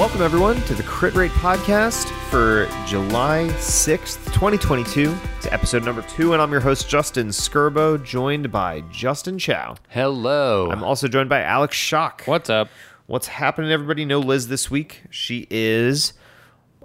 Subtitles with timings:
[0.00, 5.14] Welcome, everyone, to the Crit Rate Podcast for July 6th, 2022.
[5.36, 9.76] It's episode number two, and I'm your host, Justin Skirbo, joined by Justin Chow.
[9.90, 10.70] Hello.
[10.70, 12.22] I'm also joined by Alex Shock.
[12.24, 12.70] What's up?
[13.08, 14.06] What's happening, everybody?
[14.06, 15.02] No Liz this week.
[15.10, 16.14] She is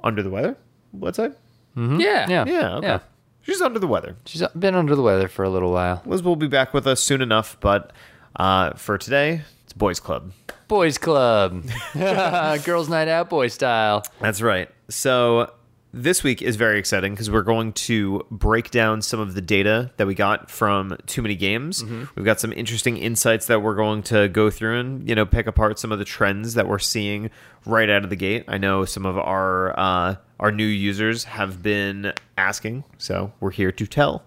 [0.03, 0.57] under the weather.
[0.91, 1.37] What's that?
[1.77, 2.27] Yeah.
[2.27, 2.43] yeah.
[2.45, 2.87] Yeah, okay.
[2.87, 2.99] Yeah.
[3.43, 4.17] She's under the weather.
[4.25, 6.03] She's been under the weather for a little while.
[6.05, 7.93] Liz will be back with us soon enough, but
[8.35, 10.31] uh, for today, it's Boys Club.
[10.67, 11.63] Boys Club.
[11.93, 14.03] Girls Night Out, boy style.
[14.19, 14.69] That's right.
[14.89, 15.51] So
[15.93, 19.91] this week is very exciting because we're going to break down some of the data
[19.95, 21.83] that we got from Too Many Games.
[22.15, 25.47] We've got some interesting insights that we're going to go through and you know pick
[25.47, 27.29] apart some of the trends that we're seeing
[27.65, 28.43] right out of the gate.
[28.47, 33.71] I know some of our uh, our new users have been asking, so we're here
[33.71, 34.23] to tell.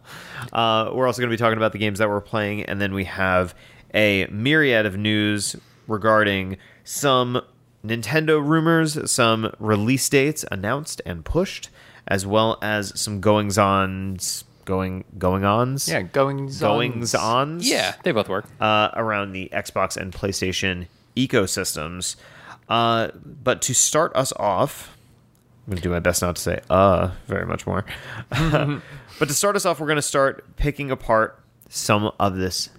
[0.53, 2.95] Uh, we're also going to be talking about the games that we're playing, and then
[2.95, 3.55] we have
[3.95, 7.41] a myriad of news regarding some
[7.85, 11.71] Nintendo rumors, some release dates announced and pushed,
[12.07, 18.13] as well as some goings ons, going going ons, Yeah, goings goings ons, Yeah, they
[18.13, 18.47] both work.
[18.61, 22.17] uh, around the Xbox and PlayStation ecosystems.
[22.69, 24.97] Uh, but to start us off,
[25.67, 27.85] I'm going to do my best not to say uh very much more.
[28.31, 32.71] but to start us off, we're going to start picking apart some of this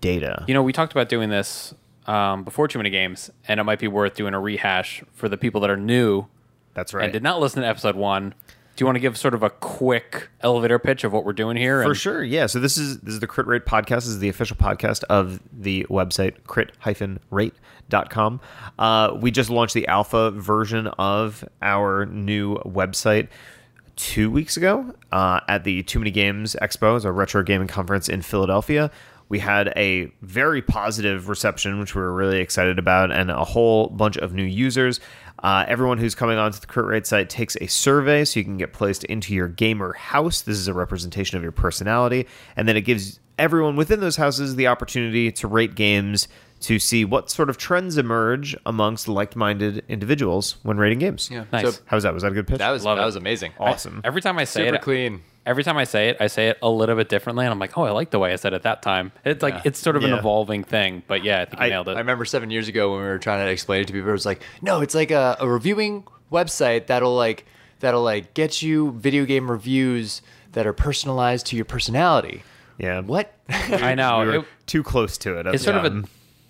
[0.00, 0.44] data.
[0.48, 1.74] You know, we talked about doing this
[2.06, 5.36] um, before too many games, and it might be worth doing a rehash for the
[5.36, 6.26] people that are new
[6.74, 7.04] That's right.
[7.04, 8.34] and did not listen to episode one.
[8.76, 11.56] Do you want to give sort of a quick elevator pitch of what we're doing
[11.56, 11.82] here?
[11.82, 12.46] For And- sure, yeah.
[12.46, 13.96] So this is this is the Crit Rate podcast.
[13.96, 18.40] This is the official podcast of the website crit-rate.com.
[18.78, 23.28] Uh, we just launched the alpha version of our new website
[23.96, 28.08] two weeks ago uh, at the Too Many Games Expo, it's a retro gaming conference
[28.08, 28.90] in Philadelphia.
[29.30, 33.86] We had a very positive reception, which we were really excited about, and a whole
[33.88, 35.00] bunch of new users.
[35.42, 38.58] Uh, everyone who's coming onto the Crit Rate site takes a survey so you can
[38.58, 40.42] get placed into your gamer house.
[40.42, 42.26] This is a representation of your personality,
[42.56, 46.28] and then it gives everyone within those houses the opportunity to rate games
[46.60, 51.30] to see what sort of trends emerge amongst like-minded individuals when rating games.
[51.32, 51.44] Yeah.
[51.50, 51.74] Nice.
[51.76, 52.12] So How's that?
[52.12, 52.58] Was that a good pitch?
[52.58, 53.06] that was Love that it.
[53.06, 53.52] was amazing.
[53.58, 54.02] awesome.
[54.04, 55.22] Every time I say Super it, clean.
[55.50, 57.76] Every time I say it, I say it a little bit differently, and I'm like,
[57.76, 59.12] oh, I like the way I said it that time.
[59.24, 59.62] It's like Yeah.
[59.66, 61.96] it's sort of an evolving thing, but yeah, I think you I- nailed it.
[61.96, 64.12] I remember seven years ago when we were trying to explain it to people, it
[64.12, 67.44] was like, no, it's like a, a reviewing website that'll like
[67.80, 70.22] that'll like get you video game reviews
[70.52, 72.42] that are personalized to your personality.
[72.78, 73.00] yeah.
[73.00, 73.34] What?
[73.48, 75.46] I know we were it- too close to it.
[75.46, 76.04] it's the sort of a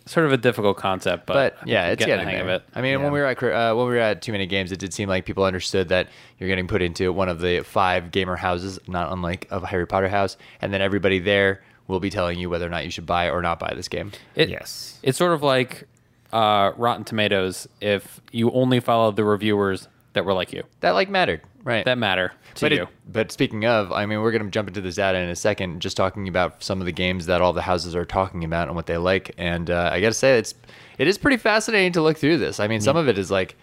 [0.06, 2.56] sort of a difficult concept, but, but yeah, it's getting, getting, the hang there.
[2.56, 2.68] of it.
[2.74, 3.04] I mean, Yeah.
[3.04, 5.08] when we were at uh, when we were at too many games, it did seem
[5.08, 9.12] like people understood that you're getting put into one of the five gamer houses, not
[9.12, 12.70] unlike a Harry Potter house, and then everybody there will be telling you whether or
[12.70, 14.12] not you should buy or not buy this game.
[14.36, 14.98] It, Yes.
[15.02, 15.86] It's sort of like
[16.32, 21.08] uh, Rotten Tomatoes if you only follow the reviewers that were like you, That like
[21.10, 21.84] mattered, right?
[21.84, 22.82] that matter to but, you.
[22.82, 25.36] it, but speaking of, I mean, we're going to jump into this data in a
[25.36, 28.68] second, just talking about some of the games that all the houses are talking about
[28.68, 29.34] and what they like.
[29.38, 30.54] And uh, I got to say, it's
[30.98, 32.60] it is pretty fascinating to look through this.
[32.60, 33.56] I mean, some of it is like,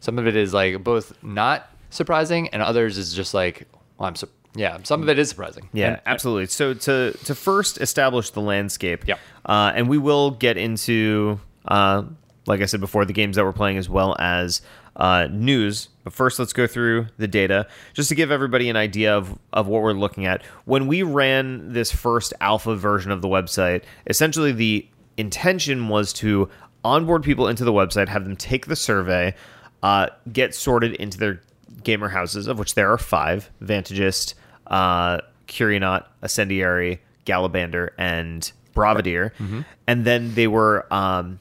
[0.00, 4.16] some of it is like both not surprising, and others is just like, well, I'm,
[4.16, 5.68] su- yeah, some of it is surprising.
[5.72, 6.46] Yeah, absolutely.
[6.46, 9.14] So to to first establish the landscape, yeah,
[9.46, 12.02] uh, and we will get into, uh,
[12.46, 14.60] like I said before, the games that we're playing as well as
[14.96, 15.88] uh, news.
[16.04, 19.66] But first, let's go through the data just to give everybody an idea of of
[19.68, 20.42] what we're looking at.
[20.64, 24.86] When we ran this first alpha version of the website, essentially the
[25.16, 26.48] intention was to
[26.84, 29.34] onboard people into the website, have them take the survey,
[29.82, 31.40] uh, get sorted into their
[31.84, 34.34] gamer houses, of which there are five: Vantagist,
[34.66, 39.30] uh, Curionaut, Ascendiary, Galabander, and Bravadir.
[39.86, 41.38] And then they were um,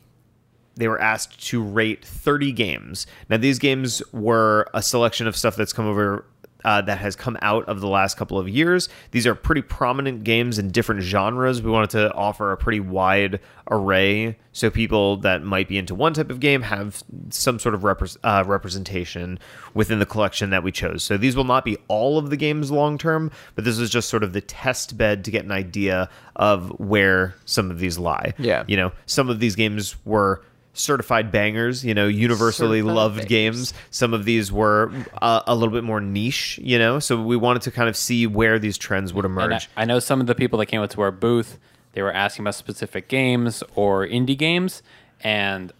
[0.81, 3.05] they were asked to rate 30 games.
[3.29, 6.25] Now, these games were a selection of stuff that's come over.
[6.63, 8.87] Uh, that has come out of the last couple of years.
[9.09, 11.59] These are pretty prominent games in different genres.
[11.59, 13.39] We wanted to offer a pretty wide
[13.71, 17.81] array so people that might be into one type of game have some sort of
[17.81, 19.39] repres uh, representation
[19.73, 21.03] within the collection that we chose.
[21.03, 24.09] So these will not be all of the games long term, but this is just
[24.09, 28.33] sort of the test bed to get an idea of where some of these lie.
[28.37, 28.65] Yeah.
[28.67, 33.29] You know, some of these games were certified bangers, you know, universally Certified loved bangers.
[33.29, 33.73] games.
[33.89, 34.91] Some of these were
[35.21, 38.25] uh, a little bit more niche, you know, so we wanted to kind of see
[38.27, 39.69] where these trends would And emerge.
[39.75, 41.59] I, I know some of the people that came up to our booth,
[41.93, 44.81] they were asking about specific games or indie games,
[45.19, 45.71] and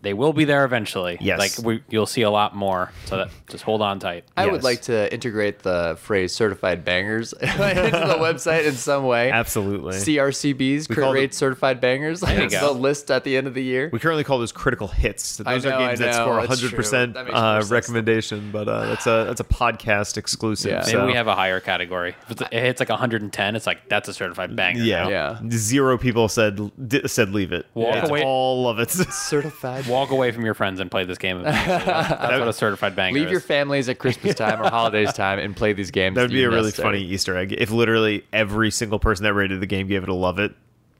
[0.00, 1.18] they will be there eventually.
[1.20, 1.38] Yes.
[1.38, 2.92] like we, you'll see a lot more.
[3.06, 4.24] So that just hold on tight.
[4.36, 4.52] I Yes.
[4.52, 9.30] would like to integrate the phrase certified bangers into the website in some way.
[9.32, 9.94] Absolutely.
[9.94, 12.22] CRCBs, We crit call rate certified bangers.
[12.22, 12.72] you It's go.
[12.72, 13.90] the list at the end of the year.
[13.92, 15.38] We currently call those critical hits.
[15.38, 17.14] Those I know, are games I that score that's 100 percent.
[17.14, 20.70] That uh, recommendation, but uh, that's a that's a podcast exclusive.
[20.70, 20.78] Yeah.
[20.80, 22.14] Maybe so- we have a higher category.
[22.24, 24.82] If it's, it hits like 110, it's like that's a certified banger.
[24.84, 25.08] yeah.
[25.08, 25.40] Yeah.
[25.50, 27.66] Zero people said d- said leave it.
[27.74, 28.90] Walk it's away- all of it.
[28.90, 29.86] Certified.
[29.88, 31.42] Walk away from your friends and play this game.
[31.42, 33.44] That's what a certified banger Leave your is.
[33.46, 36.14] families at Christmas time or holidays time and play these games.
[36.16, 36.98] That would be a really necessary.
[36.98, 40.14] funny Easter egg if literally every single person that rated the game gave it a
[40.14, 40.54] love it.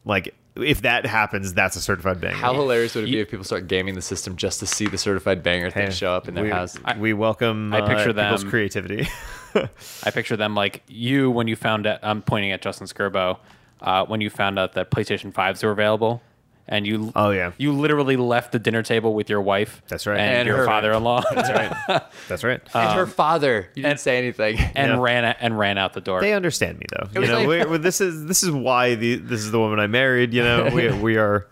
[0.04, 2.34] Like if that happens, that's a certified banger.
[2.36, 4.98] How hilarious would it be if people start gaming the system just to see the
[4.98, 6.76] certified banger thing Hey, show up in their we, house?
[6.98, 9.06] we welcome I picture uh, people's them- creativity.
[10.04, 12.00] I picture them like you when you found out.
[12.02, 13.38] I'm pointing at Justin Skirbo
[13.80, 16.22] uh, when you found out that PlayStation fives were available,
[16.68, 17.12] and you.
[17.16, 17.52] Oh, yeah.
[17.58, 19.82] You literally left the dinner table with your wife.
[19.88, 20.18] That's right.
[20.20, 21.22] And, And your her- father-in-law.
[21.34, 22.02] that's right.
[22.28, 22.60] That's right.
[22.74, 24.58] and her father, you didn't say anything.
[24.58, 24.98] and Yeah.
[25.00, 26.20] ran and ran out the door.
[26.20, 27.20] they understand me though.
[27.20, 29.80] You know, like- we, we- this is this is why the this is the woman
[29.80, 30.32] I married.
[30.34, 31.46] You know, we we are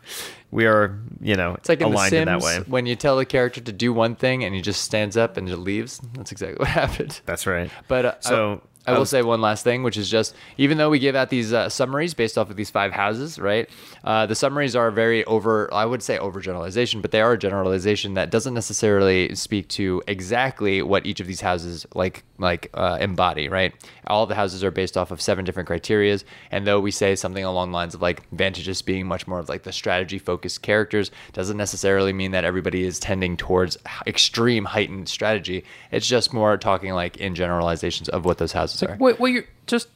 [0.51, 2.59] we are you know It's like in The aligned in that way.
[2.67, 5.49] when you tell the character to do one thing and he just stands up and
[5.49, 6.01] just leaves.
[6.15, 7.21] That's exactly what happened.
[7.27, 7.71] That's right.
[7.89, 10.79] But uh, So, I, I I will say one last thing, which is just even
[10.79, 13.69] though we give out these uh, summaries based off of these five houses, right?
[14.07, 15.69] Uh, the summaries are very over.
[15.75, 20.81] I would say overgeneralization, but they are a generalization that doesn't necessarily speak to exactly
[20.81, 23.75] what each of these houses like like uh, embody, right?
[24.07, 26.23] All the houses are based off of seven different criterias,
[26.53, 29.49] and though we say something along the lines of like Vantages being much more of
[29.49, 33.77] like the strategy focused characters, doesn't necessarily mean that everybody is tending towards
[34.07, 35.65] extreme heightened strategy.
[35.91, 38.95] It's just more talking like in generalizations of what those houses are.
[38.97, 39.89] what, what you're just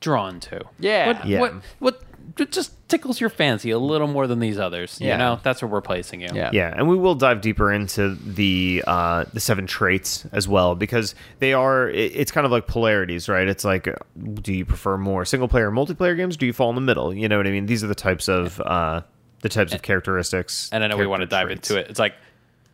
[0.00, 0.64] drawn to.
[0.80, 1.06] Yeah.
[1.06, 1.40] What, Yeah.
[1.40, 2.11] what what it
[2.50, 4.98] just tickles your fancy a little more than these others.
[5.00, 5.12] Yeah.
[5.12, 6.28] You know, that's where we're placing you.
[6.32, 6.50] Yeah.
[6.52, 11.14] Yeah, and we will dive deeper into the uh, the seven traits as well because
[11.38, 11.88] they are.
[11.88, 13.46] It, it's kind of like polarities, right?
[13.48, 13.94] It's like, uh,
[14.34, 16.36] do you prefer more single player, or multiplayer games?
[16.36, 17.14] Do you fall in the middle?
[17.14, 17.66] You know what I mean?
[17.66, 19.02] These are the types of uh,
[19.42, 20.68] the types of characteristics.
[20.72, 21.88] and I know we want to dive into it.
[21.90, 22.14] It's like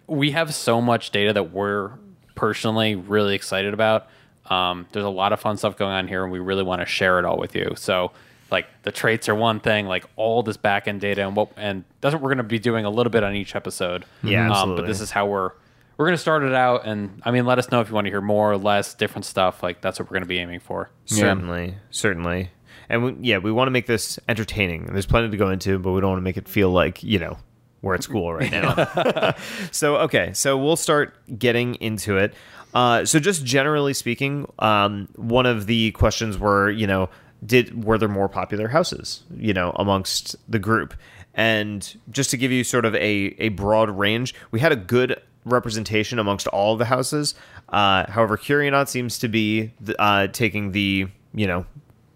[0.07, 1.93] we have so much data that we're
[2.35, 4.09] personally really excited about.
[4.47, 6.87] Um, there's a lot of fun stuff going on here, and we really want to
[6.87, 7.75] share it all with you.
[7.77, 8.13] So,
[8.51, 11.85] like the traits are one thing, like all this back end data, and what and
[12.01, 14.05] that's what we're going to be doing a little bit on each episode.
[14.23, 14.83] Yeah, um, absolutely.
[14.83, 15.51] but this is how we're
[15.97, 18.07] we're going to start it out, and I mean, let us know if you want
[18.07, 19.63] to hear more or less different stuff.
[19.63, 20.91] Like that's what we're going to be aiming for.
[21.07, 22.51] Certainly, certainly.
[22.89, 24.87] And we, yeah, we want to make this entertaining.
[24.87, 27.19] There's plenty to go into, but we don't want to make it feel like, you
[27.19, 27.37] know,
[27.83, 29.35] we're at school right now.
[29.71, 32.35] so, okay, so we'll start getting into it.
[32.75, 37.09] Uh, so, just generally speaking, um, one of the questions were, you know,
[37.45, 40.95] did were there more popular houses, you know, amongst the group?
[41.35, 45.21] And just to give you sort of a, a broad range, we had a good
[45.45, 47.35] representation amongst all the houses.
[47.69, 51.65] Uh, however, Curionaut seems to be the, uh, taking the you know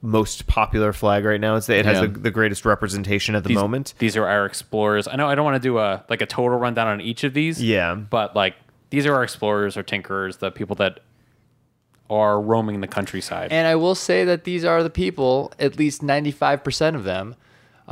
[0.05, 1.55] most popular flag right now.
[1.55, 2.07] It's it has Yeah.
[2.07, 3.95] the, the greatest representation at the These, moment.
[3.99, 5.07] these are our explorers.
[5.07, 7.35] I know I don't want to do a like a total rundown on each of
[7.35, 7.63] these.
[7.63, 7.95] Yeah.
[7.95, 8.57] but like
[8.91, 11.01] these are our explorers or tinkerers, the people that
[12.13, 13.51] are roaming the countryside.
[13.53, 17.37] And I will say that these are the people, at least 95% of them,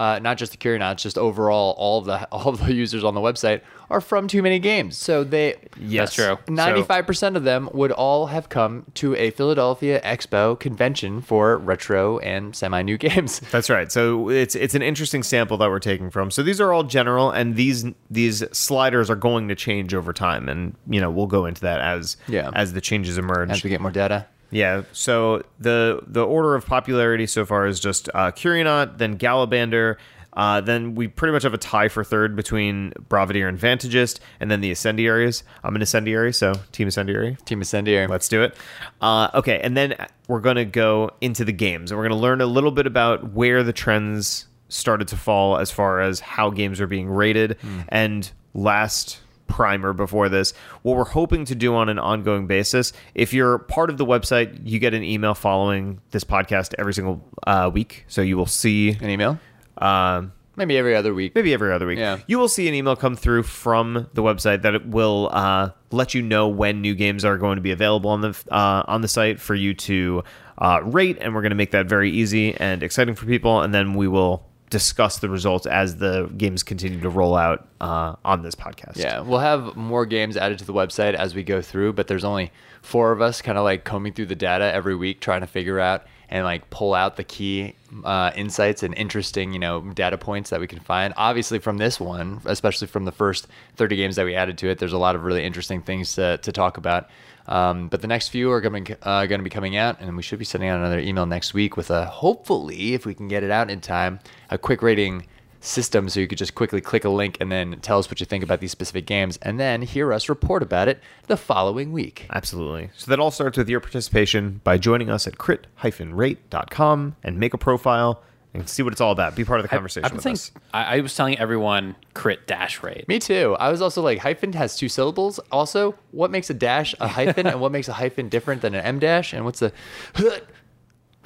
[0.00, 3.14] uh, not just the Curionauts, just overall, all of the all of the users on
[3.14, 3.61] the website
[3.91, 4.97] are from too many games.
[4.97, 6.14] So they Yes.
[6.14, 6.38] true.
[6.47, 12.55] 95% of them would all have come to a Philadelphia Expo convention for retro and
[12.56, 13.41] semi-new games.
[13.51, 13.91] That's right.
[13.93, 16.31] So it's it's an interesting sample that we're taking from.
[16.31, 20.48] So these are all general, and these these sliders are going to change over time,
[20.48, 22.51] and you know we'll go into that as Yeah.
[22.55, 23.51] as the changes emerge.
[23.51, 24.27] As we get more data.
[24.51, 24.83] Yeah.
[24.93, 29.97] So the the order of popularity so far is just uh, Curionaut, then Galabander.
[30.33, 34.49] Uh, then we pretty much have a tie for third between Bravadeer and Vantagist, and
[34.49, 35.43] then the Ascendiaries.
[35.65, 37.37] I'm an Ascendiary, so Team Ascendiary.
[37.45, 38.07] Team Ascendiary.
[38.07, 38.57] Let's do it.
[39.01, 39.95] Uh, okay, and then
[40.29, 42.87] we're going to go into the games, and we're going to learn a little bit
[42.87, 47.57] about where the trends started to fall as far as how games are being rated.
[47.89, 49.19] And last
[49.51, 50.53] primer before this,
[50.83, 52.93] what we're hoping to do on an ongoing basis.
[53.15, 57.23] If you're part of the website, you get an email following this podcast every single
[57.47, 58.91] uh, week, so you will see.
[59.01, 59.39] An email?
[59.79, 61.35] Um, Maybe every other week.
[61.35, 61.99] maybe every other week.
[61.99, 62.19] Yeah.
[62.27, 66.13] You will see an email come through from the website that it will uh, let
[66.13, 69.09] you know when new games are going to be available on the uh, on the
[69.09, 70.23] site for you to
[70.59, 73.63] uh, rate, and we're going to make that very easy and exciting for people.
[73.63, 78.15] And then we will discuss the results as the games continue to roll out uh,
[78.24, 78.96] on this podcast.
[78.96, 82.24] Yeah, we'll have more games added to the website as we go through, but there's
[82.24, 85.46] only four of us kind of like combing through the data every week trying to
[85.46, 87.74] figure out and like pull out the key
[88.05, 91.12] uh, insights and interesting, you know, data points that we can find.
[91.17, 94.79] Obviously, from this one, especially from the first 30 games that we added to it,
[94.79, 97.08] there's a lot of really interesting things to, to talk about.
[97.51, 100.39] Um, but the next few are going uh, to be coming out, and we should
[100.39, 103.51] be sending out another email next week with a hopefully, if we can get it
[103.51, 105.27] out in time, a quick rating
[105.61, 108.25] system so you could just quickly click a link and then tell us what you
[108.25, 112.27] think about these specific games and then hear us report about it the following week.
[112.31, 112.91] Absolutely.
[112.97, 117.59] So that all starts with your participation by joining us at crit-rate.com and make a
[117.59, 118.23] profile
[118.55, 119.37] and see what it's all about.
[119.37, 120.53] Be part of the conversation I've been with saying, us.
[120.75, 123.07] I, I was telling everyone crit dash rate.
[123.09, 123.57] Me too.
[123.61, 125.39] I was also like, hyphen has two syllables.
[125.53, 128.85] Also, what makes a dash a hyphen and what makes a hyphen different than an
[128.85, 129.33] M dash?
[129.33, 129.73] And what's the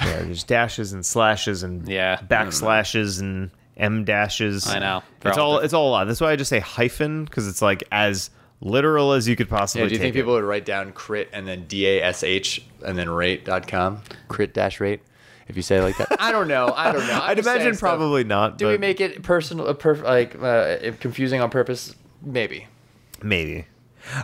[0.00, 2.16] Yeah, there's dashes and slashes and Yeah.
[2.16, 2.26] Mm-hmm.
[2.26, 4.66] backslashes and M dashes.
[4.68, 5.02] I know.
[5.20, 6.06] They're It's all all it's all a lot.
[6.06, 9.82] That's why I just say hyphen because it's like as literal as you could possibly
[9.84, 10.18] Yeah, do you take think it.
[10.20, 14.02] people would write down crit and then D A S H and then rate.com?
[14.28, 15.00] Crit dash rate?
[15.48, 16.08] If you say it like that.
[16.20, 16.72] I don't know.
[16.74, 17.18] I don't know.
[17.18, 17.80] Just saying imagine stuff.
[17.80, 18.58] probably not.
[18.58, 21.94] Do we make it personal, perf- like uh, confusing on purpose?
[22.22, 22.66] Maybe.
[23.22, 23.66] Maybe.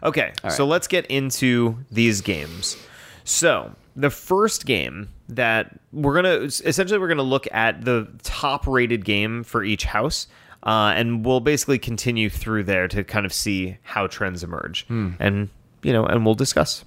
[0.03, 0.53] Okay, right.
[0.53, 2.77] so let's get into these games.
[3.25, 9.05] So the first game that we're gonna essentially we're gonna look at the top rated
[9.05, 10.27] game for each house,
[10.65, 15.49] uh, and we'll basically continue through there to kind of see how trends emerge, and
[15.83, 16.85] you know, and we'll discuss.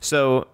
[0.00, 0.46] So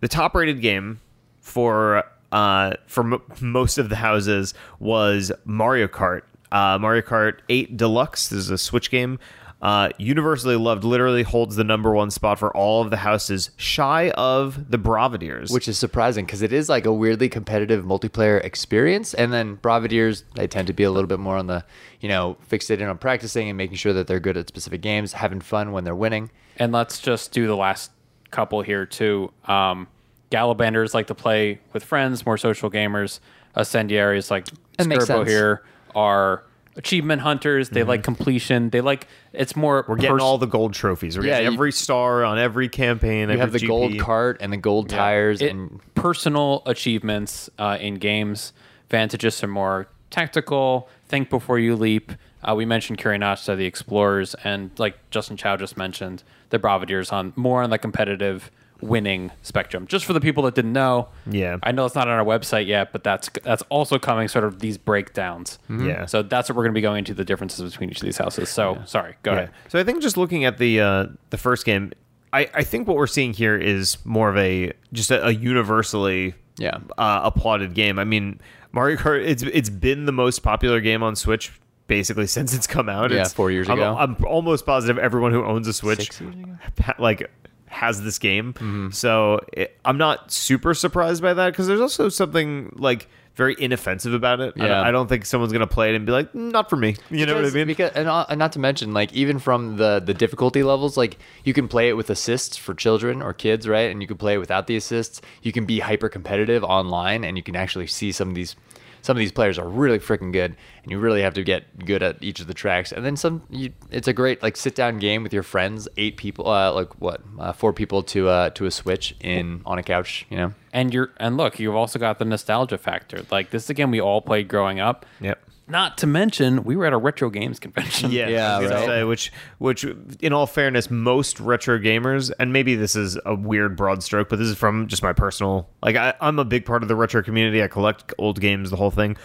[0.00, 1.00] the top rated game
[1.40, 6.22] for uh, for m- most of the houses was Mario Kart.
[6.52, 8.28] Uh, Mario Kart 8 Deluxe.
[8.28, 9.18] This is a Switch game.
[9.62, 14.08] Uh, universally loved, literally holds the number one spot for all of the houses, shy
[14.12, 15.50] of the Bravadiers.
[15.50, 19.12] Which is surprising because it is like a weirdly competitive multiplayer experience.
[19.12, 21.62] And then Bravadiers, they tend to be a little bit more on the,
[22.00, 25.40] you know, fixated on practicing and making sure that they're good at specific games, having
[25.42, 26.30] fun when they're winning.
[26.56, 27.90] And let's just do the last
[28.30, 29.30] couple here too.
[29.44, 29.88] Um,
[30.30, 33.20] Galabanders like to play with friends, more social gamers.
[33.56, 34.46] Ascendiaries like
[34.78, 35.28] That makes Skirbo sense.
[35.28, 35.62] here
[35.94, 36.44] are
[36.76, 37.68] achievement hunters.
[37.70, 38.70] They like completion.
[38.70, 39.84] They like it's more.
[39.88, 41.18] we're getting all the gold trophies.
[41.18, 43.28] We're Yeah, getting you- every star on every campaign.
[43.28, 45.42] You every have the gold cart and the gold tires.
[45.42, 48.52] it, and personal achievements uh, in games.
[48.88, 50.88] Vantages are more tactical.
[51.08, 52.12] Think before you leap.
[52.42, 57.32] Uh, we mentioned Curionaut, the explorers, and like Justin Chow just mentioned, the Bravadiers on
[57.36, 58.50] more on the competitive
[58.82, 59.86] winning spectrum.
[59.86, 61.56] Just for the people that didn't know, Yeah.
[61.62, 64.28] I know it's not on our website yet, but that's that's also coming.
[64.28, 65.58] Sort of these breakdowns.
[65.68, 66.06] Yeah.
[66.06, 68.18] So that's what we're going to be going into the differences between each of these
[68.18, 68.48] houses.
[68.48, 69.36] So sorry, go Yeah.
[69.38, 69.50] ahead.
[69.68, 71.92] So I think just looking at the uh, the first game,
[72.32, 76.34] I, I think what we're seeing here is more of a just a, a universally
[76.58, 76.78] Yeah.
[76.98, 77.98] uh, applauded game.
[77.98, 78.40] I mean,
[78.72, 81.52] Mario Kart it's it's been the most popular game on Switch
[81.86, 83.10] basically since it's come out.
[83.10, 83.96] Yeah, It's- four years I'm- ago.
[83.98, 86.56] I'm, almost positive everyone who owns a Switch Six years ago?
[87.00, 87.28] like
[87.70, 88.52] has this game.
[88.54, 88.90] Mm-hmm.
[88.90, 94.12] So it, I'm not super surprised by that because there's also something like very inoffensive
[94.12, 94.54] about it.
[94.56, 94.82] I, don't, Yeah.
[94.82, 96.96] I don't think someone's gonna play it and be like, "Mm, not for me.
[97.10, 97.68] You know what I mean?
[97.68, 101.16] Because and, uh, and not to mention, like even from the the difficulty levels, like
[101.44, 103.90] you can play it with assists for children or kids, right?
[103.90, 105.22] And you can play it without the assists.
[105.42, 108.56] You can be hyper competitive online, and you can actually see some of these.
[109.02, 112.02] Some of these players are really freaking good, and you really have to get good
[112.02, 112.92] at each of the tracks.
[112.92, 116.16] And then some, you, it's a great like sit down game with your friends, eight
[116.16, 119.82] people, uh, like what, uh, four people to uh, to a Switch in on a
[119.82, 120.52] couch, you know.
[120.72, 123.24] And you're and look, you've also got the nostalgia factor.
[123.30, 125.06] Like this is a game we all played growing up.
[125.20, 125.42] Yep.
[125.70, 128.10] Not to mention, we were at a retro games convention.
[128.20, 128.86] Yeah, right.
[128.86, 129.84] say, which, which,
[130.20, 134.38] in all fairness, most retro gamers, and maybe this is a weird broad stroke, but
[134.38, 135.68] this is from just my personal.
[135.82, 137.62] Like, I, I'm a big part of the retro community.
[137.62, 139.16] I collect old games, the whole thing.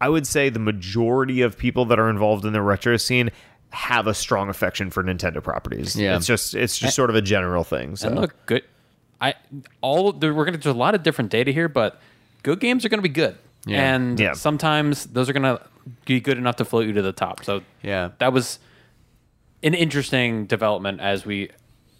[0.00, 3.30] I would say the majority of people that are involved in the retro scene
[3.70, 5.96] have a strong affection for Nintendo properties.
[5.96, 6.16] Yeah.
[6.16, 7.96] it's just, it's just sort of a general thing.
[7.96, 8.08] So.
[8.08, 8.62] And look, good.
[9.20, 9.34] I
[9.80, 12.00] all there, we're gonna there's a lot of different data here, but
[12.42, 13.36] good games are gonna be good.
[13.66, 13.94] Yeah.
[13.94, 14.32] And Yeah.
[14.34, 15.60] sometimes those are gonna
[16.06, 17.44] be good enough to float you to the top.
[17.44, 18.10] So Yeah.
[18.18, 18.58] that was
[19.62, 21.50] an interesting development as we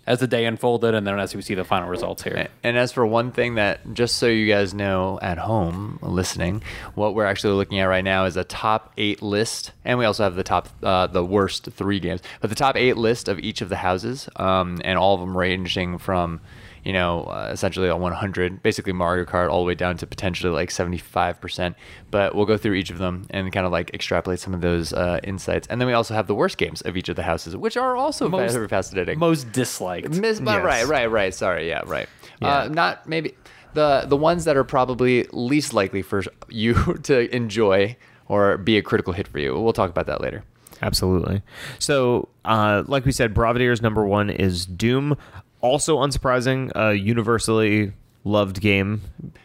[0.06, 2.48] as the day unfolded, and then as we see the final results here.
[2.62, 6.62] And as for one thing that, just so you guys know at home listening,
[6.94, 10.22] what we're actually looking at right now is a top eight list, and we also
[10.24, 13.62] have the top, uh, the worst three games, but the top eight list of each
[13.62, 16.38] of the houses, um, and all of them ranging from,
[16.84, 20.52] you know, uh, essentially a 100, basically Mario Kart, all the way down to potentially
[20.52, 21.74] like 75%.
[22.10, 24.92] But we'll go through each of them and kind of like extrapolate some of those
[24.92, 27.56] uh, insights, and then we also have the worst games of each of the houses,
[27.56, 29.18] which are also Most- fascinating.
[29.18, 30.10] Most disliked.
[30.10, 30.64] Miss, but Yes.
[30.64, 31.34] right, right, right.
[31.34, 32.08] Sorry, yeah, right.
[32.42, 32.58] Yeah.
[32.58, 33.34] Uh, not maybe
[33.74, 36.74] the the ones that are probably least likely for you
[37.04, 37.96] to enjoy
[38.28, 39.58] or be a critical hit for you.
[39.60, 40.44] We'll talk about that later.
[40.82, 41.42] Absolutely.
[41.78, 45.16] So, uh, like we said, Bravadier's number one is Doom.
[45.64, 47.92] Also unsurprising, a universally
[48.24, 49.00] loved game.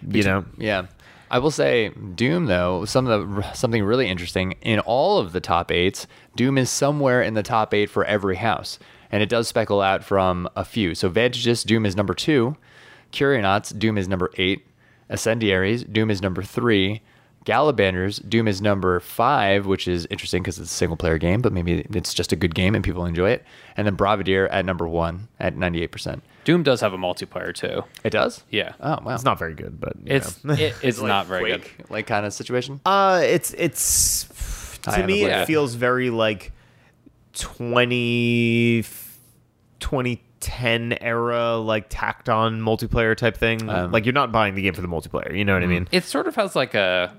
[0.05, 0.87] You know, Yeah.
[1.31, 5.39] I will say Doom though some of the something really interesting in all of the
[5.39, 6.07] top eights.
[6.35, 8.79] Doom is somewhere in the top eight for every house,
[9.11, 10.93] and it does speckle out from a few.
[10.95, 12.57] So Vantages Doom is number two,
[13.13, 14.65] Curionauts Doom is number eight,
[15.09, 17.01] Ascendiaries Doom is number three.
[17.45, 21.53] Galabanders, Doom is number five, which is interesting because it's a single player game, but
[21.53, 23.43] maybe it's just a good game and people enjoy it.
[23.77, 26.21] And then Bravadir at number one at 98%.
[26.43, 27.83] Doom does have a multiplayer too.
[28.03, 28.43] It does?
[28.49, 28.73] Yeah.
[28.79, 29.13] Oh, wow.
[29.15, 31.65] It's not very good, but It's it, it's not very good.
[31.89, 32.81] Like kind of situation.
[32.85, 35.45] Uh, it's it's to haven't me it it.
[35.45, 36.51] feels very like
[37.33, 38.83] 20
[39.79, 43.69] 2010 era like tacked on multiplayer type thing.
[43.69, 45.87] Um, like you're not buying the game for the multiplayer, you know what I mean?
[45.91, 47.15] It sort of has like a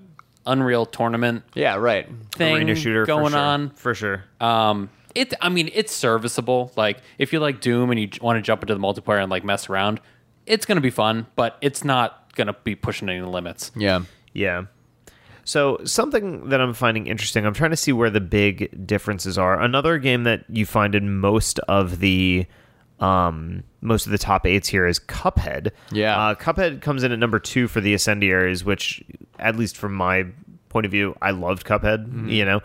[0.50, 2.08] Unreal tournament Yeah, right.
[2.32, 3.38] thing Arena shooter for going sure.
[3.40, 3.70] on.
[3.70, 4.24] for sure.
[4.40, 5.34] Um, it.
[5.40, 6.72] I mean, it's serviceable.
[6.76, 9.44] Like if you like Doom and you want to jump into the multiplayer and like
[9.44, 10.00] mess around,
[10.46, 11.26] it's gonna be fun.
[11.36, 13.70] But it's not gonna be pushing any limits.
[13.76, 14.02] Yeah.
[14.34, 14.64] Yeah.
[15.44, 19.60] So something that I'm finding interesting, I'm trying to see where the big differences are.
[19.60, 22.46] Another game that you find in most of the
[23.00, 25.70] um, most of the top eights here is Cuphead.
[25.90, 26.18] Yeah.
[26.18, 29.02] uh, Cuphead comes in at number two for the Ascendiaries, which,
[29.38, 30.26] at least from my
[30.68, 32.06] point of view, I loved Cuphead.
[32.06, 32.28] Mm-hmm.
[32.28, 32.60] You know,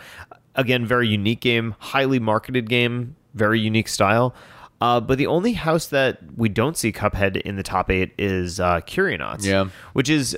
[0.55, 4.35] again, very unique game, highly marketed game, very unique style.
[4.81, 8.59] Uh, but the only house that we don't see Cuphead in the top eight is
[8.59, 9.69] uh, Curionauts Yeah.
[9.93, 10.37] which is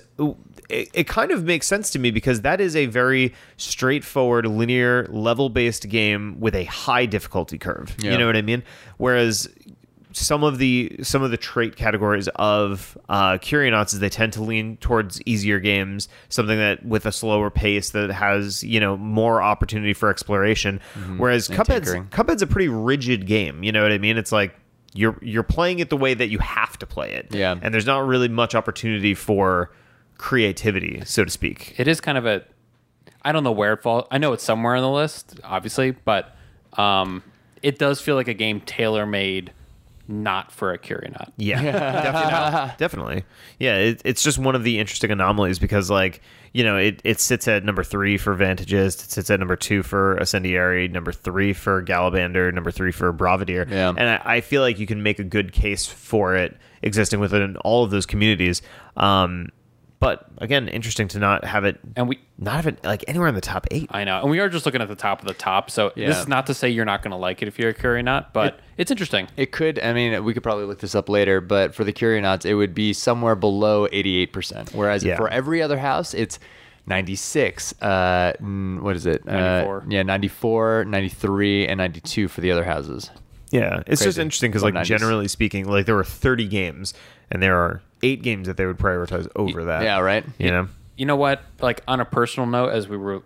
[0.69, 5.07] it, it kind of makes sense to me because that is a very straightforward linear
[5.09, 8.11] level based game with a high difficulty curve Yeah.
[8.11, 8.63] you know what i mean
[8.97, 9.49] whereas
[10.17, 14.43] some of the some of the trait categories of uh, Curionauts is they tend to
[14.43, 19.41] lean towards easier games, something that with a slower pace that has you know more
[19.41, 20.79] opportunity for exploration.
[21.17, 22.07] Whereas And Cuphead's tinkering.
[22.09, 23.63] Cuphead's a pretty rigid game.
[23.63, 24.17] You know what I mean?
[24.17, 24.55] It's like
[24.93, 27.27] you're you're playing it the way that you have to play it.
[27.33, 27.55] Yeah.
[27.61, 29.71] and there's not really much opportunity for
[30.17, 31.75] creativity, so to speak.
[31.77, 32.43] It is kind of a.
[33.23, 34.05] I don't know where it falls.
[34.09, 36.35] I know it's somewhere on the list, obviously, but
[36.73, 37.23] um,
[37.61, 39.51] it does feel like a game tailor made,
[40.07, 41.33] not for a Curionaut.
[41.37, 42.73] Yeah, definitely.
[42.77, 43.23] definitely.
[43.59, 46.21] Yeah, it, it's just one of the interesting anomalies because, like,
[46.53, 49.83] you know, it, it sits at number three for Vantages, it sits at number two
[49.83, 53.69] for Ascendiary, number three for Galabander, number three for Bravadir.
[53.69, 53.89] Yeah.
[53.89, 57.57] And I, I feel like you can make a good case for it existing within
[57.57, 58.61] all of those communities.
[58.95, 59.49] Um,
[59.99, 63.35] but again, interesting to not have it, And we, not have it like anywhere in
[63.35, 63.87] the top eight.
[63.91, 65.71] I know, and we are just looking at the top of the top.
[65.71, 67.73] So this is not to say you're not going to like it if you're a
[67.73, 69.27] Curionaut, but it's interesting.
[69.37, 72.45] It could, I mean, we could probably look this up later, but for the Curionauts,
[72.45, 74.73] it would be somewhere below 88%.
[74.75, 75.17] Whereas Yeah.
[75.17, 76.37] for every other house, it's
[76.85, 77.73] 96.
[77.81, 79.25] Uh, mm, what is it?
[79.25, 79.77] 94.
[79.77, 83.11] Uh, yeah, 94, 93, and 92 for the other houses.
[83.51, 84.21] Yeah, it's just Crazy.
[84.21, 84.85] interesting because, like, 90s.
[84.87, 86.93] generally speaking, like there were 30 games,
[87.31, 89.83] and there are eight games that they would prioritize over that.
[89.83, 90.23] Yeah, right?
[90.37, 91.41] You know, You know what?
[91.61, 93.23] Like on a personal note, as we were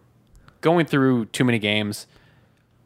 [0.62, 2.08] going through too many games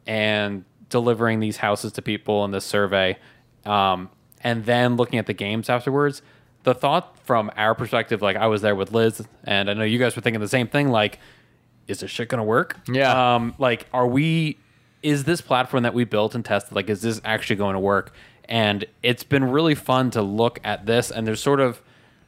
[0.06, 3.18] and delivering these houses to people in this survey,
[3.64, 4.08] um,
[4.42, 6.22] and then looking at the games afterwards,
[6.62, 9.98] the thought from our perspective, like I was there with Liz, and I know you
[9.98, 10.90] guys were thinking the same thing.
[10.90, 11.18] Like,
[11.88, 12.76] is this shit gonna work?
[12.88, 13.34] Yeah.
[13.36, 14.58] Um, like, are we?
[15.02, 18.12] Is this platform that we built and tested like is this actually going to work?
[18.48, 21.80] And it's been really fun to look at this, and there's sort of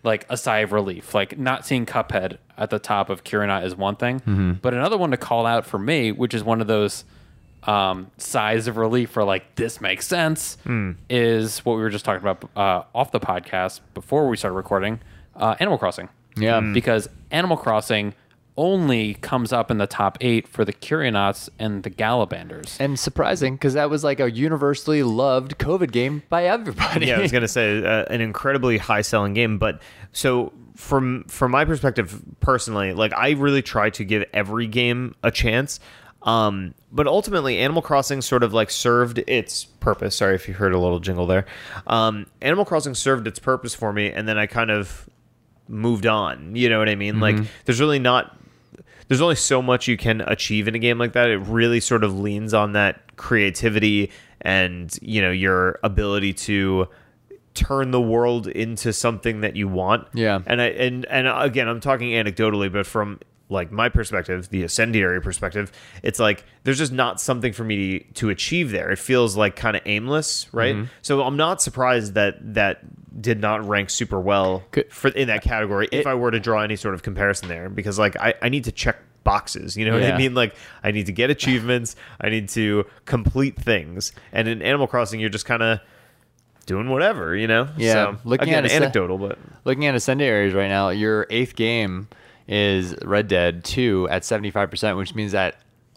[0.05, 1.15] like a sigh of relief.
[1.15, 5.11] Like not seeing Cuphead at the top of Curionaut is one thing, but another one
[5.13, 7.05] to call out for me, which is one of those
[7.65, 10.57] um, sighs of relief for like this makes sense,
[11.11, 15.01] is what we were just talking about uh, off the podcast before we started recording.
[15.37, 16.61] Uh, Animal Crossing, Yeah.
[16.61, 18.15] because Animal Crossing
[18.59, 22.77] only comes up in the top eight for the Curionauts and the Galabanders.
[22.81, 27.07] And surprising because that was like a universally loved COVID game by everybody.
[27.07, 29.81] yeah, I was gonna say uh, an incredibly high selling game, but
[30.13, 35.31] so from from my perspective personally, like I really try to give every game a
[35.31, 35.79] chance.
[36.23, 40.17] Um, but ultimately, Animal Crossing sort of like served its purpose.
[40.17, 41.47] Sorry if you heard a little jingle there.
[41.87, 45.09] Um, Animal Crossing served its purpose for me, and then I kind of
[45.69, 46.57] moved on.
[46.57, 47.21] You know what I mean?
[47.21, 48.37] Like, there's really not
[49.09, 51.29] there's only so much you can achieve in a game like that.
[51.29, 56.89] It really sort of leans on that creativity and you know your ability to
[57.55, 60.07] turn the world into something that you want.
[60.15, 60.41] Yeah.
[60.47, 63.19] And I and and again, I'm talking anecdotally, but from
[63.51, 68.13] like my perspective, the ascendiary perspective, it's like there's just not something for me to,
[68.15, 68.91] to achieve there.
[68.91, 70.77] It feels like kind of aimless, right?
[70.77, 70.85] Mm-hmm.
[71.03, 72.81] So I'm not surprised that that
[73.21, 76.63] did not rank super well Could- for in that category if I were to draw
[76.63, 79.93] any sort of comparison there because like I, I need to check boxes you know
[79.93, 80.15] what Yeah.
[80.15, 84.63] I mean like I need to get achievements I need to complete things and in
[84.63, 85.81] Animal Crossing you're just kind of
[86.67, 90.55] doing whatever you know Yeah, so, looking again at it, anecdotal but Looking at Ascendiaries
[90.55, 92.09] right now, your eighth game
[92.47, 95.57] is Red Dead 2 at 75%, which means that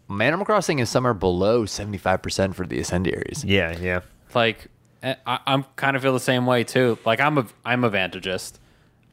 [0.10, 3.46] Animal Crossing is somewhere below 75% for the Ascendiaries.
[3.46, 4.02] Yeah, yeah.
[4.36, 4.68] like
[5.04, 6.98] Eh, I, I'm kind of feel the same way too.
[7.06, 8.54] Like I'm a I'm a Vantageist,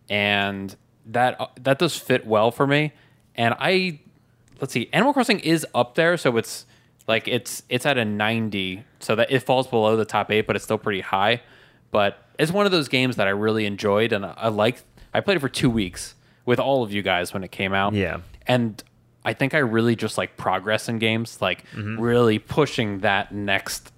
[0.09, 0.75] and
[1.07, 2.93] that that does fit well for me.
[3.35, 4.01] And I
[4.61, 6.67] let's see, Animal Crossing is up there, so it's
[7.07, 10.57] like it's it's at a 90, so that it falls below the top eight, but
[10.57, 11.43] it's still pretty high.
[11.91, 14.83] But it's one of those games that I really enjoyed, and I like.
[15.15, 17.95] I played it for two weeks with all of you guys when it came out.
[17.95, 18.21] Yeah.
[18.47, 18.83] and
[19.25, 22.01] I think I really just like progress in games, like mm-hmm.
[22.01, 23.93] really pushing that next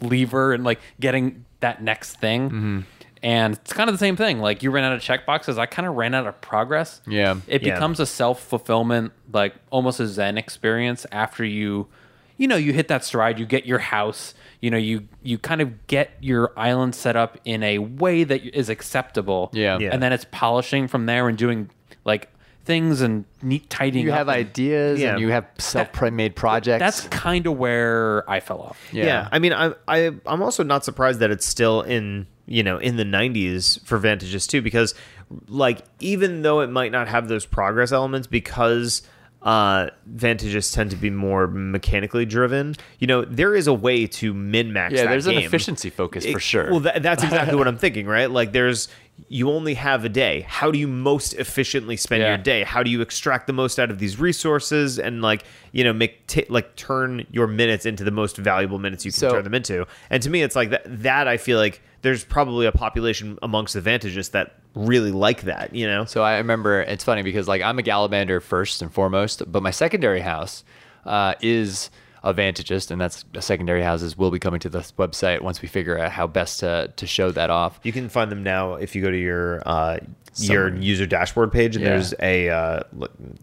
[0.00, 2.46] lever and like getting that next thing.
[2.48, 2.80] Mm-hmm.
[3.24, 4.40] And it's kind of the same thing.
[4.40, 5.56] Like you ran out of checkboxes.
[5.56, 7.00] I kind of ran out of progress.
[7.06, 7.36] Yeah.
[7.46, 7.74] It Yeah.
[7.74, 11.86] becomes a self fulfillment, like almost a Zen experience after you,
[12.36, 15.60] you know, you hit that stride, you get your house, you know, you, you kind
[15.60, 19.50] of get your island set up in a way that is acceptable.
[19.52, 19.78] Yeah.
[19.78, 19.90] Yeah.
[19.92, 21.70] And then it's polishing from there and doing
[22.04, 22.28] like
[22.64, 25.12] things and neat tidying You up have and- ideas Yeah.
[25.12, 26.78] and you have self-made projects.
[26.80, 28.80] that's kind of where I fell off.
[28.92, 29.28] Yeah.
[29.32, 32.96] I mean, I, I I'm also not surprised that it's still in you know in
[32.96, 34.94] the 90s for Vantages too, because
[35.48, 39.02] like even though it might not have those progress elements, because
[39.42, 42.76] uh Vantages tend to be more mechanically driven.
[43.00, 44.94] You know, there is a way to min max.
[44.94, 46.70] Yeah, that there's an efficiency focus for It- sure.
[46.70, 48.30] Well, that, that's exactly what I'm thinking, right?
[48.30, 48.86] Like, there's
[49.28, 50.44] you only have a day.
[50.48, 52.28] How do you most efficiently spend Yeah.
[52.28, 52.62] your day?
[52.64, 56.26] How do you extract the most out of these resources and like you know make
[56.26, 59.54] t- like turn your minutes into the most valuable minutes you can So- turn them
[59.54, 59.86] into?
[60.10, 60.82] And to me, it's like that.
[61.02, 65.74] That I feel like there's probably a population amongst the Vantages that really like that.
[65.74, 66.04] You know?
[66.04, 69.70] So I remember it's funny because like I'm a Galabander first and foremost, but my
[69.70, 70.64] secondary house
[71.06, 71.90] uh, is
[72.24, 75.98] a Vantageist, and that's secondary houses will be coming to this website once we figure
[75.98, 77.80] out how best to to show that off.
[77.82, 79.98] You can find them now if you go to your uh,
[80.36, 81.90] your user dashboard page, and Yeah.
[81.90, 82.82] there's a uh,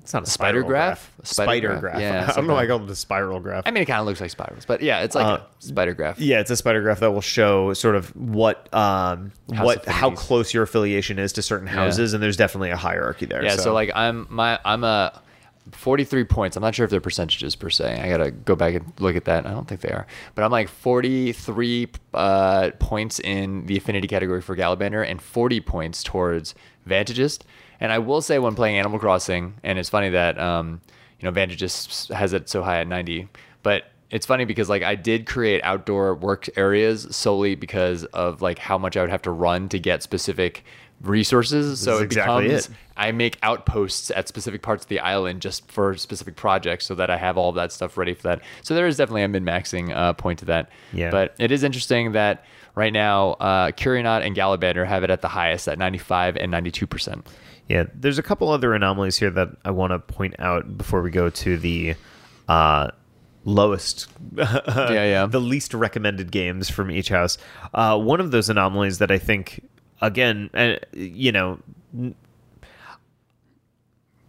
[0.01, 1.11] it's not a Spider graph?
[1.17, 1.81] graph, spider spider graph?
[1.81, 2.01] graph.
[2.01, 3.63] Yeah, I don't know why I called it a spiral graph.
[3.67, 5.93] I mean, it kind of looks like spirals, but yeah, it's like Uh, a spider
[5.93, 6.19] graph.
[6.19, 10.11] Yeah, it's a spider graph that will show sort of what um House what how
[10.11, 13.43] close your affiliation is to certain houses, and there's definitely a hierarchy there.
[13.43, 13.73] Yeah, so.
[13.73, 15.21] like I'm my I'm a
[15.71, 16.57] 43 points.
[16.57, 17.99] I'm not sure if they're percentages per se.
[17.99, 19.45] I gotta go back and look at that.
[19.45, 24.41] I don't think they are, but I'm like 43 uh, points in the affinity category
[24.41, 26.55] for Galabander and 40 points towards
[26.87, 27.41] Vantageist.
[27.79, 30.81] And I will say when playing Animal Crossing, and it's funny that um,
[31.19, 33.29] you know Vantageist has it so high at 90,
[33.63, 38.57] but it's funny because like I did create outdoor work areas solely because of like
[38.57, 40.63] how much I would have to run to get specific
[41.01, 41.79] resources.
[41.79, 42.75] So it exactly becomes it.
[42.97, 47.09] I make outposts at specific parts of the island just for specific projects so that
[47.09, 48.41] I have all of that stuff ready for that.
[48.61, 50.69] So there is definitely a min maxing uh, point to that.
[50.91, 51.09] Yeah.
[51.09, 52.43] But it is interesting that
[52.75, 57.25] right now, uh, Curionaut and Galabander have it at the highest at 95 and 92%.
[57.69, 61.09] yeah, there's a couple other anomalies here that I want to point out before we
[61.11, 61.95] go to the
[62.49, 62.89] uh,
[63.45, 65.25] lowest, Yeah, yeah.
[65.25, 67.37] the least recommended games from each house.
[67.73, 69.61] Uh, one of those anomalies that I think,
[70.01, 71.59] again, uh, you know.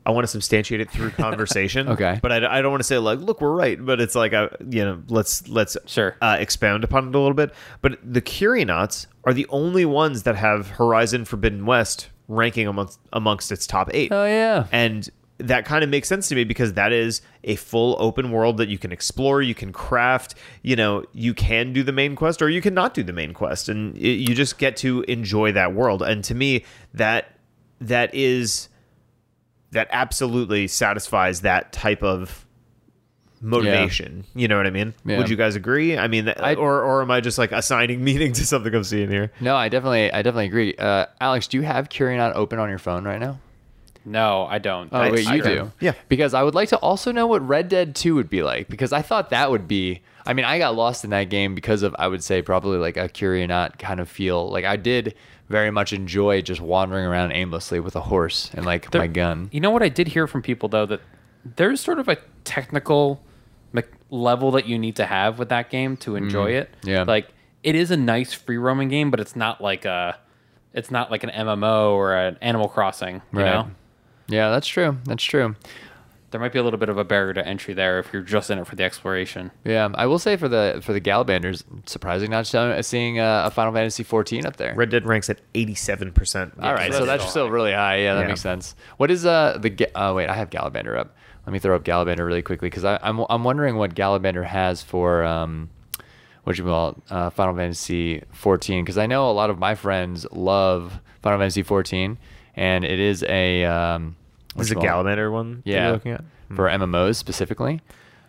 [0.06, 1.88] I want to substantiate it through conversation.
[1.88, 2.18] Okay.
[2.22, 3.84] but I, I don't want to say like, look, we're right.
[3.84, 6.16] But it's like, uh, you know, let's let's Sure.
[6.22, 7.52] uh, expound upon it a little bit.
[7.82, 13.52] But the Curionauts are the only ones that have Horizon Forbidden West ranking amongst amongst
[13.52, 14.10] its top eight.
[14.10, 14.66] Oh, yeah.
[14.72, 15.08] And
[15.40, 18.68] that kind of makes sense to me because that is a full open world that
[18.68, 22.48] you can explore, you can craft, you know, you can do the main quest or
[22.48, 25.74] you can not do the main quest and it, you just get to enjoy that
[25.74, 26.02] world.
[26.02, 27.32] And to me that
[27.80, 28.68] that is
[29.72, 32.44] that absolutely satisfies that type of
[33.40, 34.24] motivation.
[34.34, 34.94] You know what I mean?
[35.04, 35.18] Yeah.
[35.18, 35.96] Would you guys agree?
[35.96, 39.08] I mean, I- or or am I just like assigning meaning to something I'm seeing
[39.10, 39.32] here?
[39.40, 40.74] No, I definitely, I definitely agree.
[40.78, 43.38] Uh, Alex, do you have Curionaut open on your phone right now?
[44.04, 44.88] No, I don't.
[44.92, 45.48] Oh, I- wait, I you do.
[45.56, 45.72] do?
[45.80, 45.92] Yeah.
[46.08, 48.92] Because I would like to also know what Red Dead 2 would be like because
[48.92, 50.02] I thought that would be.
[50.26, 52.96] I mean, I got lost in that game because of, I would say, probably like
[52.96, 54.50] a Curionaut kind of feel.
[54.50, 55.14] Like, I did
[55.48, 59.48] very much enjoy just wandering around aimlessly with a horse and like There- my gun.
[59.52, 61.00] You know what I did hear from people though that
[61.56, 63.22] there's sort of a technical
[63.72, 66.70] me- level that you need to have with that game to enjoy it.
[66.82, 66.88] Mm-hmm.
[66.90, 67.02] Yeah.
[67.06, 67.28] like
[67.62, 70.18] it is a nice free roaming game, but it's not like a,
[70.72, 73.16] it's not like an MMO or an Animal Crossing.
[73.32, 73.44] You Right.
[73.46, 73.70] know,
[74.30, 74.96] Yeah, that's true.
[75.04, 75.56] That's true.
[76.30, 78.50] there might be a little bit of a barrier to entry there if you're just
[78.50, 79.50] in it for the exploration.
[79.64, 83.72] Yeah, I will say for the for the Galabanders, surprising not seeing uh, a Final
[83.72, 84.72] Fantasy 14 up there.
[84.76, 86.62] Red Dead ranks at 87%.
[86.62, 87.96] All right, so so that's that's still really high.
[87.96, 88.26] Yeah, that Yeah.
[88.28, 88.76] makes sense.
[88.96, 90.28] What is uh the Ga- uh wait?
[90.28, 91.16] I have Galabander up.
[91.46, 95.24] Let me throw up Galabander really quickly because I'm I'm wondering what Galabander has for
[95.24, 95.68] um
[96.44, 99.74] what you call it, uh, Final Fantasy 14 because I know a lot of my
[99.74, 102.18] friends love Final Fantasy 14
[102.56, 104.16] and it is a um
[104.56, 105.04] This is a Which one?
[105.06, 105.54] Galabander one.
[105.56, 106.24] that Yeah, you're looking at.
[106.54, 107.80] for MMOs specifically.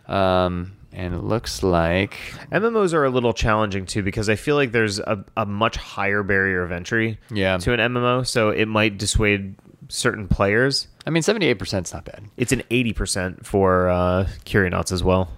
[0.08, 2.14] Um, and it looks like
[2.52, 6.22] MMOs are a little challenging too because I feel like there's a, a much higher
[6.22, 7.58] barrier of entry Yeah.
[7.58, 9.56] to an MMO, so it might dissuade
[9.88, 10.88] certain players.
[11.08, 12.24] I mean, seventy-eight percent is not bad.
[12.38, 15.32] It's an eighty percent for uh, Curionauts as well,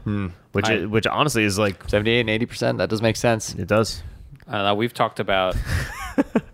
[0.54, 2.80] which I- is, which honestly is like Seventy-eight and eighty percent.
[2.80, 4.02] That does make sense, it does.
[4.48, 4.76] I don't know.
[4.76, 5.56] We've talked about.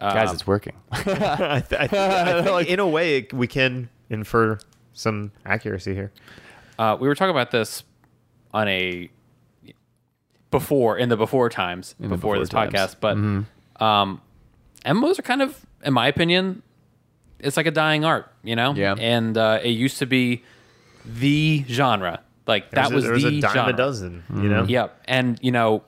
[0.00, 0.28] guys.
[0.30, 0.74] um, It's working.
[0.92, 4.58] I, th- I, think, I think in a way it- we can infer
[4.92, 6.12] some accuracy here.
[6.78, 7.84] Uh, we were talking about this
[8.52, 9.10] on a
[10.50, 12.72] before in the before times the before, before this times.
[12.72, 14.20] podcast, but um,
[14.84, 16.62] MMOs are kind of, in my opinion,
[17.38, 18.74] it's like a dying art, you know.
[18.74, 18.94] Yeah.
[18.98, 20.42] And uh, it used to be
[21.04, 23.72] the genre, like that a- was was the a dime genre.
[23.74, 24.64] a dozen, you know.
[24.64, 25.00] Yep.
[25.06, 25.82] And you know,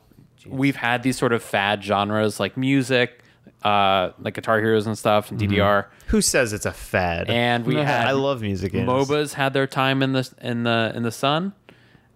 [0.46, 3.22] we've had these sort of fad genres like music,
[3.62, 5.86] uh, like Guitar Heroes and stuff, and DDR.
[6.08, 7.28] Who says it's a fad?
[7.28, 8.88] And we had I love music games.
[8.88, 11.52] MOBAs had their time in the in the in the sun.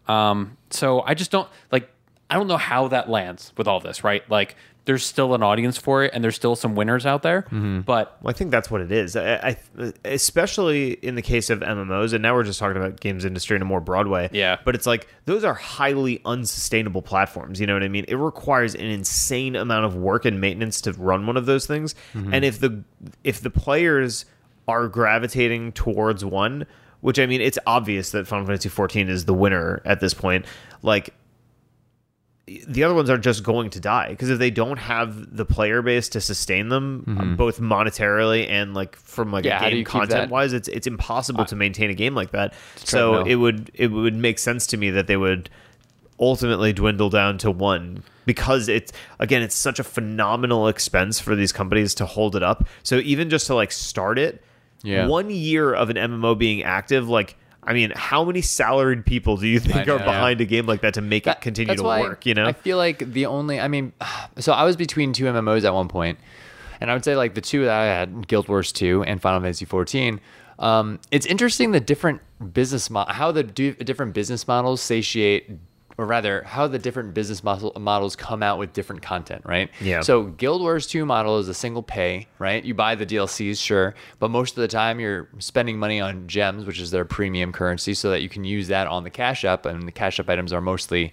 [0.09, 1.89] Um, so I just don't like.
[2.31, 4.29] I don't know how that lands with all this, right?
[4.31, 7.43] Like, there's still an audience for it, and there's still some winners out there.
[7.43, 7.81] Mm-hmm.
[7.81, 9.15] But Well, I think that's what it is.
[9.17, 13.25] I, I, especially in the case of MMOs, and now we're just talking about games
[13.25, 14.29] industry in a more broad way.
[14.33, 14.59] Yeah.
[14.65, 17.61] But it's like those are highly unsustainable platforms.
[17.61, 18.05] You know what I mean?
[18.09, 21.95] It requires an insane amount of work and maintenance to run one of those things.
[22.15, 22.35] Mm-hmm.
[22.35, 22.83] And if the
[23.23, 24.25] if the players
[24.67, 26.67] are gravitating towards one,
[27.03, 30.47] which I mean, it's obvious that Final Fantasy 14 is the winner at this point.
[30.83, 31.15] Like
[32.47, 35.81] the other ones are just going to die because if they don't have the player
[35.81, 40.31] base to sustain them uh, both monetarily and like from like Yeah, a game content
[40.31, 42.55] wise it's it's impossible to maintain a game like that.
[42.77, 45.51] So it would it would make sense to me that they would
[46.19, 51.53] ultimately dwindle down to one because it's again it's such a phenomenal expense for these
[51.53, 52.67] companies to hold it up.
[52.83, 54.43] So even just to like start it
[54.83, 55.07] Yeah.
[55.07, 59.47] one year of an mmo being active like I mean, how many salaried people do
[59.47, 62.27] you think are behind a game like that to make That- it continue to work?
[62.27, 63.93] You know, I feel like the only, I mean,
[64.39, 66.19] so I was between two MMOs at one point,
[66.81, 69.41] and I would say like the two that I had, Guild Wars 2 and Final
[69.41, 70.21] Fantasy 14.
[70.59, 72.21] Um, it's interesting the different
[72.53, 75.51] business mo- how the do- different business models satiate,
[76.03, 79.71] or rather, how the different business model- models come out with different content, right?
[79.81, 80.01] Yeah.
[80.01, 82.65] So Guild Wars 2 model is a single pay, right?
[82.65, 86.67] You buy the DLCs, sure, but most of the time you're spending money on gems,
[86.67, 89.65] which is their premium currency, so that you can use that on the cash shop,
[89.65, 91.13] and the cash shop items are mostly,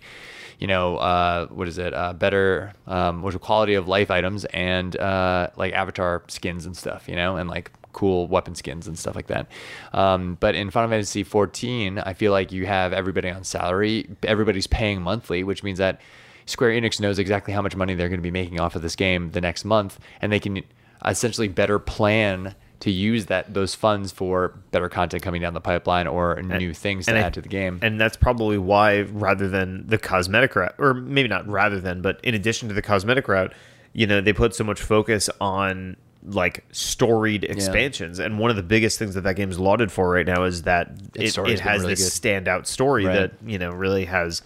[0.58, 1.94] you know, uh, what is it?
[1.94, 7.16] Uh, better, um, quality of life items and uh, like avatar skins and stuff, you
[7.16, 9.48] know, and like cool weapon skins and stuff like that.
[9.94, 14.68] Um, but in Final Fantasy 14, I feel like you have everybody on salary, everybody's
[14.68, 16.00] paying monthly, which means that
[16.46, 18.96] Square Enix knows exactly how much money they're going to be making off of this
[18.96, 20.64] game the next month, and they can
[21.06, 26.08] essentially better plan to use that those funds for better content coming down the pipeline
[26.08, 27.80] or new things to and I- add to the game.
[27.82, 32.20] And that's probably why, rather than the cosmetic route, or maybe not rather than, but
[32.24, 33.54] in addition to the cosmetic route,
[33.94, 38.20] you know, they put so much focus on like storied expansions.
[38.20, 40.92] And one of the biggest things that that game's lauded for right now is that
[41.16, 42.46] it, it has really this good.
[42.46, 43.16] standout story Right.
[43.16, 44.42] that, you know, really has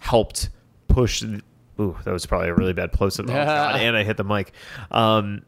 [0.00, 0.48] helped
[0.88, 1.22] push.
[1.80, 3.26] Ooh, that was probably a really bad close up.
[3.26, 4.52] Oh, God, and I hit the mic.
[4.90, 5.42] Um,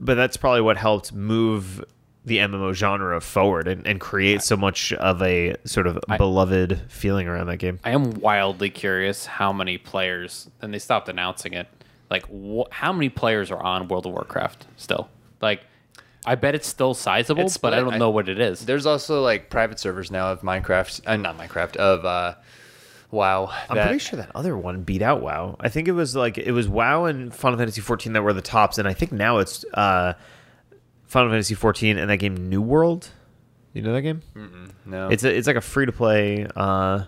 [0.00, 1.82] but that's probably what helped move
[2.24, 7.28] the MMO genre forward and, and create so much of a sort of beloved feeling
[7.28, 7.78] around that game.
[7.84, 11.68] I am wildly curious how many players, and they stopped announcing it.
[12.10, 15.08] Like, wh- how many players are on World of Warcraft still?
[15.40, 15.62] Like,
[16.24, 17.90] I bet it's still sizable, It's but I split.
[17.90, 18.64] don't know what it is.
[18.66, 22.34] There's also like private servers now of Minecraft, uh, not Minecraft, of uh,
[23.10, 23.50] WoW.
[23.68, 25.56] I'm that- pretty sure that other one beat out WoW.
[25.60, 28.42] I think it was like it was WoW and Final Fantasy 14 that were the
[28.42, 30.14] tops, and I think now it's uh,
[31.04, 33.08] Final Fantasy 14 and that game New World.
[33.72, 34.22] You know that game?
[34.86, 37.04] No, It's a, it's like a free to play uh,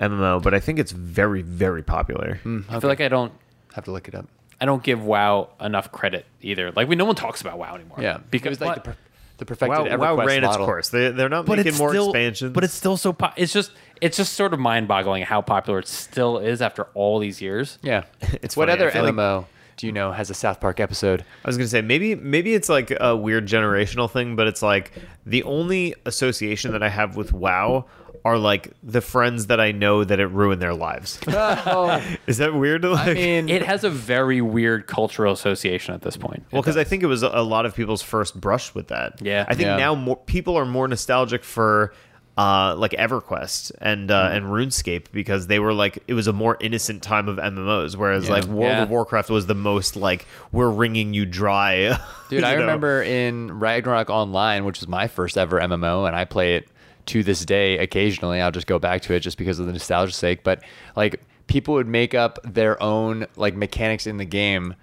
[0.00, 2.38] MMO, but I think it's very very popular.
[2.68, 3.32] I feel like I don't
[3.76, 4.26] have to look it up.
[4.60, 6.72] I don't give WoW enough credit either.
[6.72, 7.98] Like, we no one talks about WoW anymore.
[8.00, 8.96] Yeah, because it was like the, per-
[9.38, 10.88] the perfected WoW, WoW EverQuest ran its course.
[10.88, 12.52] They, they're not but making more still, expansions.
[12.52, 13.12] But it's still so.
[13.12, 16.84] Po- it's just it's just sort of mind boggling how popular it still is after
[16.94, 17.78] all these years.
[17.82, 18.04] Yeah,
[18.42, 19.44] It's what funny, other feel like- MMO
[19.76, 21.22] do you know has a South Park episode?
[21.44, 24.90] I was gonna say maybe maybe it's like a weird generational thing, but it's like
[25.26, 27.84] the only association that I have with WoW
[28.26, 31.18] are like the friends that I know that it ruined their lives.
[32.26, 32.82] Is that weird?
[32.82, 36.44] to Like, I mean, It has a very weird cultural association at this point.
[36.50, 39.22] well, because I think it was a lot of people's first brush with that.
[39.22, 39.44] Yeah.
[39.48, 39.76] I think Yeah.
[39.76, 41.92] now more people are more nostalgic for
[42.38, 46.58] uh, like EverQuest and uh, and RuneScape because they were like it was a more
[46.60, 48.32] innocent time of MMOs, whereas Yeah.
[48.34, 48.82] like World Yeah.
[48.82, 51.98] of Warcraft was the most like we're wringing you dry.
[52.28, 52.60] Dude, you I know?
[52.60, 56.68] remember in Ragnarok Online, which was my first ever MMO, and I play it
[57.06, 58.40] to this day occasionally.
[58.40, 60.42] I'll just go back to it just because of the nostalgia's sake.
[60.44, 60.62] But
[60.96, 64.74] like people would make up their own like mechanics in the game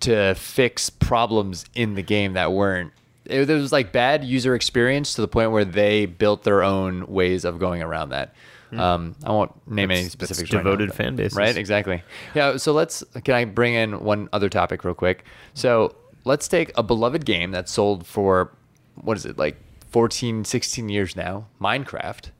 [0.00, 2.92] to fix problems in the game that weren't.
[3.24, 7.06] It, there was like bad user experience to the point where they built their own
[7.06, 8.34] ways of going around that.
[8.70, 10.52] Um, I won't name any specific that's specifics.
[10.54, 11.36] right now, devoted but- fan bases.
[11.38, 11.56] right?
[11.56, 12.02] Exactly.
[12.34, 12.58] Yeah.
[12.58, 13.02] So let's.
[13.24, 15.24] Can I bring in one other topic real quick?
[15.54, 18.52] So let's take a beloved game that's sold for
[18.96, 19.56] what is it like
[19.90, 22.30] 14, 16 years now, Minecraft,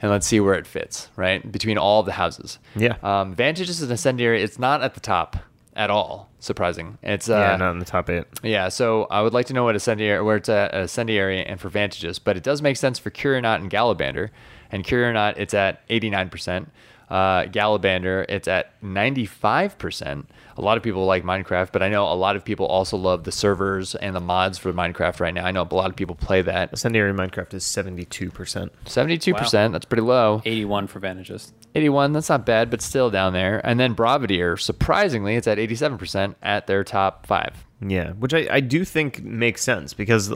[0.00, 1.08] and let's see where it fits.
[1.16, 2.58] Right between all the houses.
[2.76, 2.96] Yeah.
[3.02, 4.42] Um, is an Incendiary.
[4.42, 5.36] It's not at the top
[5.76, 6.30] at all.
[6.38, 6.98] Surprising.
[7.02, 8.24] It's uh, yeah, not in the top eight.
[8.42, 11.68] yeah, so I would like to know what Ascendiary, where it's at Ascendiary and for
[11.68, 14.30] Vantages, but it does make sense for Curionaut and Galabander.
[14.70, 16.66] And Curionaut, it's at 89%.
[17.10, 20.24] Uh, Galabander, it's at 95%.
[20.56, 23.24] A lot of people like Minecraft, but I know a lot of people also love
[23.24, 25.44] the servers and the mods for Minecraft right now.
[25.44, 26.72] I know a lot of people play that.
[26.72, 28.72] Ascendiary Minecraft is seventy two percent.
[28.84, 30.42] 72%, that's pretty low.
[30.44, 31.52] 81 for Vantages.
[31.74, 33.60] 81, that's not bad, but still down there.
[33.66, 37.66] And then Bravadier, surprisingly, it's at 87% at their top five.
[37.80, 40.32] Yeah, which I, I do think makes sense because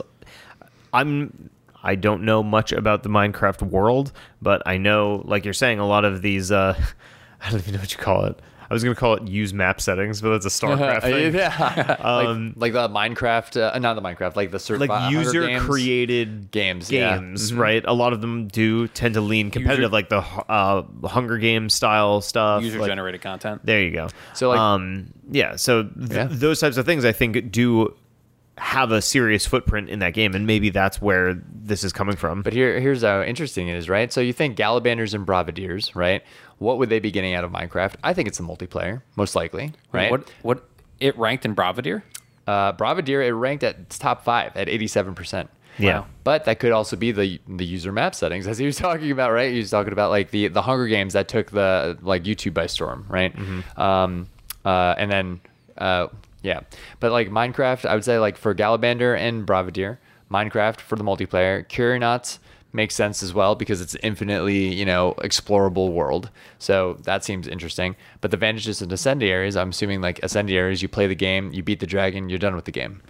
[0.93, 1.49] I'm
[1.83, 4.11] I don't know much about the Minecraft world,
[4.41, 6.73] but I know, like you're saying, a lot of these uh,
[7.41, 8.39] I don't even know what you call it.
[8.71, 11.33] I was gonna call it use map settings, but that's a StarCraft thing.
[11.33, 11.95] yeah.
[11.99, 15.63] Um, like, like the Minecraft, uh, not the Minecraft, like the Surf- Like user Games.
[15.65, 17.15] created games, yeah.
[17.17, 17.57] games, Mhm.
[17.57, 17.83] right?
[17.87, 22.21] A lot of them do tend to lean competitive, like the uh, Hunger Games style
[22.21, 22.61] stuff.
[22.61, 23.61] User like- generated content.
[23.65, 24.09] There you go.
[24.35, 25.55] So, like- um, yeah.
[25.55, 26.27] So th- Yeah.
[26.29, 27.95] those types of things, I think, do
[28.59, 32.41] have a serious footprint in that game, and maybe that's where this is coming from.
[32.41, 34.11] But here, here's how interesting it is, right?
[34.11, 36.23] So you think Galabanders and Bravadiers, right?
[36.57, 37.95] What would they be getting out of Minecraft?
[38.03, 40.11] I think it's the multiplayer, most likely, right?
[40.11, 40.69] What what
[40.99, 42.03] it ranked in Bravadier?
[42.45, 45.47] Uh, Bravadier, it ranked at top five at 87%.
[45.77, 46.05] Yeah.
[46.23, 49.31] But that could also be the the user map settings, as he was talking about,
[49.31, 49.51] right?
[49.51, 52.67] He was talking about like the the Hunger Games that took the like YouTube by
[52.67, 53.33] storm, right?
[53.77, 54.27] Um,
[54.65, 55.41] uh, and then
[55.77, 56.07] uh,
[56.41, 56.61] yeah,
[56.99, 59.99] but like Minecraft, I would say like for Galabander and Bravadier,
[60.31, 62.39] Minecraft for the multiplayer, Curionauts
[62.71, 66.29] makes sense as well because it's infinitely you know explorable world.
[66.59, 67.95] So that seems interesting.
[68.21, 71.79] But the advantages and incendiaries, I'm assuming like incendiaries, you play the game, you beat
[71.79, 73.01] the dragon, you're done with the game.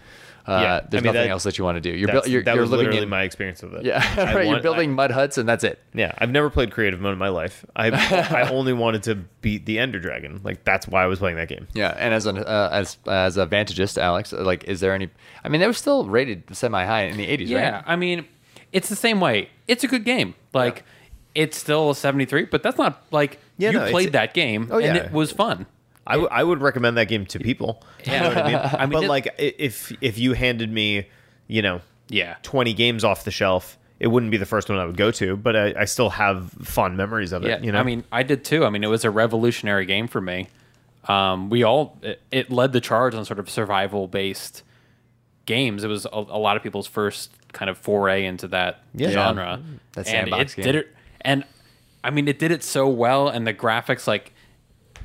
[0.49, 1.89] Uh, Yeah, I there's mean, nothing that- else that you want to do.
[1.95, 3.85] You're, That's- buil- you're, that you're was literally in my experience of it.
[3.85, 4.43] yeah, I right.
[4.43, 5.79] You're want- building mud huts and that's it.
[5.93, 7.63] Yeah, I've never played creative mode in my life.
[7.75, 10.41] I I only wanted to beat the Ender Dragon.
[10.43, 11.67] Like that's why I was playing that game.
[11.73, 15.09] Yeah, and as an uh, as as a vantagist, Alex, like, is there any?
[15.43, 17.83] I mean, they were still rated semi high in the 80s, Yeah, right?
[17.85, 18.25] I mean,
[18.71, 19.49] it's the same way.
[19.67, 20.35] It's a good game.
[20.53, 20.83] Like,
[21.35, 24.79] it's still a 73, but that's not like Yeah, you no, played that game Oh,
[24.79, 25.67] and it was fun.
[26.07, 27.83] I, w- I would recommend that game to people.
[28.05, 28.55] You know what I mean?
[28.55, 31.07] I mean, but it- like if if you handed me,
[31.47, 32.35] you know, Yeah.
[32.43, 35.35] 20 games off the shelf, it wouldn't be the first one I would go to,
[35.35, 37.49] but I, I still have fond memories of it.
[37.49, 38.63] Yeah, you know, I mean, I did too.
[38.65, 40.47] I mean, it was a revolutionary game for me.
[41.07, 44.63] Um, we all it, it led the charge on sort of survival based
[45.45, 45.83] games.
[45.83, 49.09] It was a, a lot of people's first kind of foray into that Yeah.
[49.11, 49.61] genre.
[49.93, 50.65] That and sandbox it game.
[50.65, 51.43] did it, and
[52.03, 54.33] I mean, it did it so well, and the graphics like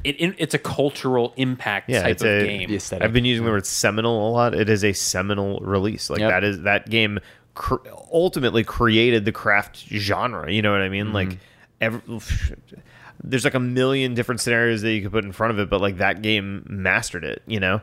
[0.05, 2.47] it, it it's a cultural impact yeah, type it's of a.
[2.47, 2.69] game.
[2.69, 3.05] The aesthetic.
[3.05, 4.55] I've been using the word seminal a lot.
[4.55, 6.11] It is a seminal release.
[6.11, 6.31] Like Yep.
[6.31, 7.19] that is that game
[7.55, 7.77] cr-
[8.13, 10.53] ultimately created the craft genre.
[10.53, 11.07] You know what I mean?
[11.07, 11.15] Mm-hmm.
[11.15, 11.39] Like
[11.81, 12.01] every,
[13.25, 15.81] there's like a million different scenarios that you could put in front of it, but
[15.81, 17.43] like that game mastered it.
[17.47, 17.81] You know.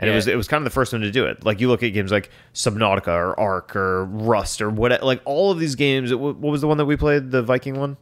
[0.00, 1.44] And it was it was kind of the first one to do it.
[1.44, 5.50] Like you look at games like Subnautica or Ark or Rust or what, like all
[5.50, 6.14] of these games.
[6.14, 7.32] What what was the one that we played?
[7.32, 7.96] The Viking one.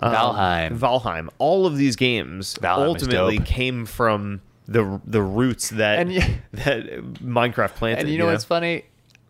[0.00, 0.78] Um, Valheim.
[0.78, 1.28] Valheim.
[1.38, 6.10] All of these games Valheim ultimately came from the the roots that And
[6.52, 6.86] that
[7.22, 8.00] Minecraft planted.
[8.02, 8.84] And you know what's funny?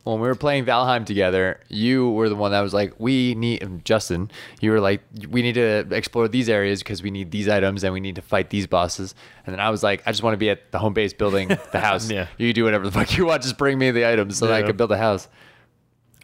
[0.05, 3.85] When we were playing Valheim together, you were the one that was like, "We need
[3.85, 7.85] Justin." You were like, "We need to explore these areas because we need these items
[7.85, 10.33] and we need to fight these bosses." And then I was like, "I just want
[10.33, 12.11] to be at the home base building the house.
[12.11, 12.27] Yeah.
[12.39, 13.43] You do whatever the fuck you want.
[13.43, 14.67] Just bring me the items so that I Yeah.
[14.69, 15.29] can build a house."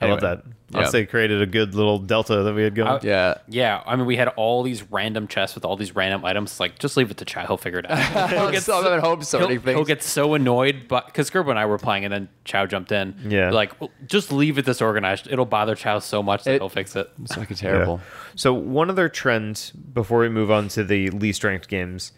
[0.00, 0.42] I love that.
[0.74, 0.88] I'll yeah.
[0.88, 2.88] say it created a good little delta that we had going.
[2.88, 3.34] I- Yeah.
[3.48, 6.58] Yeah, I mean, we had all these random chests with all these random items.
[6.58, 7.46] Like, just leave it to Chow.
[7.46, 7.98] He'll figure it out.
[8.30, 11.50] He'll I'm so- I'm at home sorting he'll, he'll get so annoyed, but because Gerbo
[11.50, 13.14] and I were playing, and then Chow jumped in.
[13.28, 13.50] Yeah.
[13.50, 15.28] like well, just leave it disorganized.
[15.30, 17.08] It'll bother Chow so much that It- he'll fix it.
[17.22, 17.70] It's fucking Yeah.
[17.70, 18.00] terrible.
[18.34, 22.10] So one other trend before we move on to the least ranked games,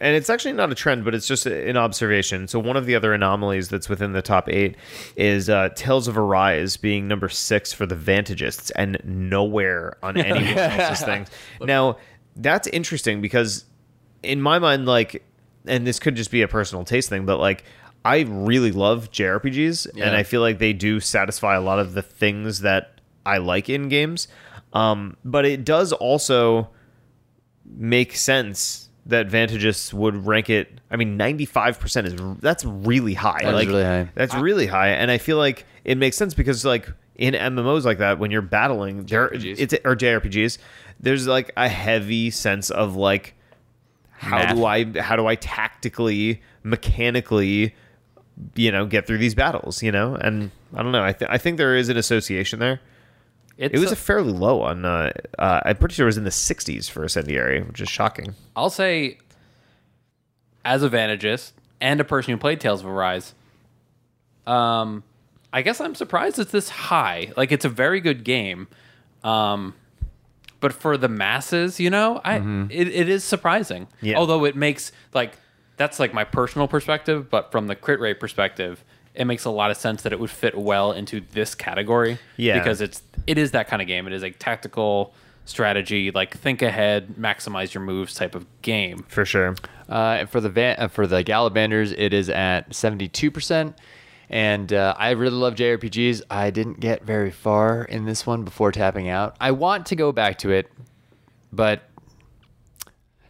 [0.00, 2.48] and it's actually not a trend, but it's just an observation.
[2.48, 4.76] So one of the other anomalies that's within the top eight
[5.16, 10.58] is uh, Tales of Arise being number six for the Vantagists and nowhere on anyone
[10.58, 11.28] else's things.
[11.60, 11.96] Now
[12.36, 13.64] that's interesting because
[14.22, 15.24] in my mind, like,
[15.66, 17.64] and this could just be a personal taste thing, but like.
[18.04, 20.06] I really love JRPGs, Yeah.
[20.06, 23.68] and I feel like they do satisfy a lot of the things that I like
[23.68, 24.28] in games.
[24.72, 26.68] Um, but it does also
[27.64, 30.80] make sense that Vantagists would rank it.
[30.90, 33.40] I mean, ninety five percent is that's really high.
[33.42, 34.08] That is like really high.
[34.14, 37.98] that's really high, and I feel like it makes sense because like in MMOs like
[37.98, 39.56] that, when you're battling, there JRPGs.
[39.58, 40.58] it's or JRPGs,
[41.00, 43.34] there's like a heavy sense of like
[44.10, 44.56] how Math.
[44.56, 47.74] do I how do I tactically mechanically
[48.54, 51.38] you know get through these battles you know and I don't know I, th- I
[51.38, 52.80] think there is an association there.
[53.58, 54.84] It's It was a- a fairly low on.
[54.84, 58.34] Uh, uh, I'm pretty sure it was in the 60s for Incendiary, which is shocking.
[58.54, 59.18] I'll say,
[60.64, 63.34] as a Vantagist and a person who played Tales of Arise,
[64.46, 65.02] um,
[65.52, 67.32] I guess I'm surprised it's this high.
[67.36, 68.68] Like, it's a very good game,
[69.24, 69.74] um,
[70.60, 72.36] but for the masses, you know, I
[72.70, 73.88] it, it is surprising.
[74.00, 74.16] Yeah.
[74.16, 75.38] Although it makes like
[75.76, 78.84] that's like my personal perspective, but from the crit rate perspective.
[79.16, 82.18] It makes a lot of sense that it would fit well into this category.
[82.36, 82.58] Yeah.
[82.58, 84.06] Because it's it is that kind of game.
[84.06, 85.14] It is a tactical
[85.44, 89.04] strategy, like think ahead, maximize your moves type of game.
[89.08, 89.54] For sure.
[89.88, 93.76] Uh, for the van, uh, for the Galabanders, it is at seventy two percent.
[94.28, 96.22] And uh, I really love JRPGs.
[96.28, 99.36] I didn't get very far in this one before tapping out.
[99.40, 100.68] I want to go back to it,
[101.52, 101.85] but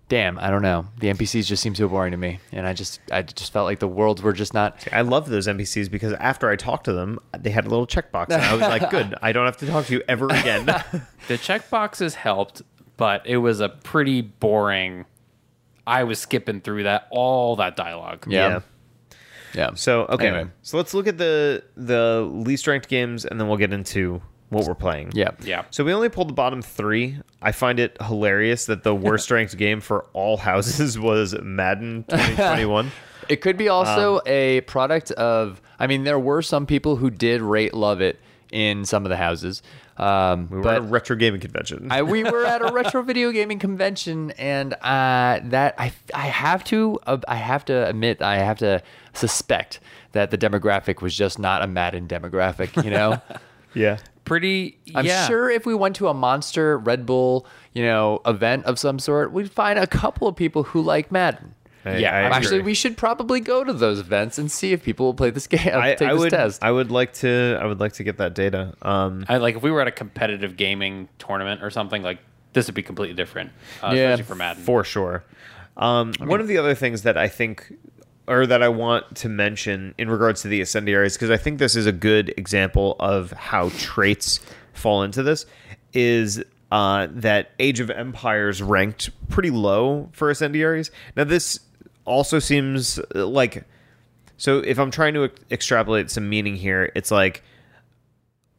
[0.09, 0.87] damn, I don't know.
[1.01, 3.79] The NPCs just seem so boring to me, and I just I just felt like
[3.81, 4.87] the worlds were just not.
[4.93, 8.27] I love those NPCs because after I talked to them, they had a little checkbox,
[8.31, 10.67] and I was like, "Good, I don't have to talk to you ever again."
[11.29, 12.63] The checkboxes helped,
[12.97, 15.07] but it was a pretty boring.
[15.89, 18.27] I was skipping through that all that dialogue.
[18.29, 18.61] Yeah.
[19.55, 19.75] Yeah.
[19.75, 20.51] So okay, Anyway.
[20.63, 24.67] so let's look at the the least ranked games, and then we'll get into what
[24.67, 25.11] we're playing.
[25.15, 25.31] Yeah.
[25.43, 25.65] Yeah.
[25.71, 27.19] So we only pulled the bottom three.
[27.43, 32.91] I find it hilarious that the worst ranked game for all houses was Madden 2021.
[33.29, 35.61] It could be also Um, a product of.
[35.79, 38.21] I mean, there were some people who did rate love it
[38.53, 39.63] in some of the houses.
[39.97, 41.89] Um, We were but at a retro gaming convention.
[41.91, 46.63] I, we were at a retro video gaming convention, and uh, that I I have
[46.65, 48.81] to uh, I have to admit I have to
[49.15, 49.81] suspect
[50.13, 52.83] that the demographic was just not a Madden demographic.
[52.85, 53.21] You know,
[53.75, 53.97] yeah.
[54.27, 54.79] Pretty.
[54.95, 55.27] I'm yeah.
[55.27, 59.33] sure if we went to a Monster Red Bull you know event of some sort,
[59.33, 61.55] we'd find a couple of people who like Madden.
[61.85, 64.83] I- Yeah, I I'm Actually, we should probably go to those events and see if
[64.83, 65.61] people will play this game.
[65.75, 66.63] I, take I this would test.
[66.65, 68.75] I would like to I would like to get that data.
[68.83, 72.19] Um, I like if we were at a competitive gaming tournament or something like
[72.53, 73.53] this would be completely different.
[73.83, 74.09] Uh, Yeah.
[74.11, 74.63] especially for Madden.
[74.65, 75.25] for sure.
[75.77, 77.71] Um, one of the other things that I think,
[78.29, 81.77] or that I want to mention in regards to the Ascendiaries, because I think this
[81.77, 84.41] is a good example of how traits
[84.73, 85.47] fall into this,
[85.93, 90.91] is uh, that Age of Empires ranked pretty low for Ascendiaries.
[91.17, 91.61] Now, this
[92.05, 93.65] also seems uh, like.
[94.39, 97.43] So, if I'm trying to ex- extrapolate some meaning here, it's like.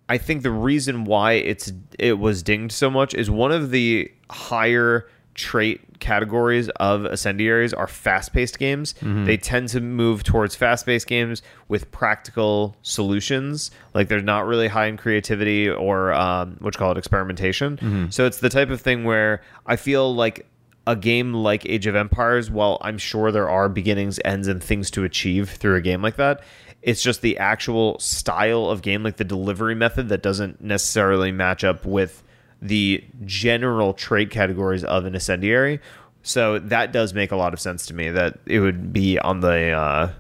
[0.10, 4.10] I think the reason why it's it was dinged so much is one of the
[4.32, 8.94] higher trait categories of ascendiaries are fast-paced games.
[9.26, 13.72] They tend to move towards fast-paced games with practical solutions.
[13.94, 18.10] Like they're not really high in creativity or um, what you call it experimentation.
[18.12, 20.46] So it's the type of thing where I feel like
[20.86, 24.90] a game like Age of Empires, while I'm sure there are beginnings, ends, and things
[24.92, 26.42] to achieve through a game like that,
[26.82, 31.64] it's just the actual style of game, like the delivery method, that doesn't necessarily match
[31.64, 32.24] up with
[32.62, 35.80] the general trait categories of an incendiary.
[36.24, 39.40] So that does make a lot of sense to me that it would be on
[39.42, 40.12] the uh,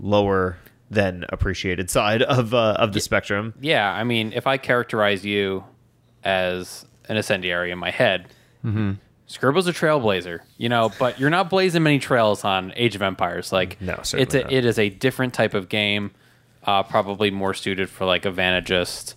[0.00, 0.56] lower
[0.90, 3.54] than appreciated side of uh, of the spectrum.
[3.60, 5.64] Yeah, I mean, if I characterize you
[6.22, 8.26] as an incendiary in my head,
[8.64, 8.92] Mm-hmm.
[9.26, 13.52] Scribble's a trailblazer, you know, but you're not blazing many trails on Age of Empires.
[13.52, 14.52] Like, No, it's a, not.
[14.52, 16.12] it is a different type of game,
[16.64, 19.14] uh, probably more suited for like a Vantagist,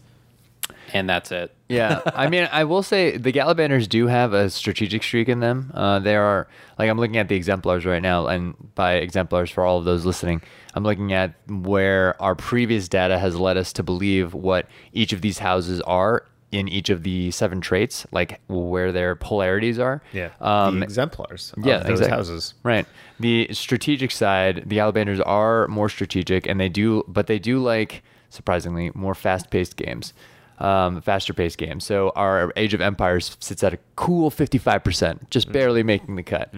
[0.94, 1.54] and that's it.
[1.70, 5.72] yeah, I mean, I will say the Galabanders do have a strategic streak in them.
[5.74, 6.48] Uh, they are
[6.80, 10.06] like I'm looking at the exemplars right now, and by exemplars for all of those
[10.06, 10.42] listening,
[10.74, 15.22] I'm looking at where our previous data has led us to believe what each of
[15.22, 20.02] these houses are in each of the seven traits, like where their polarities are.
[20.14, 21.54] Yeah, Um, the exemplars.
[21.58, 22.16] Of yeah, those exactly.
[22.16, 22.54] houses.
[22.64, 22.86] Right.
[23.20, 28.02] The strategic side, the Galabanders are more strategic, and they do, but they do like
[28.30, 30.14] surprisingly more fast-paced games.
[30.60, 31.80] Um, faster paced game.
[31.80, 36.52] So our Age of Empires sits at a cool 55%, just barely making the cut,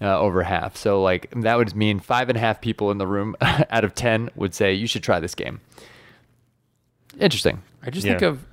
[0.00, 0.76] uh, over half.
[0.76, 3.94] So like that would mean five and a half people in the room out of
[3.94, 5.60] 10 would say you should try this game.
[7.18, 7.62] Interesting.
[7.82, 8.12] I just Yeah.
[8.12, 8.44] think of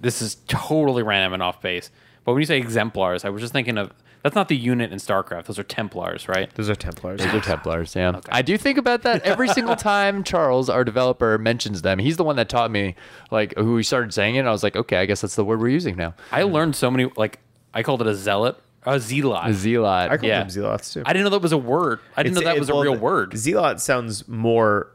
[0.00, 1.90] this is totally random and off base.
[2.24, 3.92] But when you say exemplars, I was just thinking of
[4.22, 5.44] that's not the unit in StarCraft.
[5.44, 6.52] Those are Templars, right?
[6.54, 7.20] Those are Templars.
[7.20, 8.20] Those are Templars, yeah.
[8.30, 11.98] I do think about that every single time Charles, our developer, mentions them.
[11.98, 12.94] He's the one that taught me,
[13.30, 14.40] like, who he started saying it.
[14.40, 16.14] And I was like, okay, I guess that's the word we're using now.
[16.32, 17.10] I learned so many.
[17.16, 17.38] Like
[17.74, 19.42] I called it a zealot, a zealot.
[19.46, 20.10] A zealot.
[20.10, 20.40] I call Yeah.
[20.40, 21.02] them zealots too.
[21.06, 22.00] I didn't know that was a word.
[22.16, 23.36] I didn't know It's- that was it- a real word.
[23.36, 24.90] Zealot sounds more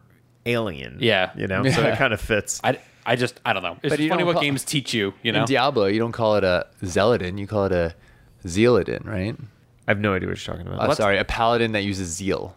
[0.46, 0.98] alien.
[1.00, 1.32] Yeah.
[1.36, 2.60] You know, so it kind of fits.
[2.64, 3.78] I, I just I don't know.
[3.84, 5.14] It's But you funny what call- games teach you.
[5.24, 5.42] You know.
[5.42, 7.96] In Diablo, you don't call it a zealotin, you call it a
[8.46, 9.36] zealotin, right?
[9.88, 10.90] I have no idea what you're talking about.
[10.90, 12.56] Uh, sorry, a paladin that uses zeal,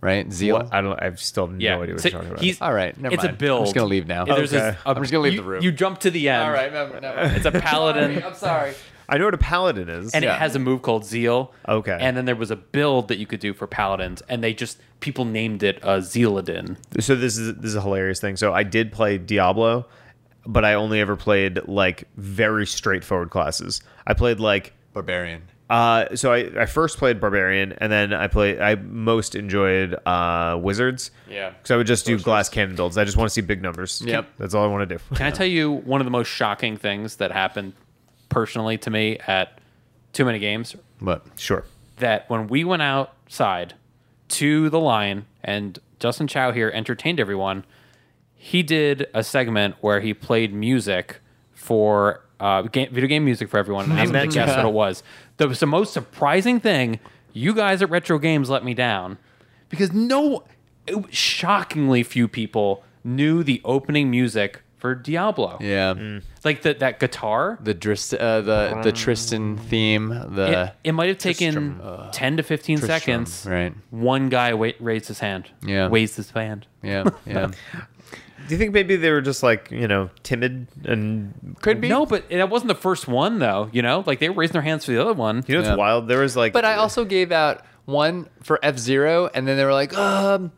[0.00, 0.30] right?
[0.32, 0.56] Zeal.
[0.56, 0.74] What?
[0.74, 1.00] I don't.
[1.02, 1.76] I still have yeah.
[1.76, 2.42] no idea what So you're talking about.
[2.42, 3.34] he's- All right, never it's mind.
[3.34, 3.58] a build.
[3.60, 4.26] I'm just gonna leave now.
[4.26, 4.64] Yeah, there's Okay.
[4.70, 5.62] this- a- I'm just gonna leave you- the room.
[5.62, 6.42] You jump to the end.
[6.42, 7.36] All right, never, never mind.
[7.36, 8.22] It's a paladin.
[8.26, 8.74] I'm sorry.
[9.06, 10.12] I know what a paladin is.
[10.14, 10.34] and Yeah.
[10.34, 11.52] it has a move called Zeal.
[11.68, 11.96] Okay.
[12.00, 14.78] And then there was a build that you could do for paladins, and they just
[15.00, 16.76] people named it a Zealadin.
[17.00, 18.36] so this is this is a hilarious thing.
[18.36, 19.86] So I did play Diablo,
[20.46, 23.82] but I only ever played like very straightforward classes.
[24.06, 25.42] I played like Barbarian.
[25.68, 30.58] uh so I, I first played barbarian and then I played I most enjoyed uh
[30.62, 31.10] wizards.
[31.28, 31.50] Yeah.
[31.62, 32.96] Cuz I would just do glass cannon builds.
[32.96, 34.00] I just want to see big numbers.
[34.04, 34.28] Yep.
[34.38, 35.02] That's all I want to do.
[35.16, 37.72] Can I tell you one of the most shocking things that happened
[38.28, 39.58] personally to me at
[40.12, 40.74] too many games?
[41.00, 41.26] What?
[41.36, 41.64] sure.
[41.98, 43.74] That when we went outside
[44.28, 47.64] to the line and Justin Chow here entertained everyone,
[48.34, 51.20] he did a segment where he played music
[51.52, 53.84] for uh, game, video game music for everyone.
[53.90, 54.64] And I was going to guess that.
[54.64, 55.02] what it was.
[55.36, 57.00] The, the most surprising thing,
[57.32, 59.18] you guys at Retro Games let me down
[59.68, 60.44] because no,
[60.86, 65.56] it, shockingly few people knew the opening music for Diablo.
[65.60, 66.18] Yeah.
[66.44, 67.58] Like the, that guitar.
[67.62, 70.08] The Drist, uh, the the Tristan theme.
[70.08, 71.80] The It, it might have taken
[72.12, 73.46] 10 to 15 Tristram, seconds.
[73.48, 73.72] right.
[73.90, 75.48] One guy wa- raised his hand.
[75.64, 75.88] Yeah.
[75.90, 76.66] Raised his hand.
[76.82, 77.50] yeah yeah.
[78.46, 81.88] Do you think maybe they were just like, you know, timid and Could be.
[81.88, 83.68] No, but that wasn't the first one, though.
[83.72, 85.42] You know, like they were raising their hands for the other one.
[85.46, 85.76] you know it's Yeah.
[85.76, 86.08] wild?
[86.08, 89.64] There was like But I also gave out one for F Zero, and then they
[89.64, 90.52] were like, um,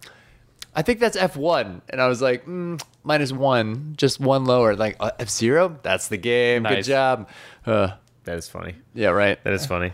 [0.74, 4.74] I think that's F one, and I was like, mm, minus one, just one lower.
[4.76, 6.64] Like uh, F Zero, that's the game.
[6.64, 7.28] Good job.
[7.64, 7.92] Uh,
[8.24, 8.74] that is funny.
[8.94, 9.42] yeah, right.
[9.44, 9.92] That is funny.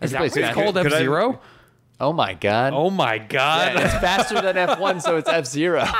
[0.00, 1.40] Is that Could- what it's called F Zero?
[2.00, 2.72] Oh my god.
[2.74, 3.74] Oh my God.
[3.74, 5.84] Yeah, it's faster than F one, so it's F Zero.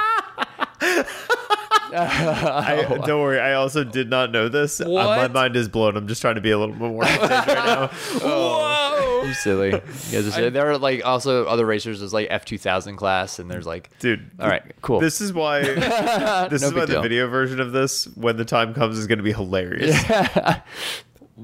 [1.95, 3.39] I, don't worry.
[3.39, 4.81] I also did not know this.
[4.81, 5.33] Uh, my What?
[5.33, 5.97] mind is blown.
[5.97, 7.87] I'm just trying to be a little bit more contained right now.
[8.23, 9.23] Whoa.
[9.25, 9.69] You silly.
[9.73, 10.51] You guys are silly.
[10.51, 12.01] there are like also other racers.
[12.01, 14.31] There's like F two thousand class, and there's like, Dude.
[14.41, 15.01] all right, cool.
[15.01, 15.61] This is why
[16.49, 17.03] this No is big why the deal.
[17.03, 20.03] video version of this, when the time comes, is going to be hilarious.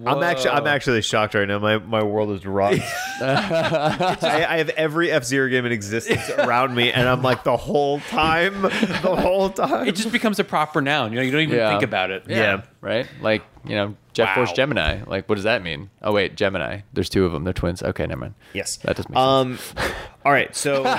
[0.06, 1.58] I'm actually I'm actually shocked right now.
[1.58, 2.80] My my world is rocked.
[3.20, 7.56] I, I have every F Zero game in existence around me, and I'm like the
[7.56, 9.88] whole time, the whole time.
[9.88, 11.12] It just becomes a proper noun.
[11.12, 11.70] You know, you don't even Yeah.
[11.70, 12.24] think about it.
[12.28, 12.62] Yeah.
[12.80, 13.06] right?
[13.20, 14.34] Like you know, Jet Wow.
[14.36, 15.02] Force Gemini.
[15.06, 15.90] Like, what does that mean?
[16.02, 16.80] Oh wait, Gemini.
[16.92, 17.44] There's two of them.
[17.44, 17.82] They're twins.
[17.82, 18.34] Okay, never mind.
[18.52, 19.74] yes, That doesn't make um, sense.
[20.28, 20.82] all right, so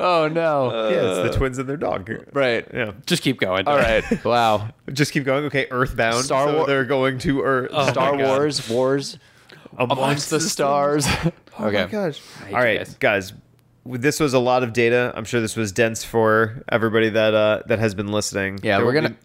[0.00, 0.88] Oh no.
[0.90, 2.08] yeah, it's the twins and their dog.
[2.32, 2.64] right.
[2.72, 3.66] Yeah, Just keep going.
[3.66, 4.04] All right.
[4.24, 4.68] Wow.
[4.92, 5.44] just keep going.
[5.46, 6.24] Okay, Earthbound.
[6.24, 7.70] Star so War- they're going to Earth.
[7.90, 8.16] Star.
[8.16, 8.68] Wars.
[8.70, 9.18] Wars
[9.76, 11.06] amongst the stars.
[11.58, 11.84] Oh okay.
[11.84, 12.20] my gosh!
[12.44, 13.32] hate All you right, guys.
[13.32, 13.32] guys.
[13.86, 15.12] This was a lot of data.
[15.16, 18.60] I'm sure this was dense for everybody that uh, that has been listening.
[18.62, 19.16] Yeah, There we're gonna.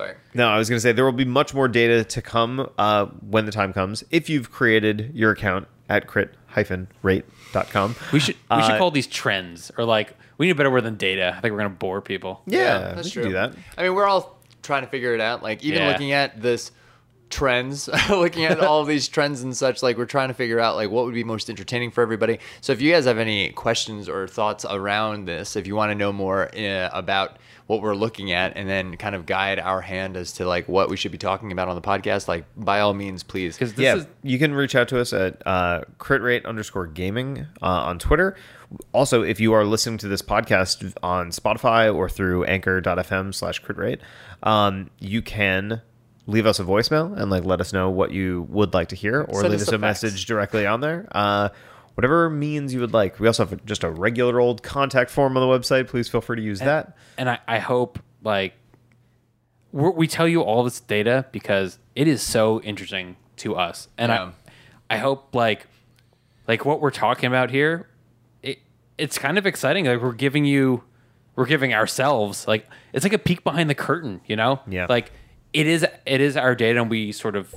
[0.00, 0.16] Be- Sorry.
[0.34, 3.06] no, I was going to say there will be much more data to come uh,
[3.06, 4.02] when the time comes.
[4.10, 7.96] If you've created your account at crit-rate.com.
[8.12, 10.84] We should we should Uh, call these trends or like we need a better word
[10.84, 11.34] than data.
[11.36, 12.42] I think we're gonna bore people.
[12.46, 13.22] Yeah, that's we true.
[13.24, 13.54] do that.
[13.76, 15.42] I mean, we're all trying to figure it out.
[15.42, 15.88] Like, even Yeah.
[15.88, 16.70] looking at this
[17.28, 20.76] trends, looking at all of these trends and such, like, we're trying to figure out,
[20.76, 22.38] like, what would be most entertaining for everybody.
[22.60, 25.94] So, if you guys have any questions or thoughts around this, if you want to
[25.94, 27.38] know more uh, about
[27.70, 30.90] what we're looking at and then kind of guide our hand as to, like, what
[30.90, 33.54] we should be talking about on the podcast, like, by all means, please.
[33.56, 37.46] Because this yeah, is you can reach out to us at uh, critrate underscore gaming
[37.62, 38.34] uh, on Twitter.
[38.92, 44.00] Also, if you are listening to this podcast on Spotify or through anchor.fm slash critrate,
[44.42, 45.80] um, you can
[46.26, 49.22] leave us a voicemail and like let us know what you would like to hear
[49.22, 50.02] or Send leave us us a facts.
[50.02, 51.08] message directly on there.
[51.12, 51.48] Uh,
[52.00, 53.20] whatever means you would like.
[53.20, 55.86] We also have just a regular old contact form on the website.
[55.86, 56.96] Please feel free to use that.
[57.18, 58.54] and I, I hope like
[59.70, 64.08] we're, we tell you all this data because it is so interesting to us and
[64.08, 64.30] Yeah.
[64.88, 65.66] I I hope like
[66.48, 67.86] like what we're talking about here
[68.42, 68.60] it
[68.96, 70.82] it's kind of exciting like we're giving you
[71.36, 74.60] we're we're giving ourselves like it's like a peek behind the curtain, you know?
[74.66, 74.86] Yeah.
[74.88, 75.12] Like
[75.52, 77.54] it is it is our data and we sort of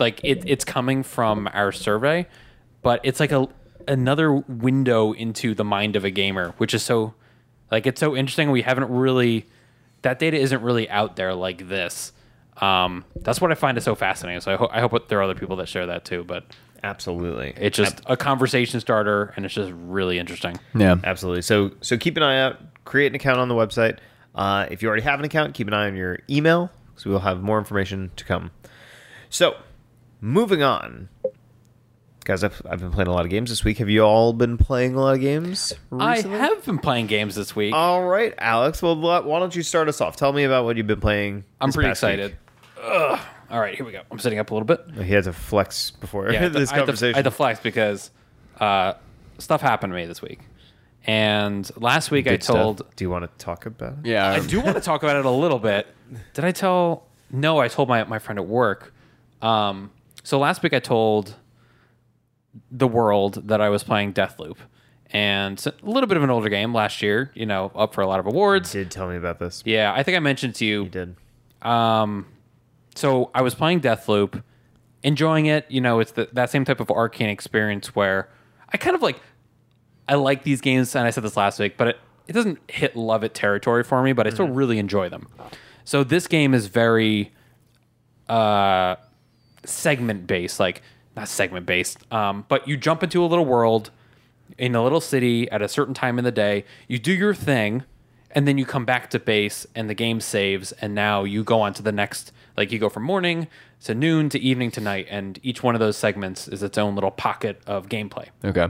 [0.00, 2.26] like it, it's coming from our survey,
[2.86, 3.48] but it's like a
[3.88, 7.14] another window into the mind of a gamer, which is so
[7.68, 8.52] like it's so interesting.
[8.52, 9.44] We haven't really
[10.02, 12.12] that data isn't really out there like this.
[12.58, 14.40] Um, that's what I find is so fascinating.
[14.40, 16.22] So I, ho- I hope there are other people that share that too.
[16.22, 16.44] But
[16.84, 17.54] Absolutely.
[17.56, 20.56] it's just a conversation starter, and it's just really interesting.
[20.72, 20.94] Yeah.
[21.02, 21.42] Absolutely.
[21.42, 22.60] So so keep an eye out.
[22.84, 23.98] Create an account on the website.
[24.36, 27.10] Uh, if you already have an account, keep an eye on your email because we
[27.10, 28.52] will have more information to come.
[29.28, 29.56] So
[30.20, 31.08] moving on,
[32.26, 32.44] guys.
[32.44, 33.78] I've, I've been playing a lot of games this week.
[33.78, 35.72] Have you all been playing a lot of games?
[35.90, 36.36] Recently?
[36.36, 37.74] I have been playing games this week.
[37.74, 38.82] All right, Alex.
[38.82, 40.16] Well, why why don't you start us off?
[40.16, 41.44] Tell me about what you've been playing.
[41.60, 42.12] I'm this pretty past week.
[42.14, 42.36] excited.
[42.82, 43.20] Ugh.
[43.50, 44.02] All right, here we go.
[44.10, 44.80] I'm sitting up a little bit.
[45.04, 47.14] He had to flex before Yeah, had to- this I had to- conversation.
[47.14, 48.10] I had to flex because
[48.60, 48.94] uh,
[49.38, 50.40] stuff happened to me this week.
[51.06, 52.56] And last week I Good stuff.
[52.56, 54.06] told Do you want to talk about it?
[54.06, 54.28] Yeah.
[54.28, 55.86] I do want to talk about it a little bit.
[56.34, 57.04] Did I tell?
[57.30, 58.92] No, I told my, my friend at work.
[59.42, 59.92] Um,
[60.24, 61.36] so last week I told
[62.70, 64.56] the world that I was playing Deathloop.
[65.10, 68.08] And a little bit of an older game last year, you know, up for a
[68.08, 68.72] lot of awards.
[68.72, 69.62] Did tell me about this?
[69.64, 70.82] Yeah, I think I mentioned to you.
[70.84, 71.16] You did.
[71.62, 72.26] Um,
[72.96, 74.42] so I was playing Deathloop,
[75.04, 75.64] enjoying it.
[75.68, 78.28] You know, it's the, that same type of arcane experience where
[78.70, 79.20] I kind of like,
[80.08, 82.96] I like these games, and I said this last week, but it, it doesn't hit
[82.96, 85.28] love it territory for me, but I still really enjoy them.
[85.84, 87.32] So this game is very
[88.28, 88.96] uh,
[89.64, 90.82] segment based, like
[91.16, 93.90] not segment based, um, but you jump into a little world
[94.58, 96.64] in a little city at a certain time in the day.
[96.86, 97.84] You do your thing,
[98.30, 101.60] and then you come back to base, and the game saves, and now you go
[101.60, 102.32] on to the next.
[102.56, 103.48] Like you go from morning
[103.84, 106.94] to noon to evening to night, and each one of those segments is its own
[106.94, 108.28] little pocket of gameplay.
[108.44, 108.68] Okay.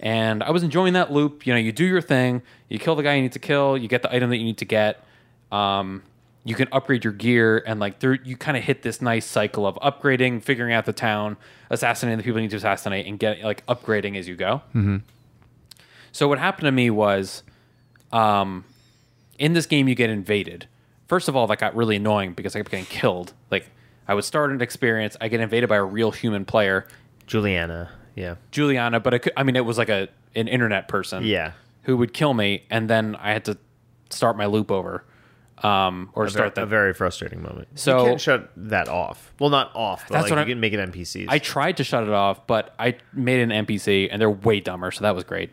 [0.00, 1.46] And I was enjoying that loop.
[1.46, 3.88] You know, you do your thing, you kill the guy you need to kill, you
[3.88, 5.02] get the item that you need to get.
[5.50, 6.02] Um,
[6.46, 9.66] you can upgrade your gear, and like there, you kind of hit this nice cycle
[9.66, 11.36] of upgrading, figuring out the town,
[11.70, 14.62] assassinating the people you need to assassinate, and get like upgrading as you go.
[14.68, 14.98] Mm-hmm.
[16.12, 17.42] So what happened to me was,
[18.12, 18.64] um,
[19.38, 20.66] in this game you get invaded.
[21.08, 23.32] First of all, that got really annoying because I kept getting killed.
[23.50, 23.68] Like
[24.08, 26.86] I would start an experience, I get invaded by a real human player,
[27.26, 27.90] Juliana.
[28.14, 28.36] Yeah.
[28.50, 31.52] Juliana, but it could, I mean, it was like a an internet person, Yeah.
[31.82, 33.58] who would kill me, and then I had to
[34.10, 35.02] start my loop over,
[35.62, 36.66] um, or A, ver- start a that.
[36.66, 37.68] very frustrating moment.
[37.74, 39.32] So- you can't shut that off.
[39.40, 41.26] Well, not off, but That's like what you I- can make it NPCs.
[41.28, 44.90] I tried to shut it off, but I made an NPC, and they're way dumber,
[44.90, 45.50] so that was great.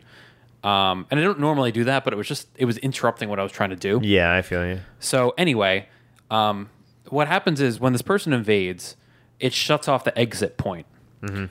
[0.62, 3.38] Um, and I don't normally do that, but it was just it was interrupting what
[3.38, 4.00] I was trying to do.
[4.02, 4.80] yeah, I feel you.
[4.98, 5.88] So anyway,
[6.30, 6.70] um,
[7.10, 8.96] what happens is when this person invades,
[9.40, 10.86] it shuts off the exit point.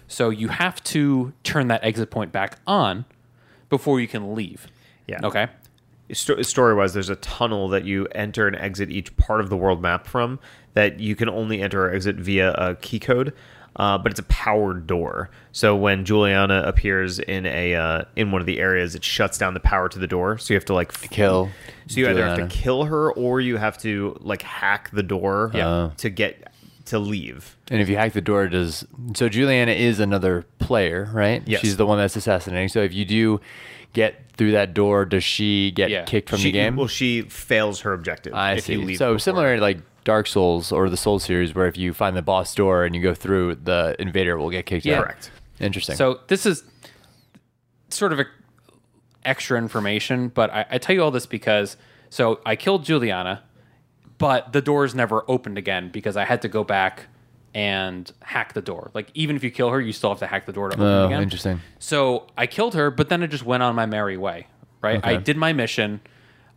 [0.08, 3.06] So you have to turn that exit point back on
[3.70, 4.68] before you can leave.
[5.08, 5.20] Yeah.
[5.24, 5.48] Okay.
[6.14, 9.58] Sto- story wise, there's a tunnel that you enter and exit each part of the
[9.58, 10.40] world map from
[10.74, 13.34] that you can only enter or exit via a key code.
[13.76, 18.40] Uh, but it's a powered door, so when Juliana appears in a uh, in one
[18.40, 20.38] of the areas, it shuts down the power to the door.
[20.38, 21.50] So you have to like f- Kill.
[21.88, 25.50] So you either have to kill her or you have to like hack the door
[25.56, 25.90] Yeah.
[25.98, 26.54] to get
[26.86, 27.58] to leave.
[27.72, 28.86] And if you hack the door, does
[29.16, 31.42] so Juliana is another player, right?
[31.48, 31.62] Yes.
[31.62, 32.68] She's the one that's assassinating.
[32.70, 33.42] So if you do
[33.94, 36.04] get through that door, does she get Yeah.
[36.04, 36.76] kicked from she, the game?
[36.76, 38.34] Well, she fails her objective.
[38.34, 38.74] I if see.
[38.74, 39.20] You leave so before.
[39.20, 42.54] similar to like Dark Souls or the Soul series, where if you find the boss
[42.54, 45.00] door and you go through, the invader will get kicked Yeah.
[45.00, 45.04] out.
[45.06, 45.32] Correct.
[45.60, 45.96] Interesting.
[45.96, 46.64] So this is
[47.90, 48.26] sort of a
[49.24, 51.78] extra information, but I, I tell you all this because
[52.10, 53.44] so I killed Juliana,
[54.18, 57.06] but the doors never opened again because I had to go back
[57.54, 58.92] and hack the door.
[58.94, 60.86] Like even if you kill her, you still have to hack the door to open
[60.86, 61.22] oh, again.
[61.22, 61.62] interesting.
[61.80, 64.48] So I killed her, but then I just went on my merry way.
[64.82, 64.98] Right?
[64.98, 65.16] Okay.
[65.16, 66.02] I did my mission.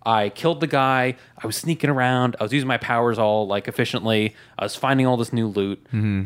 [0.05, 1.16] I killed the guy.
[1.36, 2.36] I was sneaking around.
[2.40, 4.34] I was using my powers all like efficiently.
[4.59, 5.84] I was finding all this new loot.
[5.86, 6.24] Mm-hmm.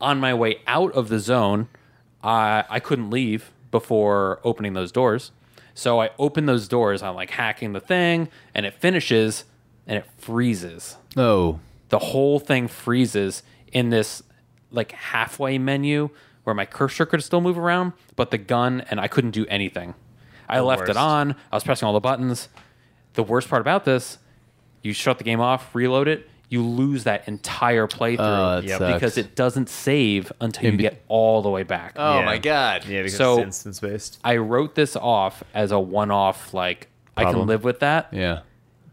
[0.00, 1.68] On my way out of the zone,
[2.22, 5.32] I I couldn't leave before opening those doors.
[5.74, 7.02] So I open those doors.
[7.02, 9.44] I'm like hacking the thing, and it finishes,
[9.86, 13.42] and it freezes Oh, the whole thing freezes
[13.72, 14.22] in this
[14.70, 16.10] like halfway menu
[16.44, 19.94] where my cursor could still move around, but the gun and I couldn't do anything.
[20.48, 20.90] I left worst.
[20.92, 21.32] it on.
[21.52, 22.48] I was pressing all the buttons.
[23.14, 24.18] The worst part about this,
[24.82, 28.94] you shut the game off, reload it, you lose that entire playthrough oh, that Yep.
[28.94, 31.94] because it doesn't save until you get all the way back.
[31.96, 32.24] Oh Yeah.
[32.24, 32.86] my god.
[32.86, 34.18] Yeah, because So- it's instance based.
[34.24, 38.40] I wrote this off as a one-off like I can live with that, Yeah.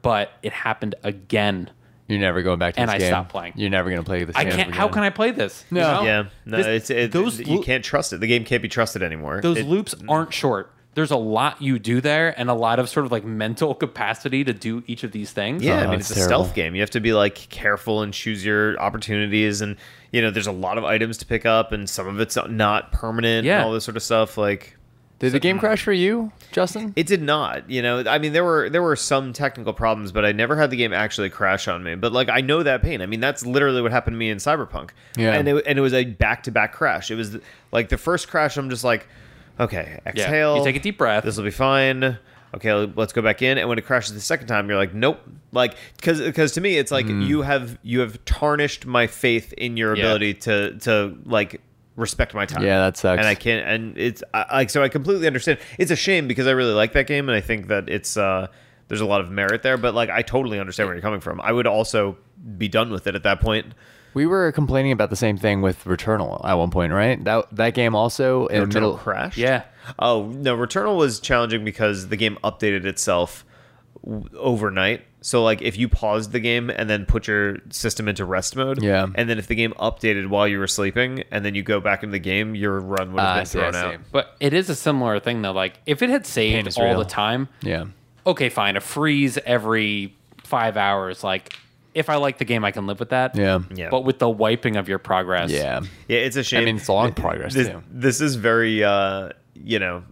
[0.02, 1.70] but it happened again.
[2.08, 3.08] You're never going back to And this I game.
[3.10, 3.54] stopped playing.
[3.56, 4.54] You're never going to play this I game.
[4.54, 5.66] can't how can I play this?
[5.72, 5.94] You No.
[6.02, 6.04] know?
[6.04, 8.20] Yeah, no, This- it's it, those you lo- can't trust it.
[8.20, 9.42] The game can't be trusted anymore.
[9.42, 10.72] those It- loops aren't short.
[10.94, 14.44] there's a lot you do there and a lot of sort of like mental capacity
[14.46, 15.62] to do each of these things.
[15.64, 16.74] Yeah, I Oh, mean it's it's a stealth game.
[16.76, 19.76] You have to be like careful and choose your opportunities, and
[20.14, 22.92] you know there's a lot of items to pick up, and some of it's not
[22.94, 23.58] permanent, Yeah.
[23.58, 24.38] and all this sort of stuff.
[24.38, 24.78] Like
[25.26, 26.94] Did the game crash for you, Justin?
[26.96, 27.70] it did not.
[27.70, 30.70] You know, I mean there were there were some technical problems, but I never had
[30.70, 31.96] the game actually crash on me.
[31.96, 33.02] But like I know that pain.
[33.02, 34.92] I mean that's literally what happened to me in Cyberpunk.
[35.18, 35.34] Yeah.
[35.34, 37.12] and it, and it was a back to back crash.
[37.12, 37.38] It was
[37.72, 38.58] like the first crash.
[38.58, 39.08] I'm just like,
[39.60, 40.12] okay, Yeah.
[40.12, 40.58] exhale.
[40.58, 41.24] You take a deep breath.
[41.24, 42.18] This will be fine.
[42.54, 43.58] Okay, let's go back in.
[43.58, 45.20] And when it crashes the second time, you're like, nope.
[45.52, 47.22] Like, because because to me, it's like hmm.
[47.22, 50.04] you have you have tarnished my faith in your Yeah.
[50.04, 51.60] ability to to like
[51.96, 52.64] respect my time.
[52.64, 53.20] Yeah, that sucks.
[53.20, 53.68] And I can't.
[53.68, 54.84] And it's I, like so.
[54.84, 55.60] I completely understand.
[55.78, 58.48] It's a shame because I really like that game, and I think that it's uh
[58.88, 59.78] there's a lot of merit there.
[59.78, 61.42] But like, I totally understand where you're coming from.
[61.42, 62.18] I would also
[62.58, 63.74] be done with it at that point.
[64.14, 67.22] We were complaining about the same thing with Returnal at one point, right?
[67.24, 69.38] That that game also in the Returnal middle crashed.
[69.38, 69.64] Yeah.
[70.00, 73.46] Oh no, Returnal was challenging because the game updated itself
[74.38, 75.04] overnight.
[75.26, 78.84] So like if you paused the game and then put your system into rest mode,
[78.84, 79.08] Yeah.
[79.16, 82.04] and then if the game updated while you were sleeping and then you go back
[82.04, 83.96] into the game, your run would have I been see, thrown out.
[84.12, 85.52] But it is a similar thing though.
[85.52, 87.00] Like if it had saved all real.
[87.00, 87.86] the time, Yeah.
[88.28, 88.78] okay, fine.
[88.78, 91.58] A freeze every five hours, like
[91.96, 93.36] if I like the game, I can live with that.
[93.36, 93.62] Yeah.
[93.74, 93.90] Yeah.
[93.90, 95.80] But with the wiping of your progress, Yeah.
[96.08, 96.62] Yeah, it's a shame.
[96.62, 97.82] I mean, it's long progress, This, too.
[97.90, 100.04] this is very, uh, you know,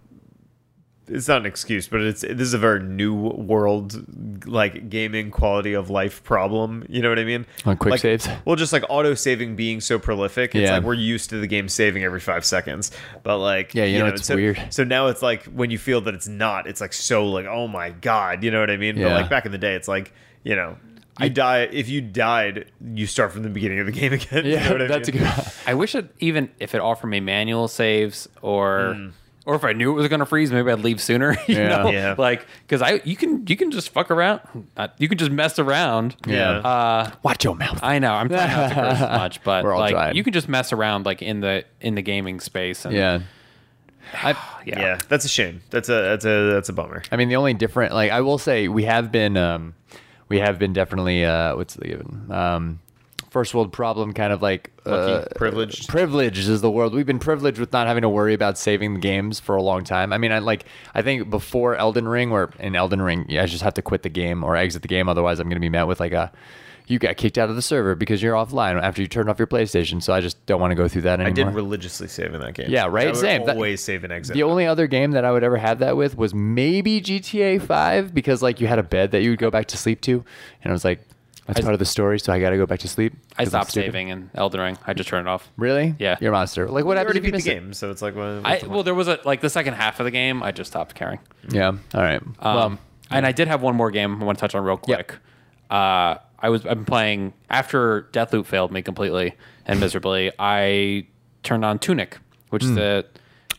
[1.14, 5.74] it's not an excuse, but it's this is a very new world like gaming quality
[5.74, 6.86] of life problem.
[6.90, 7.46] You know what I mean?
[7.66, 8.28] On quick Like- saves?
[8.46, 10.74] Well, just like auto saving being so prolific, it's Yeah.
[10.78, 12.92] like we're used to the game saving every five seconds.
[13.24, 14.62] But like, Yeah, you know, it's so, weird.
[14.70, 17.68] So now it's like when you feel that it's not, it's like so like, oh
[17.68, 18.96] my god, you know what I mean?
[18.96, 20.78] But like back in the day, it's like you know.
[21.22, 24.46] You die if you died, you start from the beginning of the game again.
[24.46, 25.22] you Yeah, know what I that's mean?
[25.22, 25.46] a good.
[25.68, 29.10] I wish it even if it offered me manual saves or Hmm.
[29.46, 31.36] Or if I knew it was going to freeze, maybe I'd leave sooner.
[31.48, 31.68] You Yeah.
[31.84, 32.16] know, Yeah.
[32.18, 34.40] like because I you can you can just fuck around,
[34.78, 36.16] uh, you can just mess around.
[36.26, 36.52] Yeah.
[36.60, 37.80] Uh, Watch your mouth.
[37.84, 40.16] I know I'm trying not to curse as much, but We're all like trying.
[40.16, 42.86] you can just mess around like in the in the gaming space.
[42.86, 43.20] And, Yeah.
[44.14, 44.32] I,
[44.66, 45.00] yeah, yeah.
[45.10, 45.62] that's a shame.
[45.72, 47.04] That's a that's a that's a bummer.
[47.12, 49.74] I mean, the only different, like I will say, we have been, um,
[50.30, 52.80] we have been definitely, uh, what's the given, um,
[53.34, 55.90] first world problem, kind of like Lucky, uh, privileged.
[55.90, 56.94] Privileged is the world.
[56.94, 59.84] We've been privileged with not having to worry about saving the games for a long
[59.84, 60.14] time.
[60.14, 63.48] I mean, I like, I think before Elden Ring, or in Elden Ring, yeah, I
[63.48, 65.70] just have to quit the game or exit the game, otherwise I'm going to be
[65.70, 66.32] met with like a.
[66.86, 69.48] You got kicked out of the server because you're offline after you turned off your
[69.48, 70.04] PlayStation.
[70.04, 71.46] So I just don't want to go through that anymore.
[71.46, 72.70] I did religiously save in that game.
[72.70, 73.08] Yeah, right?
[73.08, 73.46] I Same.
[73.46, 74.34] That- Always save and exit.
[74.34, 78.14] The only other game that I would ever have that with was maybe GTA 5
[78.14, 80.26] because like you had a bed that you would go back to sleep to
[80.62, 81.00] and I was like
[81.46, 83.14] that's I- part of the story so I got to go back to sleep.
[83.38, 84.78] I'm stopped saving in Elden Ring.
[84.88, 85.50] I just turned it off.
[85.58, 85.96] Really?
[86.00, 86.18] Yeah.
[86.22, 86.70] You're a monster.
[86.70, 87.54] Like what I happens already if you beat the miss it?
[87.62, 90.00] game, so it's like, well, I the well, there was a like the second half
[90.00, 90.42] of the game.
[90.44, 91.20] I just stopped caring.
[91.50, 91.68] Yeah.
[91.68, 92.22] All right.
[92.22, 92.78] Um, well,
[93.12, 95.16] and I did have one more game I want to touch on real quick.
[95.70, 99.36] Uh, I was I've been playing after Deathloop failed me completely
[99.66, 100.32] and miserably.
[100.40, 101.08] I
[101.44, 102.18] turned on Tunic,
[102.50, 102.70] which Hmm.
[102.70, 103.06] is the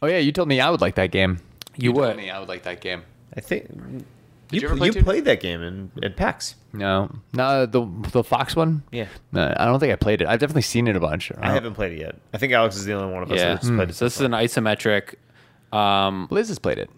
[0.03, 1.39] oh yeah, you told me I would like that game.
[1.77, 3.03] you, told would me I would like that game.
[3.37, 3.67] I think
[4.55, 6.55] Did you, you ever play you played that game in, in PAX.
[6.73, 7.11] No.
[7.33, 8.83] No, the the Fox one?
[8.91, 9.09] Yeah.
[9.33, 10.29] No, I don't think I played it.
[10.29, 11.31] I've definitely seen it a bunch.
[11.39, 12.17] I haven't played it yet.
[12.33, 13.55] I think Alex is the only one of us yeah.
[13.55, 13.95] that's played it.
[13.95, 15.15] So this is an isometric
[15.75, 16.91] um, Liz has played it.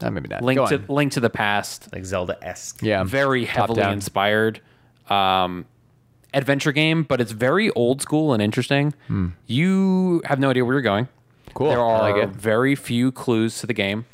[0.00, 0.42] Uh, maybe not.
[0.42, 0.86] link Go to on.
[0.88, 1.92] link to the past.
[1.92, 2.82] like Zelda esque.
[2.82, 3.04] yeah.
[3.04, 4.60] very heavily inspired
[5.08, 5.66] um,
[6.34, 8.94] adventure game, but it's very old school and interesting.
[9.46, 11.04] You have no idea where you're going.
[11.04, 11.52] Hmm.
[11.54, 11.68] Cool.
[11.68, 14.06] There are like very few clues to the game.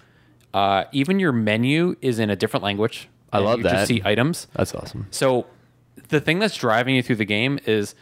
[0.54, 3.08] Uh, even your menu is in a different language.
[3.32, 3.72] I love you that.
[3.72, 4.46] Just see items.
[4.54, 5.06] That's awesome.
[5.10, 5.46] So
[6.08, 7.94] the thing that's driving you through the game is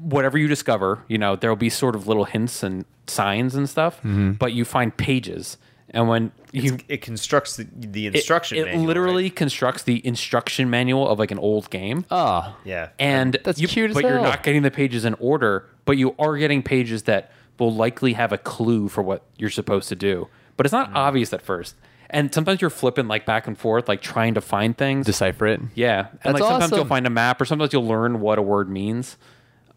[0.00, 3.96] whatever you discover, you know, there'll be sort of little hints and signs and stuff,
[3.98, 4.32] Mm-hmm.
[4.32, 5.56] but you find pages.
[5.90, 9.34] And when you It constructs the, the instruction it, manual, literally right?
[9.36, 12.04] constructs the instruction manual of like an old game.
[12.10, 12.54] Oh.
[12.64, 12.90] Yeah.
[12.98, 16.14] and That's you, cute as but you're not getting the pages in order, but you
[16.18, 20.28] are getting pages that will likely have a clue for what you're supposed to do.
[20.58, 21.74] But it's not obvious at first.
[22.10, 25.06] And sometimes you're flipping like back and forth, like trying to find things.
[25.06, 25.60] Decipher it.
[25.74, 28.42] yeah, and That's like sometimes you'll find a map, or sometimes you'll learn what a
[28.42, 29.16] word means,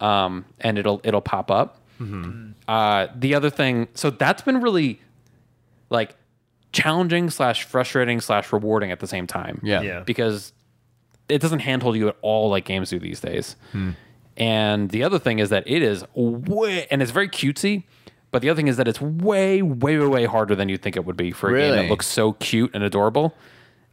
[0.01, 1.77] um, and it'll it'll pop up.
[2.01, 2.51] Mm-hmm.
[2.67, 4.99] Uh, the other thing, so that's been really
[5.89, 6.15] like
[6.71, 9.59] challenging slash frustrating slash rewarding at the same time.
[9.63, 9.81] Yeah.
[9.81, 9.99] Yeah.
[10.01, 10.53] because
[11.29, 13.55] it doesn't handhold you at all like games do these days.
[13.71, 13.91] Hmm.
[14.37, 17.83] And the other thing is that it is way, and it's very cutesy.
[18.31, 20.95] But the other thing is that it's way, way, way, way harder than you think
[20.95, 21.81] it would be for a game Really?
[21.83, 23.35] that looks so cute and adorable.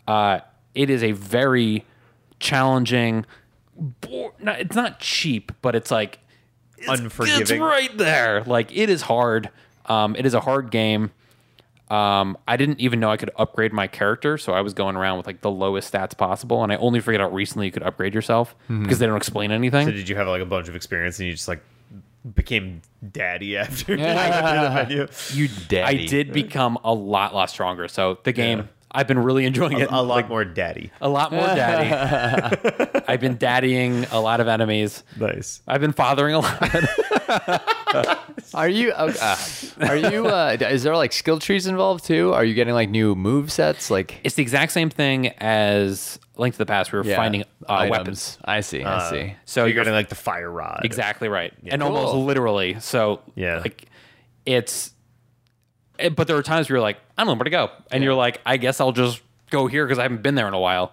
[0.07, 0.41] Uh,
[0.75, 1.85] it is a very
[2.39, 3.27] challenging.
[3.77, 6.21] Bo- it's not cheap, but it's like
[6.77, 7.43] it's, Unforgiving.
[7.43, 8.43] It's right there.
[8.45, 9.51] Like it is hard.
[9.87, 11.11] Um, it is a hard game.
[11.91, 15.17] Um, I didn't even know I could upgrade my character, so I was going around
[15.17, 18.15] with like the lowest stats possible, and I only figured out recently you could upgrade
[18.15, 19.87] yourself because they don't explain anything.
[19.87, 21.63] So did you have like a bunch of experience and you just like
[22.35, 25.09] became daddy after you went through the menu?
[25.33, 25.49] You
[25.85, 27.89] I did become a lot, lot stronger.
[27.89, 29.89] So the game, I've been really enjoying it.
[29.91, 30.91] A lot like, more daddy.
[31.01, 33.01] a lot more daddy.
[33.09, 35.05] I've been daddying a lot of enemies.
[35.19, 35.61] Nice.
[35.69, 37.65] I've been fathering a lot.
[38.55, 38.93] Are you?
[38.93, 39.37] Uh, uh,
[39.87, 40.27] are you?
[40.27, 42.33] Uh, is there like skill trees involved too?
[42.33, 43.91] Are you getting like new move sets?
[43.91, 46.93] Like it's the exact same thing as Link to the Past.
[46.93, 48.39] We were yeah, finding uh, weapons.
[48.45, 48.83] I see.
[48.85, 49.35] I see.
[49.45, 50.83] So you're you're getting like the fire rod.
[50.85, 51.97] exactly right, and Cool.
[51.97, 52.79] almost literally.
[52.81, 53.59] So Yeah.
[53.59, 53.87] like
[54.47, 54.93] it's.
[56.15, 58.15] But there were times where you're like, I don't know where to go, and you're
[58.15, 60.93] like, I guess I'll just go here because I haven't been there in a while.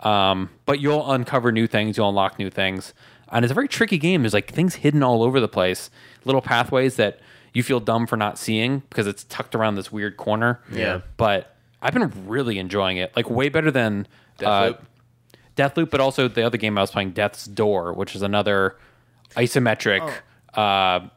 [0.00, 2.94] Um, but you'll uncover new things, you'll unlock new things,
[3.30, 4.22] and it's a very tricky game.
[4.22, 5.90] There's like things hidden all over the place,
[6.24, 7.20] little pathways that
[7.52, 10.60] you feel dumb for not seeing because it's tucked around this weird corner.
[10.70, 11.00] Yeah.
[11.16, 14.06] But I've been really enjoying it, like way better than
[14.38, 14.74] Deathloop?
[14.74, 14.78] Uh,
[15.56, 18.76] Deathloop, but also the other game I was playing, Death's Door, which is another
[19.36, 20.02] isometric
[20.54, 21.08] uh,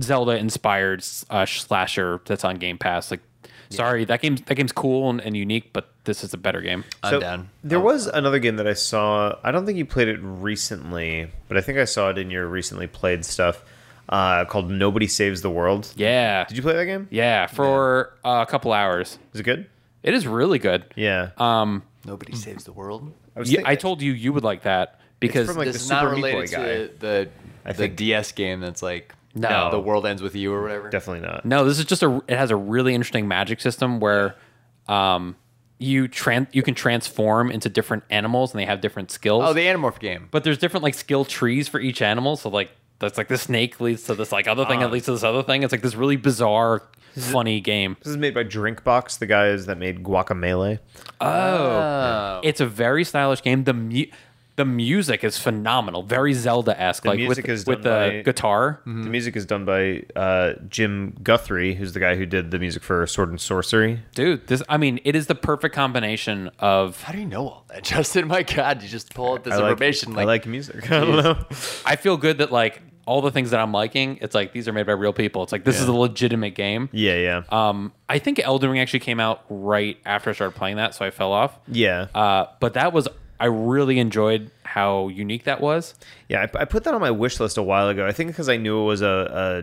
[0.00, 3.10] Zelda inspired uh, slasher that's on Game Pass.
[3.10, 3.20] Like,
[3.70, 6.84] sorry, that game's that game's cool and, and unique, but this is a better game.
[7.02, 7.50] I'm So, down.
[7.64, 9.36] There was another game that I saw.
[9.42, 12.46] I don't think you played it recently, but I think I saw it in your
[12.46, 13.62] recently played stuff
[14.08, 15.92] uh, called Nobody Saves the World.
[15.96, 17.08] Yeah, Did you play that game?
[17.10, 19.18] yeah, for uh, a couple hours.
[19.32, 19.66] Is it good?
[20.02, 20.84] It is really good.
[20.96, 21.30] Yeah.
[21.36, 23.12] Um, Nobody saves the world.
[23.36, 25.82] I, was yeah, I told you you would like that because from, like, this the
[25.82, 27.28] is not Super Meat related to the
[27.64, 29.70] I the DS game that's like No.
[29.70, 30.90] the world ends with you or whatever.
[30.90, 31.44] definitely not.
[31.44, 32.22] No, this is just a.
[32.28, 34.34] It has a really interesting magic system where,
[34.88, 35.36] um,
[35.78, 39.44] you tran you can transform into different animals and they have different skills.
[39.46, 40.28] Oh, the Animorph game.
[40.30, 42.36] but there's different like skill trees for each animal.
[42.36, 45.12] So like that's like the snake leads to this like other thing that leads to
[45.12, 45.62] this other thing.
[45.62, 46.82] It's like this really bizarre,
[47.16, 47.96] funny game.
[48.02, 50.80] This is made by Drinkbox, the guys that made Guacamelee.
[51.20, 53.64] Oh, It's a very stylish game.
[53.64, 54.06] The mu-
[54.60, 57.06] the music is phenomenal, very Zelda esque.
[57.06, 58.80] Like music with, is with done the by- guitar.
[58.84, 62.82] The music is done by uh, Jim Guthrie, who's the guy who did the music
[62.82, 64.00] for Sword and Sworcery.
[64.14, 67.64] Dude, this I mean, it is the perfect combination of how do you know all
[67.68, 68.28] that, Justin?
[68.28, 70.18] My God, you just pull out this I like, information.
[70.18, 70.90] I like music.
[70.92, 71.44] I don't know.
[71.86, 74.72] I feel good that like all the things that I'm liking, it's like these are
[74.74, 75.42] made by real people.
[75.42, 76.88] It's like this is a legitimate game.
[76.92, 80.76] Yeah, yeah, Um, I think Elden Ring actually came out right after I started playing
[80.76, 81.58] that, so I fell off.
[81.66, 82.06] yeah.
[82.14, 83.08] Uh, but that was
[83.40, 85.94] I really enjoyed how unique that was.
[86.28, 88.06] Yeah, I, I put that on my wish list a while ago.
[88.06, 89.06] I think because I knew it was a,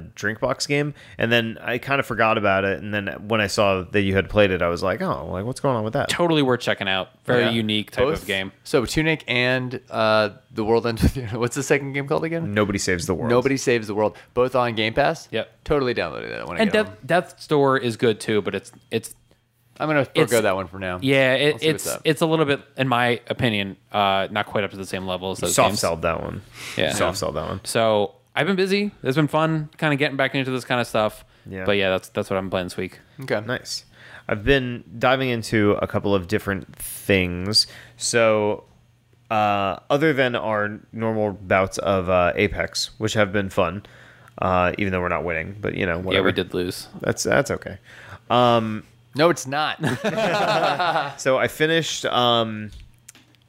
[0.03, 2.81] a Drinkbox game, and then I kind of forgot about it.
[2.81, 5.45] And then when I saw that you had played it, I was like, oh, like
[5.45, 6.09] what's going on with that?
[6.09, 7.09] Totally worth checking out.
[7.25, 7.51] Very Yeah.
[7.51, 8.51] unique type Both- of game.
[8.65, 11.23] So Tunic and uh, the world ends with you.
[11.39, 12.53] What's the second game called again?
[12.53, 13.29] Nobody saves the world.
[13.29, 14.17] Nobody saves the world.
[14.33, 15.27] Both on Game Pass.
[15.31, 15.63] Yep.
[15.63, 16.57] Totally downloaded that one.
[16.57, 16.97] And get Death.
[17.05, 19.13] Death's Door is good too, but it's it's
[19.79, 20.99] I'm gonna it's- forego that one for now.
[21.01, 24.77] yeah, it, it's it's a little bit, in my opinion, uh, not quite up to
[24.77, 25.79] the same level as those soft games.
[25.81, 26.41] sold that one.
[26.77, 26.93] Yeah.
[26.93, 27.61] soft sold that one.
[27.63, 28.91] So I've been busy.
[29.03, 31.23] It's been fun, kind of getting back into this kind of stuff.
[31.49, 31.65] Yeah.
[31.65, 32.99] But yeah, that's that's what I'm playing this week.
[33.21, 33.39] Okay.
[33.45, 33.85] Nice.
[34.27, 37.65] I've been diving into a couple of different things.
[37.95, 38.65] So,
[39.31, 43.85] uh, other than our normal bouts of uh, Apex, which have been fun,
[44.41, 46.13] uh, even though we're not winning, but you know, whatever.
[46.13, 46.87] Yeah, we did lose.
[46.99, 47.77] That's that's okay.
[48.29, 48.83] Um,
[49.17, 49.79] No, it's not.
[51.19, 52.05] so I finished.
[52.05, 52.71] Um,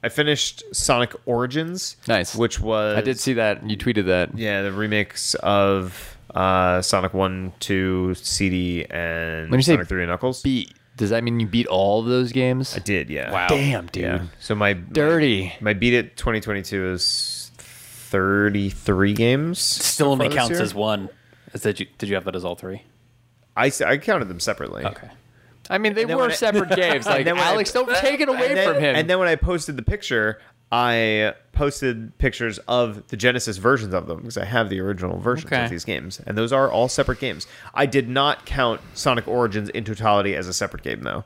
[0.03, 1.97] I finished Sonic Origins.
[2.07, 2.35] Nice.
[2.35, 3.69] Which was I did see that.
[3.69, 4.37] You tweeted that.
[4.37, 10.03] Yeah, the remix of uh, Sonic One, Two, CD, and When you say Sonic Three
[10.03, 10.41] and Knuckles.
[10.41, 10.73] Beat.
[10.95, 12.75] Does that mean you beat all of those games?
[12.75, 13.31] I did, yeah.
[13.31, 13.47] Wow.
[13.47, 14.03] Damn, dude.
[14.03, 14.25] Yeah.
[14.41, 15.45] So my Dirty.
[15.61, 19.59] My, my beat it 2022 is 33 games.
[19.59, 20.61] Still only counts year.
[20.61, 21.09] as one.
[21.53, 21.87] Is that you?
[21.97, 22.83] Did you have that as all three?
[23.55, 24.83] I, I counted them separately.
[24.85, 25.09] Okay.
[25.69, 27.05] I mean, they were separate games.
[27.05, 28.95] Like when I- Alex, don't take it away then, from him.
[28.95, 30.39] And then when I posted the picture,
[30.71, 35.51] I posted pictures of the Genesis versions of them because I have the original versions
[35.51, 35.63] Okay.
[35.63, 37.47] of these games, and those are all separate games.
[37.73, 41.23] I did not count Sonic Origins in totality as a separate game, though.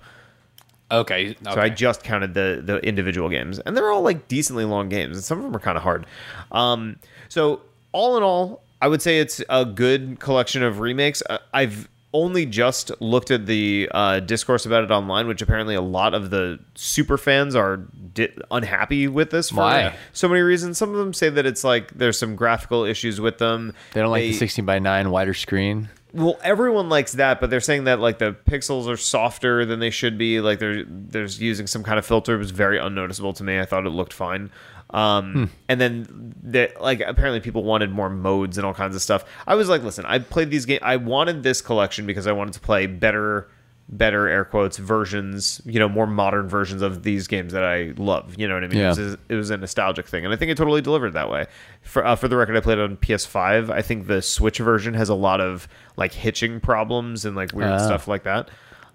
[0.91, 1.31] Okay.
[1.31, 1.35] okay.
[1.53, 5.15] So I just counted the the individual games, and they're all like decently long games,
[5.17, 6.05] and some of them are kind of hard.
[6.51, 6.97] Um,
[7.29, 11.23] so all in all, I would say it's a good collection of remakes.
[11.29, 15.81] Uh, I've only just looked at the uh, discourse about it online, which apparently a
[15.81, 19.95] lot of the super fans are di- unhappy with this for Why?
[20.13, 20.77] so many reasons.
[20.77, 23.73] Some of them say that it's like there's some graphical issues with them.
[23.93, 25.89] they don't like the 16 by 9 wider screen.
[26.13, 29.89] Well, everyone likes that, but they're saying that like the pixels are softer than they
[29.89, 30.41] should be.
[30.41, 32.35] Like they're there's using some kind of filter.
[32.35, 33.59] It was very unnoticeable to me.
[33.59, 34.51] I thought it looked fine.
[34.93, 39.25] Um, and then that like apparently people wanted more modes and all kinds of stuff.
[39.47, 40.81] I was like, listen, I played these games.
[40.83, 43.49] I wanted this collection because I wanted to play better
[43.89, 48.35] better air quotes versions, you know, more modern versions of these games that I love.
[48.37, 48.79] You know what I mean?
[48.79, 48.93] Yeah.
[48.93, 51.47] It, was, it was a nostalgic thing, and I think it totally delivered that way.
[51.81, 53.69] For uh, for the record, I played it on PS5.
[53.69, 55.67] I think the Switch version has a lot of
[55.97, 57.85] like hitching problems and like weird Ah.
[57.85, 58.49] stuff like that.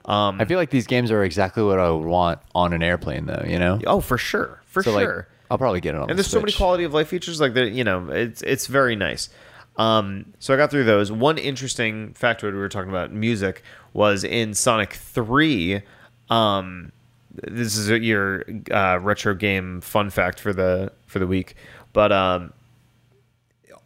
[0.04, 3.26] Um, I feel like these games are exactly what I would want on an airplane,
[3.26, 3.44] though.
[3.46, 5.16] You know, oh, for sure, for so sure.
[5.16, 6.02] like I'll probably get it on.
[6.02, 8.66] and the there's so many quality of life features like that you know it's it's
[8.66, 9.28] very nice
[9.76, 14.24] um, so i got through those one interesting factoid we were talking about music was
[14.24, 15.82] in sonic 3
[16.30, 16.92] um,
[17.32, 21.54] this is your uh, retro game fun fact for the for the week
[21.92, 22.52] but um,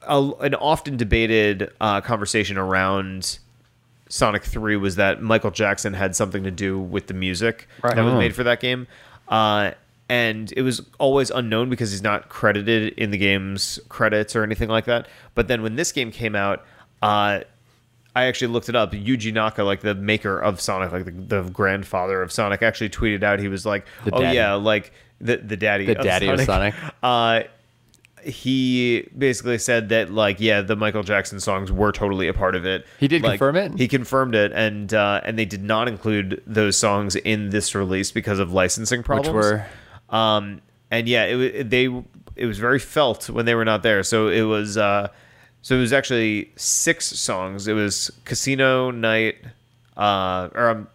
[0.07, 3.39] a, an often debated uh, conversation around
[4.09, 7.95] Sonic 3 was that Michael Jackson had something to do with the music Right.
[7.97, 8.19] that was Oh.
[8.19, 8.87] made for that game.
[9.29, 9.71] Uh,
[10.13, 14.69] and it was always unknown because he's not credited in the game's credits or anything
[14.69, 15.09] like that.
[15.35, 16.59] But then when this game came out,
[17.01, 17.41] uh,
[18.15, 18.93] I actually looked it up.
[18.93, 23.23] Yuji Naka, like the maker of Sonic, like the, the grandfather of Sonic, actually tweeted
[23.23, 24.37] out he was like, The "Oh daddy.
[24.37, 26.75] yeah, like the the daddy, The daddy of Sonic.
[27.03, 27.45] Uh,
[28.23, 32.65] he basically said that like yeah the michael jackson songs were totally a part of
[32.65, 33.77] it He did Like, confirm it?
[33.77, 38.13] he confirmed it and uh and they did not include those songs in this release
[38.13, 39.67] because of licensing problems Which were?
[40.13, 40.61] Um
[40.91, 41.89] and yeah it, they
[42.37, 44.03] it was very felt when they were not there.
[44.03, 45.09] So it was uh
[45.63, 47.69] so it was actually six songs.
[47.69, 49.37] It was casino night
[49.97, 50.89] uh or um,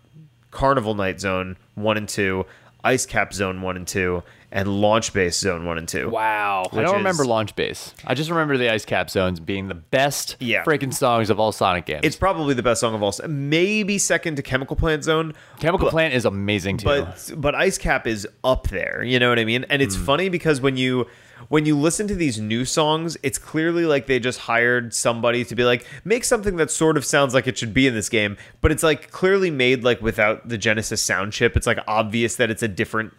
[0.52, 2.46] carnival night zone one and two
[2.84, 6.70] ice cap zone one and two and launch base zone one and two Wow.
[6.72, 7.94] I don't is- remember Launch Base.
[8.06, 10.64] I just remember the Ice Cap Zones being the best Yeah.
[10.64, 12.02] freaking songs of all Sonic games.
[12.04, 13.14] It's probably the best song of all.
[13.28, 15.34] Maybe second to Chemical Plant Zone.
[15.60, 16.86] Chemical but, Plant is amazing too.
[16.86, 19.04] but but Ice Cap is up there.
[19.04, 19.66] You know what I mean?
[19.70, 20.06] And it's hmm.
[20.06, 21.08] funny because when you
[21.50, 25.56] when you listen to these new songs, it's clearly like they just hired somebody to
[25.56, 28.38] be like make something that sort of sounds like it should be in this game,
[28.62, 31.56] but it's like clearly made like without the Genesis sound chip.
[31.56, 33.14] It's like obvious that it's a different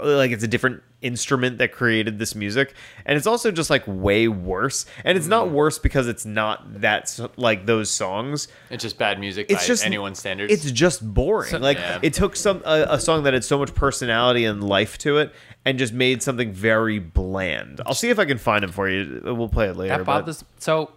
[0.00, 2.74] like it's a different instrument that created this music
[3.04, 7.20] and it's also just like way worse and it's not worse because it's not that
[7.36, 10.52] like those songs it's just bad music it's by just anyone's standards.
[10.52, 11.60] It's just boring.
[11.62, 12.00] like yeah.
[12.02, 15.32] it took some a, a song that had so much personality and life to it,
[15.64, 17.80] and just made something very bland.
[17.86, 19.22] I'll see if I can find it for you.
[19.24, 19.96] We'll play it later.
[19.96, 20.92] That but- this so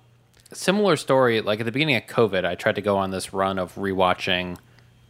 [0.51, 1.41] similar story.
[1.41, 4.57] Like at the beginning of COVID, I tried to go on this run of rewatching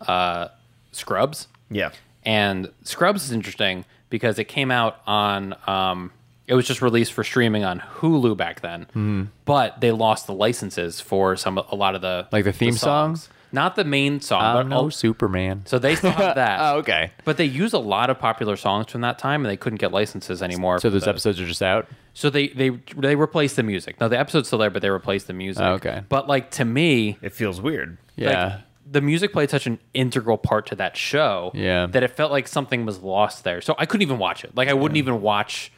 [0.02, 0.50] uh,
[0.92, 1.92] Scrubs, yeah,
[2.24, 5.56] and Scrubs is interesting because it came out on.
[5.68, 6.12] Um,
[6.48, 9.24] it was just released for streaming on Hulu back then, Mm-hmm.
[9.46, 13.24] but they lost the licenses for some a lot of the Like the theme songs.
[13.26, 13.34] song?
[13.52, 15.64] not the main song, I'm but no all- Superman.
[15.66, 16.60] so they still have that.
[16.62, 17.12] oh, okay.
[17.24, 19.92] But they use a lot of popular songs from that time, and they couldn't get
[19.92, 20.78] licenses anymore.
[20.80, 21.88] So for those episodes are just out.
[22.16, 24.00] So they they they replaced the music.
[24.00, 25.64] Now the episode's still there, but they replaced the music.
[25.64, 26.02] Oh, okay.
[26.10, 27.98] But like to me, it feels weird.
[28.16, 28.44] Yeah.
[28.46, 28.62] like,
[28.92, 31.52] the music played such an integral part to that show.
[31.54, 31.86] Yeah.
[31.86, 33.62] That it felt like something was lost there.
[33.62, 34.56] So I couldn't even watch it.
[34.56, 35.72] Like I wouldn't even watch.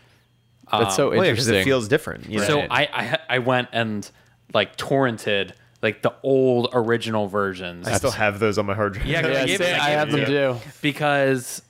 [0.71, 2.29] That's um, so Well, because it feels different.
[2.29, 2.45] You know?
[2.45, 4.09] So I, I I went and
[4.53, 5.51] like torrented
[5.81, 7.87] like the old original versions.
[7.87, 9.07] I still have those on my hard drive.
[9.07, 10.55] Yeah, yeah, I gave see, it- I I have them too.
[10.81, 11.61] because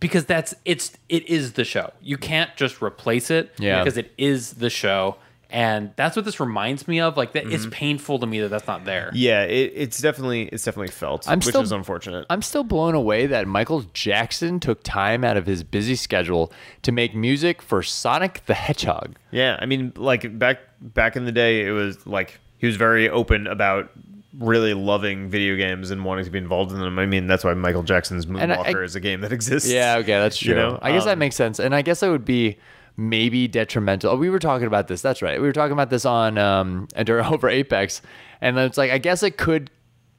[0.00, 1.92] because that's it's it is the show.
[2.00, 3.82] You can't just replace it Yeah.
[3.82, 5.16] because it is the show.
[5.50, 7.16] And that's what this reminds me of.
[7.16, 7.70] Like that, it's Mm-hmm.
[7.70, 9.10] painful to me that that's not there.
[9.14, 12.26] yeah, it, it's definitely it's definitely felt, I'm which still- is unfortunate.
[12.28, 16.92] I'm still blown away that Michael Jackson took time out of his busy schedule to
[16.92, 19.16] make music for Sonic the Hedgehog.
[19.30, 23.08] Yeah, I mean, like back back in the day, it was like he was very
[23.08, 23.90] open about
[24.38, 26.98] really loving video games and wanting to be involved in them.
[26.98, 29.70] I mean, that's why Michael Jackson's And I- Moonwalker I- is a game that exists.
[29.70, 30.50] Yeah, okay, that's true.
[30.50, 31.58] You know, I guess that um, makes sense.
[31.58, 32.58] And I guess it would be
[32.98, 34.10] maybe detrimental.
[34.12, 35.00] Oh, we were talking about this.
[35.00, 35.40] That's right.
[35.40, 38.02] We were talking about this on um and over Apex.
[38.42, 39.70] And then it's like I guess it could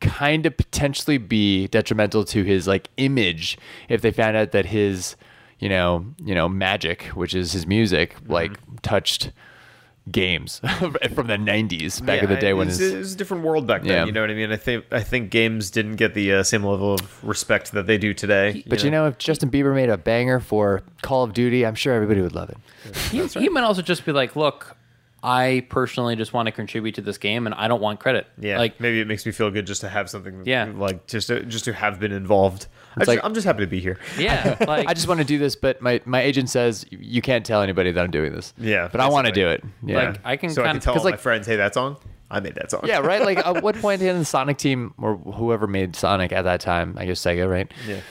[0.01, 3.57] kind of potentially be detrimental to his like image
[3.89, 5.17] if they found out that his,
[5.59, 8.31] you know, you know, magic, which is his music, Mm-hmm.
[8.31, 9.31] like touched
[10.11, 10.93] games from
[11.27, 13.67] the 90s back Yeah, in the day it when was, it was a different world
[13.67, 13.91] back then.
[13.91, 14.05] Yeah.
[14.05, 14.51] You know what I mean?
[14.51, 17.97] I think I think games didn't get the uh, same level of respect that they
[17.97, 18.63] do today.
[18.67, 21.93] But you know, if Justin Bieber made a banger for Call of Duty, I'm sure
[21.93, 22.57] everybody would love it.
[23.11, 24.75] He, he might also just be like, look,
[25.21, 28.27] I personally just want to contribute to this game and I don't want credit.
[28.39, 30.43] yeah, Like, maybe it makes me feel good just to have something.
[30.45, 30.71] Yeah.
[30.73, 32.67] like just to, just to have been involved.
[32.97, 33.97] I like- just, I'm just happy to be here.
[34.17, 34.57] yeah.
[34.67, 37.61] Like, I just want to do this, but my, my agent says you can't tell
[37.61, 38.53] anybody that I'm doing this.
[38.57, 39.63] Yeah, but I want to do it.
[39.85, 41.55] Yeah, Like, I can so I kind can of tell all like- my friends, hey,
[41.57, 41.97] that song,
[42.31, 42.81] I made that song.
[42.85, 43.21] yeah, right.
[43.23, 46.95] Like at what point in the Sonic team or whoever made Sonic at that time,
[46.97, 48.01] I guess Sega, right, yeah.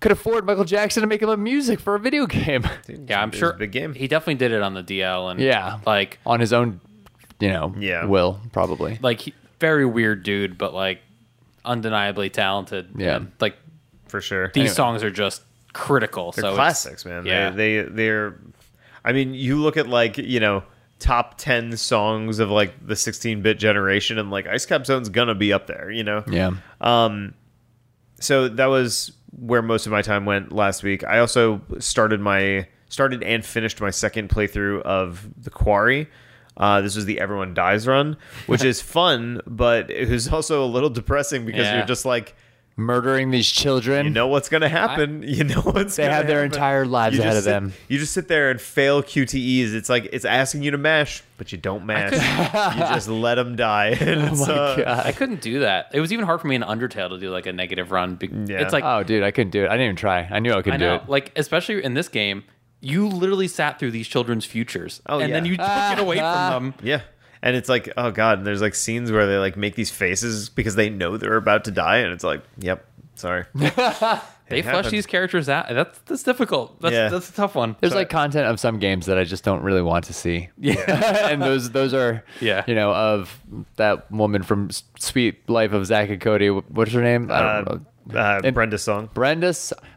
[0.00, 2.64] could afford Michael Jackson to make him a music for a video game.
[2.88, 3.94] yeah, I'm It sure a big game.
[3.94, 6.80] He definitely did it on the DL and yeah, like on his own,
[7.40, 8.04] you know, Yeah.
[8.04, 8.98] will probably.
[9.02, 11.00] like he, very weird dude, but like
[11.64, 12.90] undeniably talented.
[12.96, 13.16] Yeah.
[13.16, 13.56] and, like
[14.12, 14.52] for sure.
[14.54, 14.74] these Anyway.
[14.74, 15.42] songs are just
[15.72, 16.30] critical.
[16.30, 17.26] They're so classics, man.
[17.26, 17.50] Yeah.
[17.50, 18.38] They, they they're.
[19.04, 20.62] I mean, you look at like you know
[21.00, 25.52] top ten songs of like the 16-bit generation, and like Ice Cap Zone's gonna be
[25.52, 25.90] up there.
[25.90, 26.22] You know.
[26.30, 26.52] Yeah.
[26.80, 27.34] Um
[28.20, 31.02] so that was where most of my time went last week.
[31.04, 36.08] I also started my started and finished my second playthrough of the Quarry.
[36.54, 40.66] Uh, this was the Everyone Dies run, which is fun, but it was also a
[40.68, 41.78] little depressing because Yeah.
[41.78, 42.36] you're just like,
[42.76, 44.06] Murdering these children.
[44.06, 45.22] you know what's going to happen.
[45.26, 46.52] you know what's They gonna have their happen.
[46.52, 47.72] entire lives You ahead just of sit- them.
[47.88, 49.74] You just sit there and fail QTEs.
[49.74, 52.12] It's like it's asking you to mash, but you don't mash.
[52.12, 53.88] you just let them die.
[54.00, 55.06] And it's, my uh, God.
[55.06, 55.90] I couldn't do that.
[55.92, 58.18] It was even hard for me in Undertale to do like a negative run.
[58.22, 58.62] Yeah.
[58.62, 59.68] It's like Oh, dude, I couldn't do it.
[59.68, 60.20] I didn't even try.
[60.30, 61.08] I knew I I couldn't do know, it.
[61.08, 62.44] like especially in this game,
[62.80, 66.24] you literally sat through these children's futures, Oh, and then you took it away from
[66.72, 66.74] them.
[66.82, 67.02] Yeah.
[67.42, 70.48] And it's like, oh god, and there's like scenes where they like make these faces
[70.48, 72.84] because they know they're about to die, and it's like, yep,
[73.14, 73.44] sorry.
[74.48, 74.90] They It flesh happens.
[74.92, 75.66] these characters out.
[75.70, 76.78] That's that's difficult.
[76.82, 77.08] That's Yeah.
[77.08, 77.74] that's a tough one.
[77.80, 80.50] There's So- like content of some games that I just don't really want to see.
[80.58, 80.74] Yeah,
[81.30, 82.62] and those those are Yeah.
[82.66, 83.40] you know of
[83.76, 84.68] that woman from
[84.98, 86.48] Suite Life of Zack and Cody.
[86.50, 87.30] What's her name?
[87.30, 87.80] I don't Uh, know.
[88.14, 89.08] Uh, And- Brenda's song.
[89.14, 89.48] Brenda.
[89.48, 89.50] I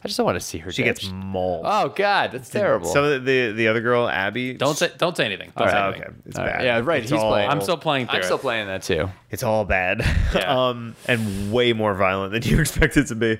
[0.08, 0.72] just don't want to see her.
[0.72, 0.95] She dead.
[0.99, 1.66] gets mauled.
[1.68, 2.88] Oh God, that's terrible.
[2.88, 4.53] Some of the, the the other girl, Abby.
[4.53, 5.51] don't say don't say anything.
[5.58, 6.22] Don't say okay, anything.
[6.26, 6.56] it's All right.
[6.58, 6.64] bad.
[6.66, 7.49] Yeah, right, It's he's all, playing.
[7.49, 8.41] I'm still playing through I'm still it.
[8.41, 9.10] playing that too.
[9.32, 10.01] It's all bad.
[10.34, 10.41] Yeah.
[10.70, 13.38] um, and way more violent than you expect it to be.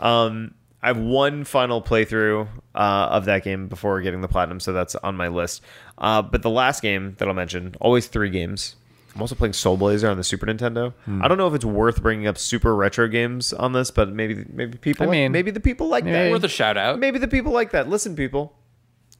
[0.00, 2.78] Um, I have one final playthrough uh,
[3.10, 5.62] of that game before getting the platinum, so that's on my list.
[5.98, 8.76] Uh, but the last game that I'll mention, always three games.
[9.14, 10.92] I'm also playing Soul Blazer on the Super Nintendo.
[11.04, 11.22] Hmm.
[11.22, 14.44] I don't know if it's worth bringing up super retro games on this, but maybe
[14.52, 15.04] maybe people.
[15.04, 16.30] I like- mean, maybe the people like that.
[16.30, 16.98] Worth a shout out.
[16.98, 17.88] Maybe the people like that.
[17.88, 18.54] Listen, people.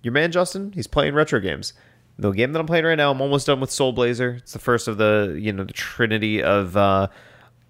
[0.03, 1.73] Your man Justin, he's playing retro games.
[2.19, 4.35] The game that I'm playing right now, I'm almost done with Soul Blazer.
[4.39, 7.09] It's the first of the you know the trinity of uh,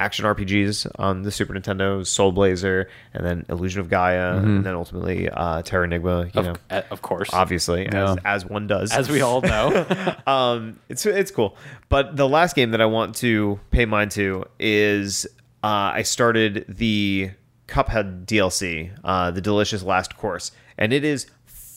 [0.01, 2.07] action RPGs on the Super Nintendo.
[2.07, 6.35] Soul Blazer, and then Illusion of Gaia, and then ultimately uh, Terranigma.
[6.35, 8.13] You know, Of, uh, of course, obviously Yeah.
[8.13, 9.87] as, as one does, as we all know.
[10.27, 11.57] um, it's it's cool.
[11.89, 15.27] But the last game that I want to pay mine to is
[15.65, 17.31] uh, I started the
[17.67, 21.27] Cuphead DLC, uh, the Delicious Last Course, and it is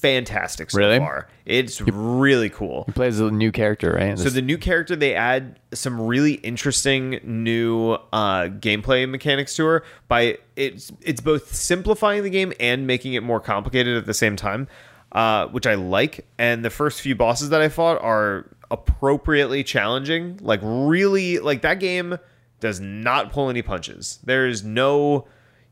[0.02, 0.98] fantastic so Really?
[1.00, 1.28] far.
[1.46, 2.84] It's really cool.
[2.88, 4.18] He plays a new character, right?
[4.18, 9.84] So the new character they add some really interesting new uh, gameplay mechanics to her
[10.08, 14.36] by it's it's both simplifying the game and making it more complicated at the same
[14.36, 14.68] time,
[15.12, 16.26] uh, which I like.
[16.38, 20.40] And the first few bosses that I fought are appropriately challenging.
[20.42, 22.18] Like really, like that game
[22.60, 24.20] does not pull any punches.
[24.24, 25.28] There is no,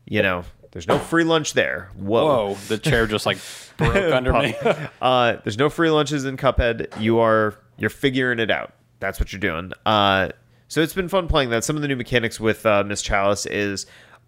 [0.06, 1.90] you know, there's no free lunch there.
[1.96, 2.24] Whoa.
[2.24, 3.38] Whoa, the chair just like
[3.76, 4.54] broke under me.
[5.00, 7.00] Uh, there's no free lunches in Cuphead.
[7.00, 8.72] You are you're figuring it out.
[9.00, 9.72] That's what you're doing.
[9.86, 10.28] Uh,
[10.68, 11.64] so it's been fun playing that.
[11.64, 13.86] Some of the new mechanics with uh, Miss Chalice is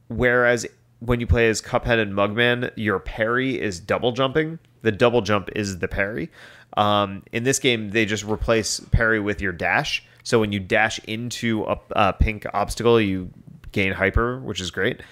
[0.08, 0.66] whereas
[0.98, 4.58] when you play as Cuphead and Mugman, your parry is double jumping.
[4.82, 6.30] The double jump is the parry.
[6.76, 10.04] Um, in this game, they just replace parry with your dash.
[10.24, 13.30] So when you dash into a, a pink obstacle, you
[13.72, 15.02] gain hyper, which is great.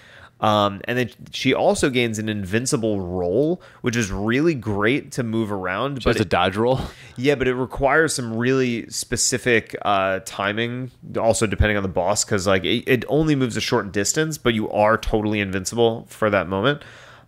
[0.41, 5.51] Um, and then she also gains an invincible roll, which is really great to move
[5.51, 5.95] around.
[5.95, 6.81] but But it's a dodge roll.
[7.15, 12.47] yeah, but it requires some really specific uh, timing, also depending on the boss, because
[12.47, 16.47] like it, it only moves a short distance, but you are totally invincible for that
[16.47, 16.81] moment.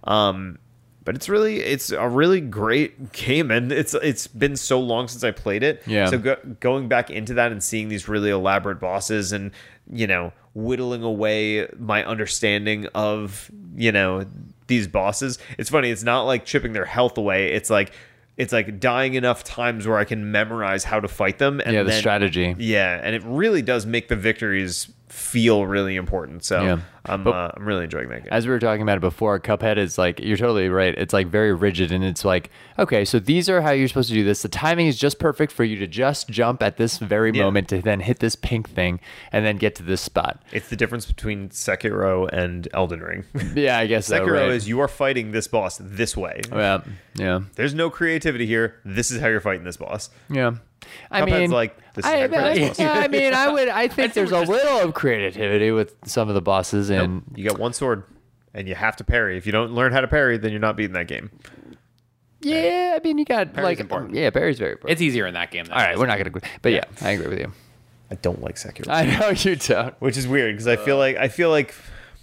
[0.05, 0.57] Um,
[1.05, 5.23] but it's really it's a really great game, and it's it's been so long since
[5.23, 5.83] I played it.
[5.85, 6.09] Yeah.
[6.09, 9.51] So go, going back into that and seeing these really elaborate bosses, and
[9.91, 14.25] you know whittling away my understanding of you know
[14.67, 15.39] these bosses.
[15.57, 15.89] It's funny.
[15.89, 17.53] It's not like chipping their health away.
[17.53, 17.91] It's like
[18.37, 21.59] it's like dying enough times where I can memorize how to fight them.
[21.65, 22.55] And Yeah, the then- strategy.
[22.57, 26.43] Yeah, and it really does make the victories feel really important.
[26.43, 26.79] So Yeah.
[27.05, 28.29] I'm But- uh, I'm really enjoying that game.
[28.31, 30.93] As we were talking about it before, Cuphead is like you're totally right.
[30.97, 32.49] It's like very rigid, and it's like
[32.79, 34.41] okay, so these are how you're supposed to do this.
[34.41, 37.43] The timing is just perfect for you to just jump at this very Yeah.
[37.43, 38.99] moment to then hit this pink thing
[39.31, 40.41] and then get to this spot.
[40.51, 43.25] it's the difference between Sekiro and Elden Ring.
[43.55, 44.49] Yeah, I guess so, Sekiro right.
[44.51, 46.41] is you are fighting this boss this way.
[46.51, 46.81] yeah,
[47.15, 48.75] yeah, There's no creativity here.
[48.85, 50.09] This is how you're fighting this boss.
[50.29, 50.53] yeah.
[51.09, 52.29] I Cuphead's mean, like, this is I, how you
[52.67, 53.69] fight I, yeah, I mean, I would.
[53.69, 57.59] I think there's a little of creativity with some of the bosses, and You got
[57.59, 58.03] one sword,
[58.53, 59.37] and you have to parry.
[59.37, 61.29] If you don't learn how to parry, then you're not beating that game.
[62.41, 64.13] yeah, I mean, you got Parry's like important.
[64.15, 64.91] yeah, parry's very important.
[64.91, 65.65] It's easier in that game.
[65.65, 65.99] Than All it right, is.
[65.99, 67.51] we're not gonna, but yeah, I agree with you.
[68.11, 68.89] I don't like Sekiro.
[68.89, 69.95] I know you don't.
[70.01, 71.73] which is weird because I feel like I feel like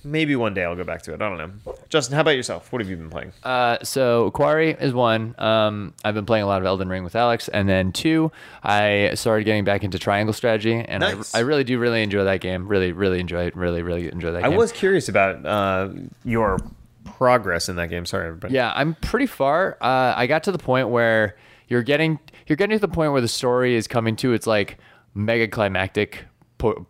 [0.05, 1.21] maybe one day I'll go back to it.
[1.23, 1.75] I don't know.
[1.89, 2.73] Justin, how about yourself?
[2.73, 3.33] What have you been playing?
[3.43, 5.35] Uh, so Quarry is one.
[5.39, 8.33] Um, I've been playing a lot of Elden Ring with Alex, and then two,
[8.63, 11.35] I started getting back into Triangle Strategy, and Nice.
[11.35, 12.67] I, I really do really enjoy that game.
[12.69, 13.57] Really, really enjoy it.
[13.57, 14.47] Really, really enjoy that game.
[14.47, 14.59] I game.
[14.59, 15.91] was curious about uh,
[16.25, 16.59] your
[17.05, 18.07] progress in that game.
[18.07, 18.55] Sorry, everybody.
[18.55, 19.77] Yeah, I'm pretty far.
[19.81, 21.37] Uh, I got to the point where
[21.69, 24.79] you're getting you're getting to the point where the story is coming to its like
[25.15, 26.25] mega climactic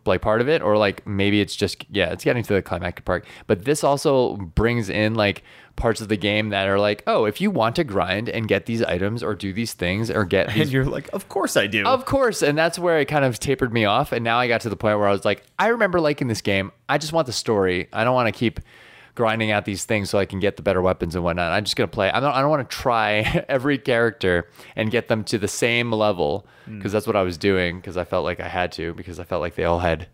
[0.05, 3.05] like part of it, or like maybe it's just yeah, it's getting to the climactic
[3.05, 3.24] part.
[3.47, 5.42] But this also brings in like
[5.76, 8.66] parts of the game that are like, oh, if you want to grind and get
[8.66, 11.86] these items or do these things or get And you're like, of course I do.
[11.86, 14.12] of course, and that's where it kind of tapered me off.
[14.12, 16.42] And now I got to the point where I was like, I remember liking this
[16.42, 16.72] game.
[16.88, 17.88] I just want the story.
[17.92, 18.60] I don't want to keep
[19.15, 21.53] grinding out these things so I can get the better weapons and whatnot.
[21.53, 22.11] I'm just gonna play.
[22.11, 22.32] I don't.
[22.32, 26.78] I don't want to try every character and get them to the same level mm.
[26.78, 29.24] because that's what I was doing because I felt like I had to because I
[29.24, 30.09] felt like they all had.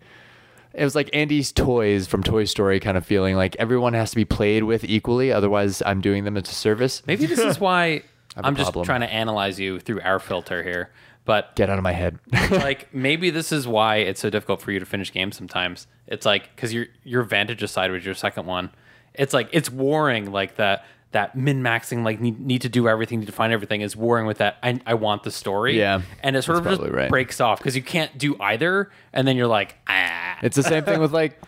[0.75, 4.17] It was like Andy's toys from Toy Story kind of feeling like everyone has to
[4.17, 7.03] be played with equally, otherwise I'm doing them a disservice.
[7.07, 8.03] Maybe this is why
[8.37, 10.91] I'm just trying to analyze you through our filter here.
[11.25, 12.19] But Get out of my head.
[12.51, 15.87] like maybe this is why it's so difficult for you to finish games sometimes.
[16.07, 18.71] It's like because your your Vantagist was your second one.
[19.19, 23.21] It's like it's warring like that that min maxing like need, need to do everything
[23.21, 26.37] need to find everything is warring with that I, I want the story Yeah, and
[26.37, 27.09] it sort of just right.
[27.09, 30.85] breaks off because you can't do either and then you're like ah It's the same
[30.85, 31.41] thing with like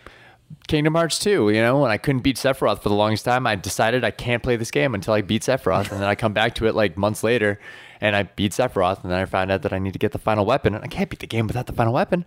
[0.67, 1.51] Kingdom Hearts 2.
[1.51, 4.41] You know, when I couldn't beat Sephiroth for the longest time, I decided I can't
[4.41, 5.91] play this game until I beat Sephiroth.
[5.91, 7.59] and then I come back to it like months later
[8.01, 9.03] and I beat Sephiroth.
[9.03, 10.73] And then I found out that I need to get the final weapon.
[10.73, 12.25] And I can't beat the game without the final weapon.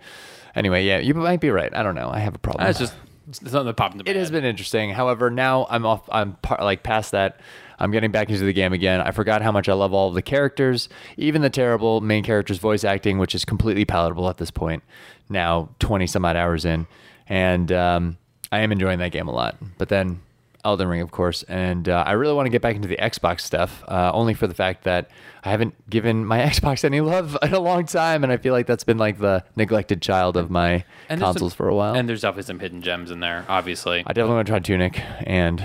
[0.55, 1.75] Anyway, yeah, you might be right.
[1.75, 2.11] I don't know.
[2.13, 2.65] I have a problem.
[2.65, 2.95] that's just
[3.31, 4.91] something that popped It has been interesting.
[4.91, 6.09] However, now I'm off.
[6.11, 7.41] I'm par- like past that.
[7.79, 9.01] I'm getting back into the game again.
[9.01, 12.59] I forgot how much I love all of the characters, even the terrible main character's
[12.59, 14.85] voice acting, which is completely palatable at this point.
[15.29, 16.87] Now, 20 some odd hours in,
[17.29, 18.19] and um,
[18.53, 19.57] I am enjoying that game a lot.
[19.79, 20.21] But then
[20.65, 23.41] Elden Ring, of course, and uh, I really want to get back into the Xbox
[23.41, 25.11] stuff, uh, only for the fact that
[25.43, 28.67] I haven't given my Xbox any love in a long time, and I feel like
[28.67, 31.95] that's been like the neglected child of my And consoles some- for a while.
[31.95, 35.01] and there's definitely some hidden gems in there obviously I definitely want to try Tunic
[35.27, 35.65] and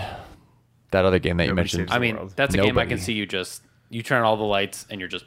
[0.91, 1.89] that other game that you mentioned.
[1.91, 2.33] I mean, world.
[2.35, 5.09] that's a game I can see you just you turn all the lights and you're
[5.09, 5.25] just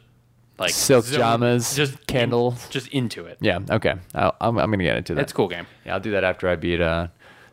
[0.59, 2.55] like Silk zone- Jamas, just candle.
[2.71, 3.39] just into it.
[3.41, 3.95] yeah, okay.
[4.15, 5.23] I'll, I'm, I'm gonna get into that.
[5.23, 5.67] It's a cool game.
[5.87, 7.07] Yeah, I'll do that after I beat uh,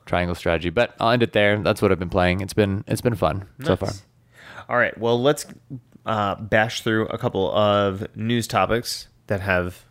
[0.08, 0.70] Triangle Strategy.
[0.72, 1.60] But I'll end it there.
[1.60, 2.42] That's what I've been playing.
[2.42, 3.92] It's been it's been fun so far.
[4.70, 4.98] All right.
[4.98, 5.46] Well, let's
[6.06, 9.84] uh, bash through a couple of news topics that have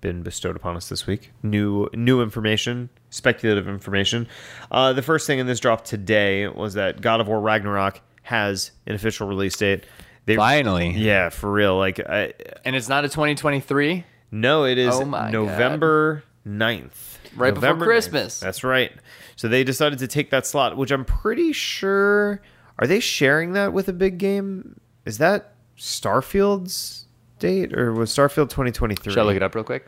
[0.00, 1.30] been bestowed upon us this week.
[1.42, 4.26] New new information, speculative information.
[4.70, 8.72] Uh, the first thing in this drop today was that God of War Ragnarok has
[8.86, 9.84] an official release date.
[10.24, 10.90] They, Finally.
[10.92, 11.76] yeah, for real.
[11.76, 12.32] Like, I,
[12.64, 14.04] And it's not a 2023.
[14.30, 15.32] no, it is Oh my God.
[15.32, 16.90] November 9th.
[17.34, 17.88] Right before November 9th.
[17.88, 18.38] Christmas.
[18.40, 18.92] That's right.
[19.36, 22.42] So they decided to take that slot, which I'm pretty sure.
[22.78, 24.80] Are they sharing that with a big game?
[25.04, 27.06] Is that Starfield's
[27.38, 29.12] date or was Starfield 2023?
[29.12, 29.86] Should I look it up real quick?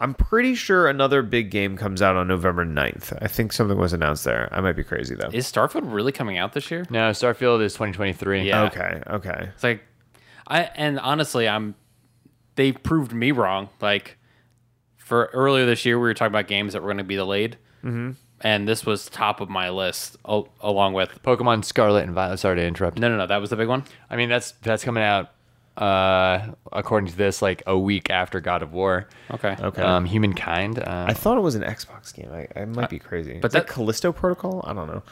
[0.00, 3.18] I'm pretty sure another big game comes out on November 9th.
[3.20, 4.48] I think something was announced there.
[4.50, 5.28] I might be crazy though.
[5.30, 6.86] Is Starfield really coming out this year?
[6.88, 8.42] No, Starfield is 2023.
[8.44, 8.64] Yeah.
[8.64, 9.50] Okay, okay.
[9.54, 9.84] It's like
[10.46, 11.74] I and honestly, I'm
[12.54, 13.68] they proved me wrong.
[13.80, 14.18] Like
[14.96, 17.58] for earlier this year, we were talking about games that were going to be delayed,
[17.84, 18.12] mm-hmm.
[18.42, 22.38] And this was top of my list, al- along with Pokemon Scarlet and Violet.
[22.38, 22.98] Sorry to interrupt.
[22.98, 23.26] no, no, no.
[23.26, 23.84] That was the big one.
[24.10, 25.30] I mean, that's that's coming out
[25.76, 29.08] uh, according to this like a week after God of War.
[29.30, 29.82] Okay, Okay.
[29.82, 30.78] Um, Humankind.
[30.78, 32.30] Uh, I thought it was an Xbox game.
[32.32, 33.34] I, I might be crazy.
[33.34, 34.62] but But that that- Callisto Protocol?
[34.66, 35.02] I don't know.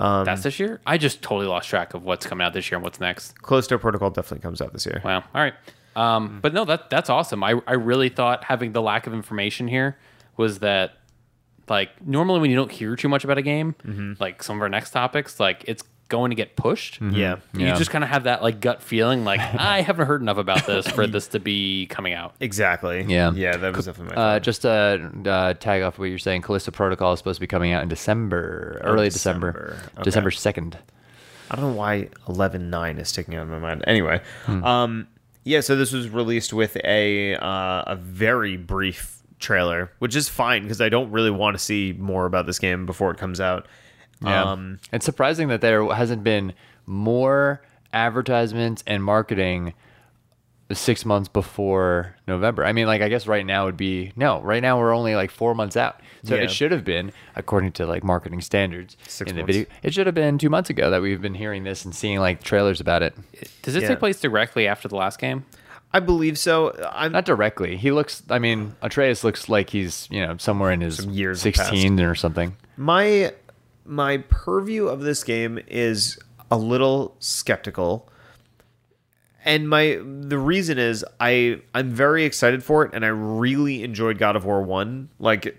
[0.00, 0.80] Um, that's this year.
[0.86, 3.42] I just totally lost track of what's coming out this year and what's next.
[3.42, 5.02] Callisto Protocol definitely comes out this year.
[5.04, 5.24] Wow.
[5.34, 5.54] All right.
[5.96, 7.42] Um, but no, that that's awesome.
[7.42, 9.98] I I really thought having the lack of information here
[10.36, 10.92] was that
[11.70, 14.68] like normally when you don't hear too much about a game, like some of our
[14.68, 17.00] next topics, like it's going to get pushed.
[17.02, 17.36] Yeah.
[17.52, 17.74] You Yeah.
[17.74, 20.88] just kind of have that like gut feeling, like I haven't heard enough about this
[20.88, 22.34] for this to be coming out.
[22.40, 23.04] Exactly.
[23.06, 23.30] Yeah.
[23.32, 24.42] Yeah, that was definitely my Uh, thought.
[24.42, 27.72] just to uh, tag off what you're saying, Callisto Protocol is supposed to be coming
[27.72, 29.90] out in December, early December, December.
[29.96, 30.02] Okay.
[30.04, 30.78] December second.
[31.50, 33.82] I don't know why 11.9 is sticking out of my mind.
[33.86, 34.64] Anyway, Hmm.
[34.64, 35.08] um,
[35.44, 40.62] yeah, so this was released with a uh, a very brief trailer, which is fine
[40.62, 43.66] because I don't really want to see more about this game before it comes out.
[44.24, 46.52] Um, it's surprising that there hasn't been
[46.86, 47.62] more
[47.92, 49.74] advertisements and marketing
[50.72, 52.64] six months before November.
[52.64, 54.42] I mean, like I guess right now would be no.
[54.42, 56.42] Right now we're only like four months out, so Yeah.
[56.42, 59.56] it should have been according to like marketing standards Six in the months.
[59.56, 59.70] video.
[59.82, 62.42] It should have been two months ago that we've been hearing this and seeing like
[62.42, 63.16] trailers about it.
[63.62, 63.88] Does it Yeah.
[63.88, 65.46] take place directly after the last game?
[65.92, 66.74] I believe so.
[66.92, 67.76] I'm Not directly.
[67.76, 68.22] He looks.
[68.28, 72.14] I mean, Atreus looks like he's you know somewhere in his Some years sixteen or
[72.14, 72.56] something.
[72.76, 73.32] my
[73.84, 76.18] my purview of this game is
[76.50, 78.08] a little skeptical.
[79.44, 84.18] And my the reason is I I'm very excited for it and I really enjoyed
[84.18, 85.08] God of War 1.
[85.18, 85.56] Like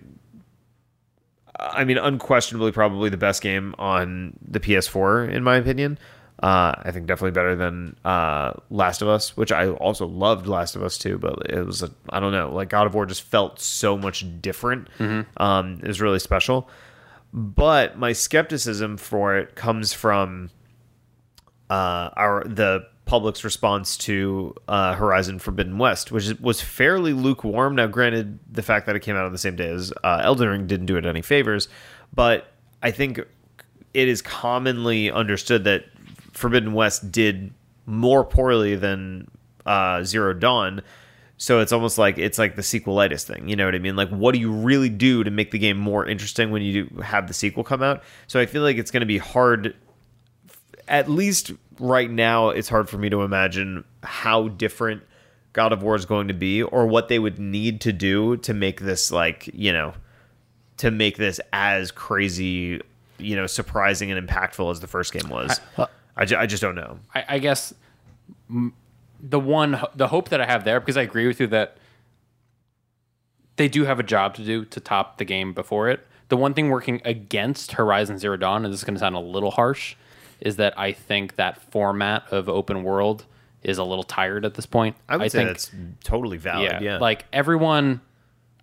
[1.59, 5.97] I mean unquestionably probably the best game on the PS4 in my opinion.
[6.41, 10.75] Uh, I think definitely better than uh, Last of Us, which I also loved Last
[10.77, 11.17] of Us too.
[11.17, 14.87] But it was I don't know, like God of War just felt so much different.
[15.37, 16.69] Um, it was really special.
[17.33, 20.49] But my skepticism for it comes from
[21.69, 27.75] uh, our the public's response to uh, Horizon Forbidden West, which is- was fairly lukewarm.
[27.75, 30.47] Now, granted, the fact that it came out on the same day as uh, Elden
[30.47, 31.67] Ring didn't do it any favors,
[32.13, 32.53] but
[32.83, 33.19] I think
[33.93, 35.85] it is commonly understood that
[36.31, 37.53] Forbidden West did
[37.85, 39.29] more poorly than
[39.65, 40.81] uh, Zero Dawn.
[41.37, 43.47] So it's almost like it's like the sequelitis thing.
[43.47, 43.95] You know what I mean?
[43.95, 47.01] Like, what do you really do to make the game more interesting when you do
[47.01, 48.03] have the sequel come out?
[48.27, 49.73] So I feel like it's going to be hard
[50.89, 55.03] at least right now, it's hard for me to imagine how different
[55.53, 58.53] God of War is going to be or what they would need to do to
[58.53, 59.93] make this like, you know,
[60.77, 62.81] to make this as crazy,
[63.17, 65.61] you know, surprising and impactful as the first game was.
[65.77, 65.87] I,
[66.25, 66.99] ju- I just don't know.
[67.15, 67.73] I, I guess
[68.49, 68.73] m-
[69.21, 71.77] the one the hope that I have there because I agree with you that
[73.57, 76.05] they do have a job to do to top the game before it.
[76.29, 79.19] The one thing working against Horizon Zero Dawn, and this is going to sound a
[79.19, 79.95] little harsh,
[80.39, 83.25] is that I think that format of open world
[83.63, 84.95] is a little tired at this point.
[85.09, 85.71] I would say think, that's
[86.03, 86.71] totally valid.
[86.71, 86.97] yeah, Yeah.
[86.99, 87.99] like everyone,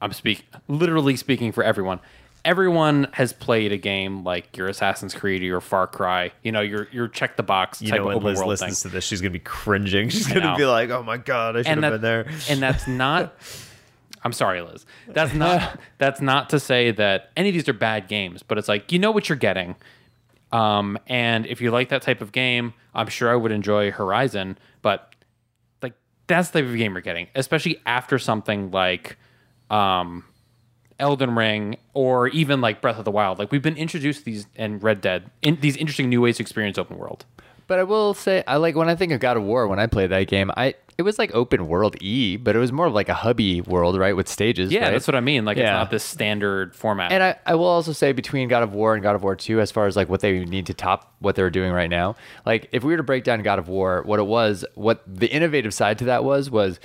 [0.00, 2.00] I'm speak literally speaking for everyone.
[2.46, 6.32] Everyone has played a game like your Assassin's Creed or your Far Cry.
[6.42, 8.90] You know, your your check the box you know, of when Liz world listens thing.
[8.90, 10.08] to this, she's going to be cringing.
[10.10, 10.56] She's going to know.
[10.56, 12.34] be like, oh my God, I should and have that, been there.
[12.48, 13.34] and that's not
[14.26, 14.84] I'm sorry, Liz.
[15.06, 18.68] That's not that's not to say that any of these are bad games, but it's
[18.68, 19.76] like you know what you're getting.
[20.50, 24.58] Um, and if you like that type of game, I'm sure I would enjoy Horizon,
[24.82, 25.14] but
[25.80, 25.92] like
[26.26, 29.16] that's the type of game you're getting, especially after something like
[29.70, 30.24] um
[30.98, 33.38] Elden Ring or even like Breath of the Wild.
[33.38, 36.42] Like we've been introduced to these and Red Dead in these interesting new ways to
[36.42, 37.24] experience open world.
[37.66, 39.66] But I will say, I like when I think of God of War.
[39.66, 42.72] When I played that game, I it was like open world e, but it was
[42.72, 44.72] more of like a hubby world, right, with stages.
[44.72, 44.92] Yeah, right?
[44.92, 45.44] that's what I mean.
[45.44, 47.12] Like it's not this standard format.
[47.12, 49.60] And I, I will also say between God of War and God of War 2,
[49.60, 52.16] as far as like what they need to top what they're doing right now,
[52.46, 55.26] like if we were to break down God of War, what it was, what the
[55.26, 56.80] innovative side to that was, was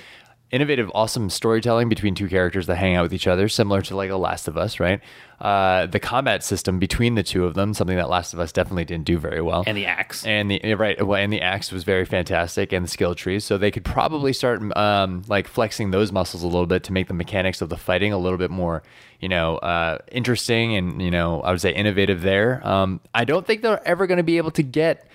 [0.52, 4.10] innovative, awesome storytelling between two characters that hang out with each other, similar to like
[4.10, 5.00] a Last of Us, right?
[5.40, 8.84] Uh, the combat system between the two of them, something that Last of Us definitely
[8.84, 9.64] didn't do very well.
[9.66, 10.26] and the axe.
[10.26, 13.44] And the right, well, and the axe was very fantastic, and the skill trees.
[13.44, 17.08] So they could probably start um, like flexing those muscles a little bit to make
[17.08, 18.82] the mechanics of the fighting a little bit more,
[19.20, 22.20] you know, uh, interesting and you know, I would say innovative.
[22.20, 25.08] There, um, I don't think they're ever going to be able to get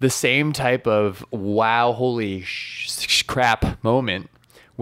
[0.00, 4.30] the same type of wow, holy sh- sh- crap moment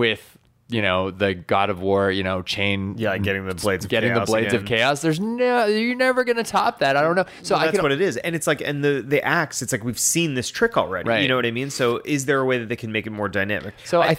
[0.01, 2.94] with you know the God of War, you know, chain.
[2.97, 5.02] Yeah, getting the blades of getting the chaos blades of chaos.
[5.02, 6.97] There's no, you're never gonna top that.
[6.97, 7.24] I don't know.
[7.43, 9.62] So Well, I that's can what it is, and it's like, and the the axe.
[9.62, 11.09] It's like we've seen this trick already.
[11.09, 11.22] Right.
[11.22, 11.70] You know what I mean?
[11.70, 13.74] So, is there a way that they can make it more dynamic?
[13.85, 14.18] So I-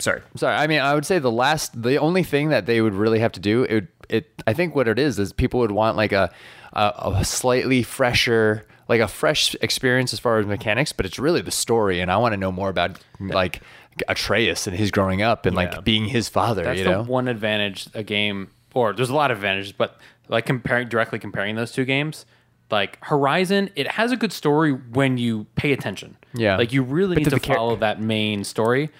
[0.00, 0.22] sorry.
[0.36, 3.20] Sorry, I mean, I would say the last, the only thing that they would really
[3.20, 5.96] have to do, it, would- it, I think what it is is people would want
[5.96, 6.30] like a,
[6.74, 11.40] a, a slightly fresher, like a fresh experience as far as mechanics, but it's really
[11.42, 13.62] the story, and I want to know more about like
[14.08, 15.62] Atreus and his growing up and Yeah.
[15.62, 16.62] like being his father.
[16.64, 19.98] That's you the know, one advantage a game, or there's a lot of advantages, but
[20.28, 22.26] like comparing directly comparing those two games,
[22.70, 26.16] like Horizon, it has a good story when you pay attention.
[26.34, 26.56] Yeah.
[26.56, 28.90] like you really But need to to the char- follow that main story.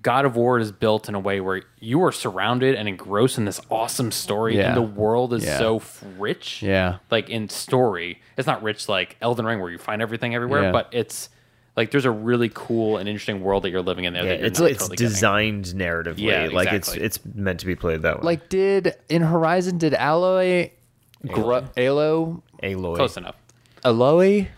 [0.00, 3.44] God of War is built in a way where you are surrounded and engrossed in
[3.44, 4.68] this awesome story, Yeah.
[4.68, 5.58] and the world is Yeah.
[5.58, 5.82] so
[6.16, 6.62] rich.
[6.62, 6.98] Yeah.
[7.10, 10.72] like in story, it's not rich like Elden Ring where you find everything everywhere, Yeah.
[10.72, 11.28] but it's
[11.78, 14.24] like there's a really cool and interesting world that you're living in there.
[14.24, 15.08] that you're it's not it's totally getting.
[15.12, 16.18] designed narratively.
[16.18, 18.22] Yeah, like it's it's meant to be played that way.
[18.24, 20.72] like did in Horizon did Aloy,
[21.28, 22.96] grow, Alo, Aloy.
[22.96, 23.36] close enough.
[23.84, 24.48] Aloy,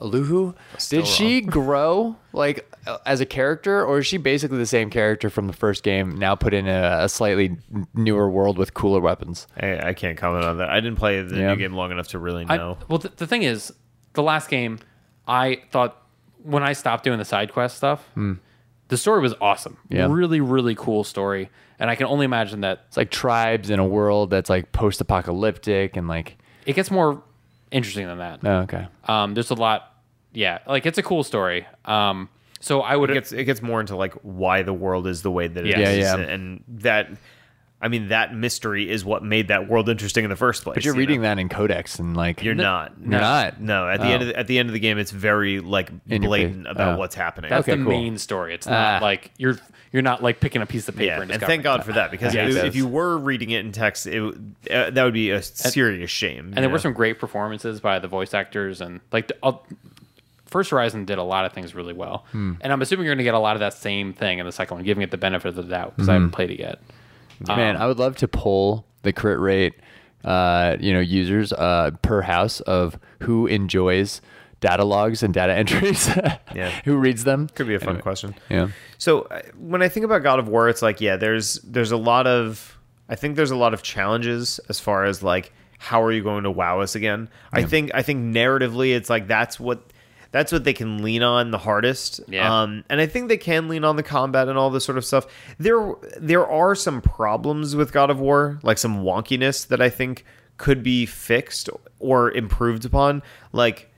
[0.00, 0.54] Aluhu,
[0.88, 2.64] did she grow like
[3.04, 6.34] as a character, or is she basically the same character from the first game now
[6.34, 7.56] put in a, a slightly
[7.94, 9.46] newer world with cooler weapons?
[9.60, 10.70] I, I can't comment on that.
[10.70, 11.48] I didn't play the Yeah.
[11.50, 12.78] new game long enough to really I, know.
[12.88, 13.72] well, the, the thing is,
[14.14, 14.78] the last game,
[15.26, 16.00] I thought
[16.42, 18.06] when I stopped doing the side quest stuff,
[18.88, 19.76] the story was awesome.
[19.90, 20.06] Yeah.
[20.10, 21.50] Really, really cool story.
[21.78, 25.96] And I can only imagine that It's like tribes in a world that's like post-apocalyptic
[25.96, 27.22] and like it gets more
[27.70, 28.40] interesting than that.
[28.44, 28.88] oh, okay.
[29.06, 29.94] Um, there's a lot,
[30.32, 31.66] yeah, like it's a cool story.
[31.84, 32.28] Um,
[32.60, 35.30] so I would it gets it gets more into like why the world is the
[35.30, 36.24] way that it is, Yeah, yeah.
[36.24, 37.08] and that
[37.80, 40.74] I mean, that mystery is what made that world interesting in the first place.
[40.74, 41.28] But you're you reading know?
[41.28, 42.92] that in codex and like You're not.
[43.00, 43.60] You're not.
[43.60, 44.10] No, at the Oh.
[44.10, 46.96] end of the, at the end of the game, it's very like In blatant about
[46.96, 46.98] Oh.
[46.98, 47.50] what's happening.
[47.50, 47.92] That's Okay, the cool.
[47.92, 48.52] main story.
[48.54, 49.04] It's not Ah.
[49.04, 49.56] like you're
[49.92, 52.10] you're not like picking a piece of paper yeah, and and thank God for that
[52.10, 55.02] because Yeah, if, it if you were reading it in text, it, would- uh, that
[55.04, 56.52] would be a serious shame.
[56.56, 59.52] And there were some great performances by the voice actors, and like the, uh,
[60.46, 62.24] First Horizon did a lot of things really well.
[62.32, 62.54] Hmm.
[62.62, 64.52] And I'm assuming you're going to get a lot of that same thing in the
[64.52, 66.22] second one, giving it the benefit of the doubt because I Hmm.
[66.22, 66.80] haven't played it yet.
[67.46, 69.74] Man, Um, I would love to pull the crit rate,
[70.24, 74.20] uh, you know, users uh, per house of who enjoys
[74.60, 76.08] data logs and data entries.
[76.54, 76.70] Yeah.
[76.84, 77.48] who reads them?
[77.54, 78.34] could be a fun Anyway, question.
[78.50, 78.68] Yeah.
[78.98, 81.96] So uh, when I think about God of War, it's like yeah, there's there's a
[81.96, 82.76] lot of
[83.08, 86.42] I think there's a lot of challenges as far as like how are you going
[86.42, 87.28] to wow us again?
[87.52, 89.92] I think I think narratively, it's like that's what
[90.30, 92.20] that's what they can lean on the hardest.
[92.28, 92.62] Yeah.
[92.62, 95.04] Um, and I think they can lean on the combat and all this sort of
[95.04, 95.26] stuff.
[95.58, 100.24] There there are some problems with God of War, like some wonkiness that I think
[100.56, 103.22] could be fixed or improved upon.
[103.52, 103.90] Like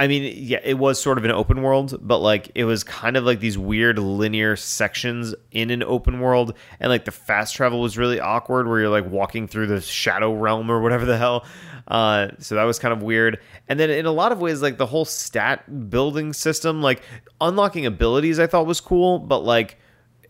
[0.00, 3.16] I mean, yeah, it was sort of an open world, but like it was kind
[3.16, 7.80] of like these weird linear sections in an open world, and like the fast travel
[7.80, 11.44] was really awkward, where you're like walking through the shadow realm or whatever the hell.
[11.88, 13.40] Uh, so that was kind of weird.
[13.68, 17.02] And then in a lot of ways, like the whole stat building system, like
[17.40, 19.78] unlocking abilities, I thought was cool, but like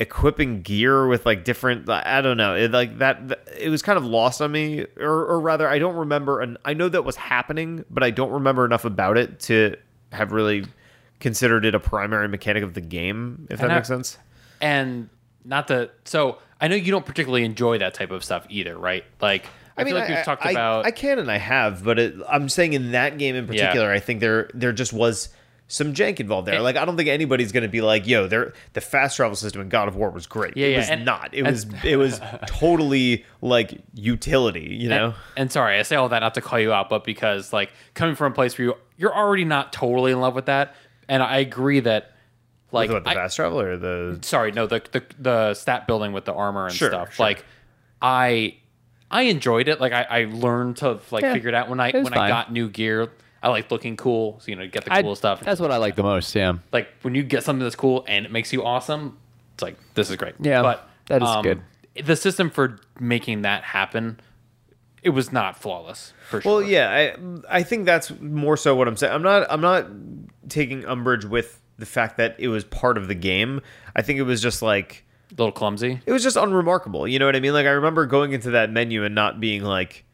[0.01, 4.05] equipping gear with like different i don't know it like that it was kind of
[4.05, 7.85] lost on me or, or rather i don't remember and i know that was happening
[7.91, 9.75] but i don't remember enough about it to
[10.13, 10.65] have really
[11.19, 14.19] considered it a primary mechanic of the game if that I- makes sense
[14.61, 15.09] and
[15.45, 19.05] not to so I know you don't particularly enjoy that type of stuff either, right?
[19.21, 19.47] Like
[19.79, 22.49] I, feel like we've talked I, about I can and I have, but it, I'm
[22.49, 25.29] saying in that game in particular, I think there there just was
[25.71, 26.55] some jank involved there.
[26.55, 29.37] And- like I don't think anybody's going to be like, "Yo, there the fast travel
[29.37, 31.35] system in God of War was great." Yeah, it yeah, was and- not.
[31.35, 35.07] It and- was it was totally like utility, you know.
[35.07, 37.71] And, and sorry, I say all that not to call you out, but because like
[37.95, 40.75] coming from a place where you you're already not totally in love with that,
[41.09, 42.13] and I agree that
[42.73, 46.13] like what, the I- fast travel or the sorry, no, the, the the stat building
[46.13, 47.15] with the armor and Sure, stuff.
[47.15, 47.27] sure.
[47.27, 47.45] Like
[48.01, 48.57] I
[49.11, 49.81] I enjoyed it.
[49.81, 52.15] Like I, I learned to like Yeah, figure it out when I it was when
[52.15, 53.11] I got new gear.
[53.43, 55.41] I like looking cool, so you know, get the I- cool stuff.
[55.41, 56.35] That's what I like the most.
[56.35, 56.55] Yeah.
[56.73, 59.17] like when you get something that's cool and it makes you awesome,
[59.55, 60.35] it's like this is great.
[60.41, 61.63] Yeah, but that is um, good.
[62.05, 64.21] The system for making that happen,
[65.03, 66.53] it was not flawless for sure.
[66.53, 67.13] Well, yeah,
[67.49, 69.13] I I think that's more so what I'm saying.
[69.13, 69.87] I'm not I'm not
[70.49, 73.61] taking umbrage with the fact that it was part of the game.
[73.95, 76.01] I think it was just like a little clumsy.
[76.07, 77.07] it was just unremarkable.
[77.07, 77.53] You know what I mean?
[77.53, 80.05] Like I remember going into that menu and not being like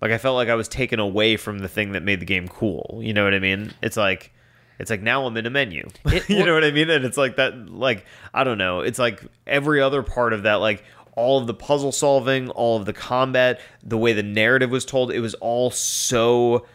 [0.00, 2.48] like I felt like I was taken away from the thing that made the game
[2.48, 3.00] cool.
[3.02, 3.72] You know what I mean?
[3.82, 4.32] It's like
[4.78, 5.88] it's like now I'm in a menu.
[6.06, 6.90] It- you know what I mean?
[6.90, 8.04] And it's like that like
[8.34, 8.80] I don't know.
[8.80, 12.86] It's like every other part of that like all of the puzzle solving, all of
[12.86, 16.66] the combat, the way the narrative was told, it was all so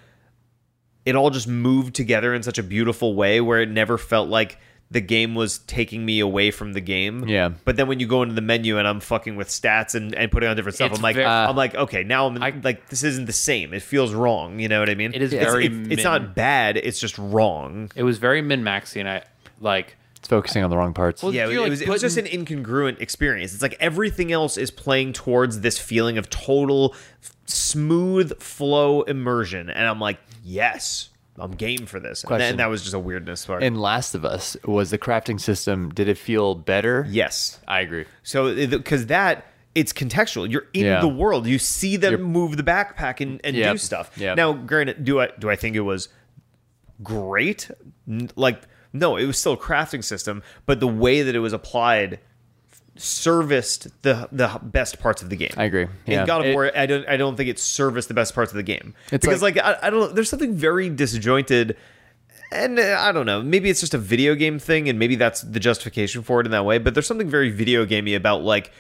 [1.06, 4.60] it all just moved together in such a beautiful way where it never felt like
[4.90, 7.28] the game was taking me away from the game.
[7.28, 7.50] Yeah.
[7.66, 10.32] But then when you go into the menu and I'm fucking with stats and, and
[10.32, 12.88] putting on different stuff, It's I'm like, ver- I'm like, okay, now I'm I- like,
[12.88, 13.74] this isn't the same.
[13.74, 14.60] It feels wrong.
[14.60, 15.14] You know what I mean?
[15.14, 16.78] It is It's- very It's, it's min- not bad.
[16.78, 17.92] It's just wrong.
[17.96, 19.24] It was very min maxy, and I
[19.60, 19.98] like.
[20.16, 21.22] It's focusing on the wrong parts.
[21.22, 23.54] Well, Yeah, it, you're, like, was, it was just an putting- incongruent experience.
[23.54, 29.70] It's like everything else is playing towards this feeling of total f- smooth flow immersion,
[29.70, 31.10] and I'm like, yes,
[31.40, 32.24] I'm game for this.
[32.24, 33.62] And, then, that was just a weirdness part.
[33.64, 35.90] in Last of Us, was the crafting system?
[35.90, 37.06] Did it feel better?
[37.10, 38.06] yes, I agree.
[38.24, 39.46] So because that
[39.76, 40.50] it's contextual.
[40.52, 41.02] You're in Yeah.
[41.02, 41.46] the world.
[41.46, 44.12] You see them You're- move the backpack and, and do stuff.
[44.18, 44.36] Yep.
[44.36, 46.10] Now, granted, do I do I think it was
[47.04, 47.70] great?
[48.36, 52.20] Like, no, it was still a crafting system, but the way that it was applied
[52.98, 55.54] serviced the the best parts of the game.
[55.58, 55.88] I agree.
[56.06, 56.22] Yeah.
[56.22, 58.52] In God of It- War, I don't I don't think it serviced the best parts
[58.52, 60.14] of the game It's because like- like, I, I don't.
[60.16, 61.78] There's something very disjointed.
[62.50, 63.42] And uh, I don't know.
[63.42, 66.52] Maybe it's just a video game thing, and maybe that's the justification for it in
[66.52, 66.78] that way.
[66.78, 68.72] But there's something very video gamey about like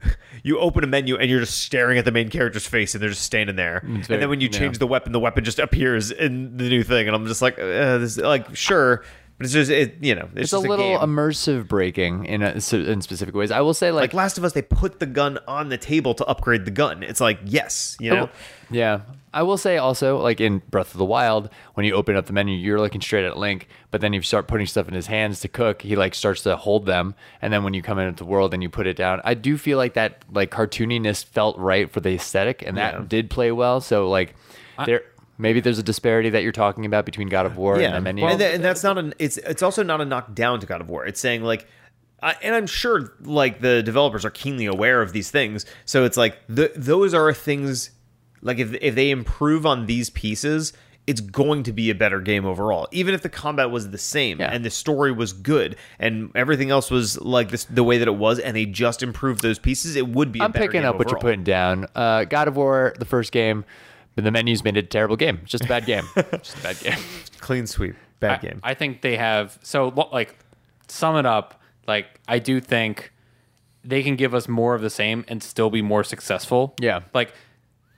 [0.42, 3.10] you open a menu and you're just staring at the main character's face, and they're
[3.10, 3.78] just standing there.
[3.78, 4.58] and then when you yeah.
[4.58, 7.58] change the weapon, the weapon just appears in the new thing, and I'm just like,
[7.58, 9.04] uh, this, like sure,
[9.38, 9.96] but it's just it.
[10.00, 11.00] You know, it's, It's a just little game.
[11.00, 13.50] immersive breaking in a, in specific ways.
[13.50, 16.14] I will say, like, like Last of Us, they put the gun on the table
[16.14, 17.02] to upgrade the gun.
[17.02, 18.28] It's like yes, you know.
[18.70, 19.02] Yeah.
[19.34, 22.32] I will say also, like in Breath of the Wild, when you open up the
[22.32, 25.40] menu, you're looking straight at Link, but then you start putting stuff in his hands
[25.40, 27.14] to cook, he like starts to hold them.
[27.42, 29.58] And then when you come into the world and you put it down, I do
[29.58, 33.04] feel like that like cartooniness felt right for the aesthetic and that Yeah.
[33.06, 33.82] did play well.
[33.82, 34.34] So like
[34.86, 35.02] there
[35.38, 38.00] maybe there's a disparity that you're talking about between God of War yeah, and the
[38.00, 38.24] menu.
[38.26, 39.14] and, tha- and that's not an.
[39.18, 41.06] It's it's also not a knock down to God of War.
[41.06, 41.66] It's saying like
[42.22, 45.66] I, and I'm sure like the developers are keenly aware of these things.
[45.84, 47.90] So it's like the, those are things
[48.42, 50.72] like if if they improve on these pieces,
[51.06, 52.88] it's going to be a better game overall.
[52.90, 54.50] Even if the combat was the same Yeah.
[54.50, 58.16] and the story was good and everything else was like this the way that it
[58.16, 60.40] was, and they just improved those pieces, it would be.
[60.40, 61.86] i I'm picking up what you're putting down.
[61.94, 63.64] Uh, God of War, the first game,
[64.16, 65.38] but the menus made it a terrible game.
[65.42, 66.08] It's just a bad game.
[66.42, 66.98] just a bad game.
[67.38, 68.60] Clean sweep, bad I, game.
[68.64, 70.34] I think they have so like
[70.88, 71.60] sum it up.
[71.86, 73.12] Like I do think
[73.84, 76.74] they can give us more of the same and still be more successful.
[76.80, 77.02] Yeah.
[77.14, 77.32] Like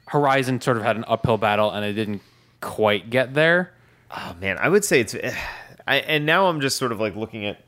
[0.08, 2.20] Horizon sort of had an uphill battle and it didn't
[2.60, 3.72] quite get there.
[4.10, 5.14] Oh man, I would say it's.
[5.86, 7.64] I and now I'm just sort of like looking at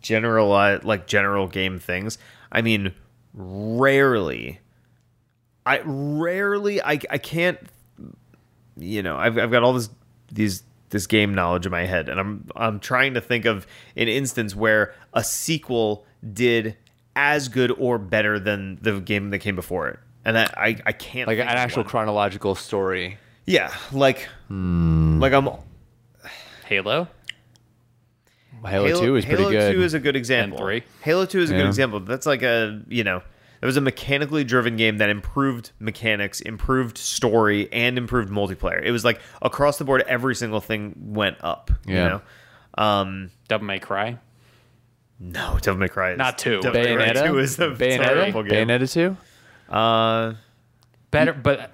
[0.00, 2.16] general uh, like general game things.
[2.50, 2.94] I mean,
[3.34, 4.60] rarely.
[5.68, 6.82] I rarely.
[6.82, 7.58] I I can't.
[8.76, 9.90] You know, I've I've got all this
[10.32, 13.66] these this game knowledge in my head, and I'm I'm trying to think of
[13.96, 16.76] an instance where a sequel did
[17.14, 20.92] as good or better than the game that came before it, and I I, I
[20.92, 21.90] can't Like an of actual one.
[21.90, 23.18] chronological story.
[23.46, 25.20] yeah like hmm.
[25.20, 25.48] like I'm
[26.68, 27.08] Halo.
[28.64, 29.52] Halo, 2 is pretty good.
[29.52, 30.58] Halo 2 is a good example.
[30.58, 30.82] And three.
[31.02, 32.00] Halo 2 is a good example.
[32.00, 33.22] That's like a, you know,
[33.60, 38.82] it was a mechanically driven game that improved mechanics, improved story, and improved multiplayer.
[38.84, 41.70] It was like across the board, every single thing went up.
[41.86, 42.08] You Yeah.
[42.08, 42.20] know?
[42.82, 44.18] Um, Devil May Cry.
[45.18, 46.60] no, Devil May Cry is Not two.
[46.60, 47.26] Devil May Cry Bayonetta?
[47.28, 47.98] 2 is a Bayonetta?
[47.98, 48.68] terrible game.
[48.68, 49.74] Bayonetta 2?
[49.74, 50.34] Uh,
[51.10, 51.72] Better, but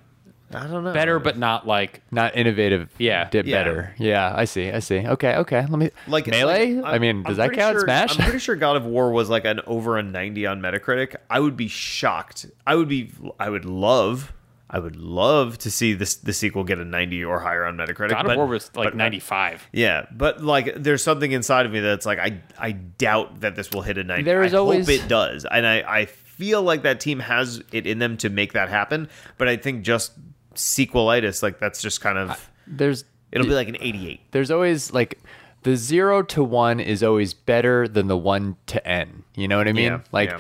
[0.52, 0.92] I don't know.
[0.92, 2.90] better, but not like Not innovative.
[2.98, 3.28] Yeah.
[3.30, 3.58] Did Yeah.
[3.62, 3.94] better.
[3.98, 4.70] Yeah, I see.
[4.70, 4.98] I see.
[5.06, 5.60] Okay, okay.
[5.68, 6.74] Let me like Melee?
[6.74, 7.74] like, I mean, does I'm that pretty count?
[7.74, 8.18] sure- Smash?
[8.18, 11.16] I'm pretty sure God of War was like an over a 90 on Metacritic.
[11.28, 12.46] I would be shocked.
[12.66, 13.10] I would be.
[13.40, 14.32] I would love.
[14.70, 18.10] I would love to see this the sequel get a 90 or higher on Metacritic.
[18.10, 19.68] God of but- War was like but- 95.
[19.72, 23.70] Yeah, but like, there's something inside of me that's like, I I doubt that this
[23.72, 24.24] will hit a 90.
[24.24, 27.62] There is I always- hope it does, and I I feel like that team has
[27.72, 29.08] it in them to make that happen.
[29.38, 30.12] But I think just
[30.56, 32.50] sequelitis, like that's just kind of.
[32.66, 34.20] there's It'll be like an 88.
[34.30, 35.18] there's always like
[35.64, 39.24] the 0 to 1 is always better than the 1 to n.
[39.34, 39.92] You know what I mean?
[39.92, 40.38] Yeah, like yeah.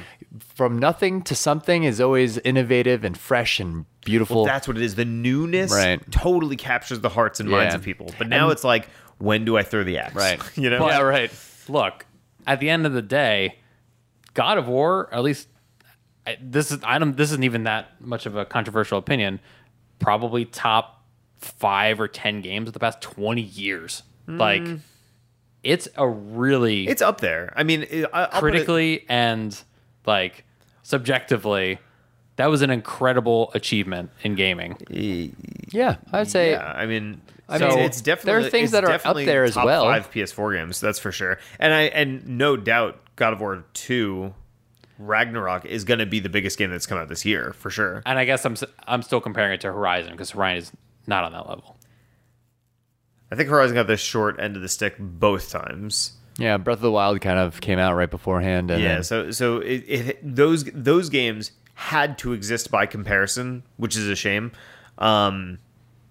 [0.54, 4.44] from nothing to something is always innovative and fresh and beautiful.
[4.44, 4.94] That's what it is.
[4.94, 6.00] The newness Right.
[6.12, 7.78] totally captures the hearts and minds Yeah.
[7.78, 8.10] of people.
[8.18, 8.88] But now it's like,
[9.18, 10.14] when do I throw the axe?
[10.14, 10.40] Right.
[10.56, 10.86] you know?
[10.86, 11.32] yeah, right.
[11.68, 12.06] Look,
[12.46, 13.56] at the end of the day,
[14.34, 15.48] God of War, at least
[16.26, 19.40] I, this is I don't this isn't even that much of a controversial opinion.
[19.98, 21.02] Probably top
[21.38, 24.02] five or ten games of the past twenty years.
[24.26, 24.76] Like, hmm.
[25.62, 27.52] it's a really It's up there.
[27.56, 29.58] I mean, it- I- I'll it- critically and
[30.06, 30.44] like
[30.82, 31.78] subjectively,
[32.36, 34.76] that was an incredible achievement in gaming.
[35.70, 38.84] Yeah, I'd say yeah, I mean, I so mean, it's definitely there are things that
[38.84, 39.84] are up there as top well.
[39.84, 41.38] Five PS4 games, that's for sure.
[41.58, 44.34] And I and no doubt, God of War Two,
[44.98, 48.02] Ragnarok is going to be the biggest game that's come out this year for sure.
[48.06, 50.72] And I guess I'm s- I'm still comparing it to Horizon because Horizon is
[51.06, 51.76] not on that level.
[53.32, 56.12] I think Horizon got the short end of the stick both times.
[56.38, 59.30] yeah, Breath of the Wild kind of came out right beforehand and Yeah, then- so
[59.30, 64.52] so it, it those those games had to exist by comparison, which is a shame.
[64.98, 65.58] Um,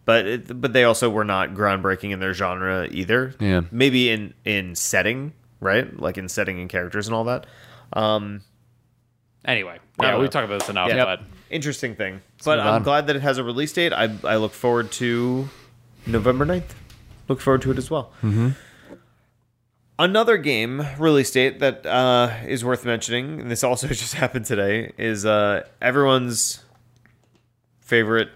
[0.05, 3.34] but it, but they also were not groundbreaking in their genre either.
[3.39, 3.61] Yeah.
[3.72, 5.31] maybe in in setting,
[5.61, 5.97] right?
[5.97, 7.45] Like in setting and characters and all that.
[7.93, 8.41] Um,
[9.45, 10.27] Anyway, yeah, we know.
[10.27, 11.03] talked about this enough, Yeah.
[11.05, 12.21] but interesting thing.
[12.45, 12.83] but move I'm on.
[12.83, 13.91] glad that it has a release date.
[13.93, 15.49] I I look forward to
[16.05, 16.71] November 9th.
[17.27, 18.11] Look forward to it as well.
[18.21, 18.49] Mm-hmm.
[19.99, 24.91] Another game release date that uh, is worth mentioning, and this also just happened today,
[24.97, 26.63] is uh, everyone's
[27.79, 28.29] favorite.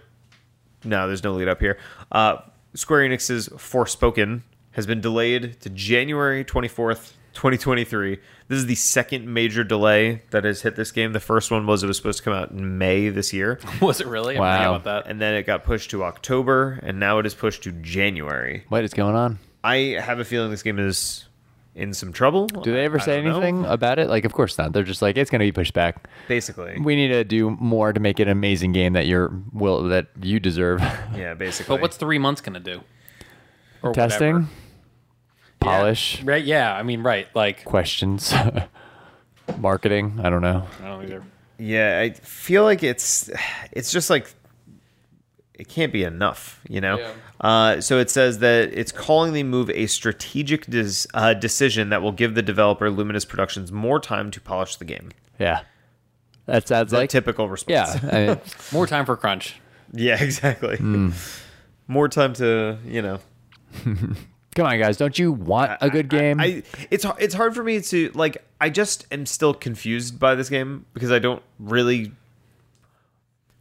[0.84, 1.76] No, there's no lead up here.
[2.12, 2.36] Uh,
[2.74, 8.18] Square Enix's Forspoken has been delayed to January 24th, 2023.
[8.48, 11.12] This is the second major delay that has hit this game.
[11.12, 14.00] The first one was it was supposed to come out in May this year, was
[14.00, 14.36] it really?
[14.36, 14.74] I Wow.
[14.74, 15.10] about that.
[15.10, 18.64] and then it got pushed to October, and now it is pushed to January.
[18.68, 19.38] what is going on?
[19.62, 21.26] I have a feeling this game is
[21.76, 22.46] in some trouble.
[22.48, 23.36] Do they ever I say don't know.
[23.36, 24.08] anything about it?
[24.08, 24.72] Like, of course not.
[24.72, 26.08] They're just like, it's going to be pushed back.
[26.26, 29.84] Basically, We need to do more to make it an amazing game that you're will
[29.84, 30.80] that you deserve.
[31.14, 31.76] yeah, basically.
[31.76, 32.80] But what's three months gonna do?
[33.82, 34.52] Or Testing, whatever.
[35.60, 36.44] Polish, Right?
[36.44, 37.26] Yeah, I mean, right.
[37.34, 38.32] Like, questions,
[39.58, 40.20] marketing.
[40.22, 40.66] I don't know.
[40.82, 41.22] I don't either.
[41.58, 43.30] Yeah, I feel like it's
[43.72, 44.32] it's just like
[45.54, 46.98] it can't be enough, you know.
[46.98, 47.12] Yeah.
[47.40, 52.00] Uh, so it says that it's calling the move a strategic des- uh, decision that
[52.02, 55.10] will give the developer Luminous Productions more time to polish the game.
[55.40, 55.62] Yeah,
[56.46, 58.00] that sounds Like like typical response.
[58.02, 58.10] yeah.
[58.12, 58.40] I mean,
[58.72, 59.56] More time for crunch.
[59.92, 60.76] yeah, exactly.
[60.76, 61.10] Hmm.
[61.88, 63.18] More time to you know
[64.58, 66.40] Come on, guys, don't you want a good game?
[66.40, 68.44] I, it's har- it's hard for me to like.
[68.60, 72.10] I just am still confused by this game because I don't really.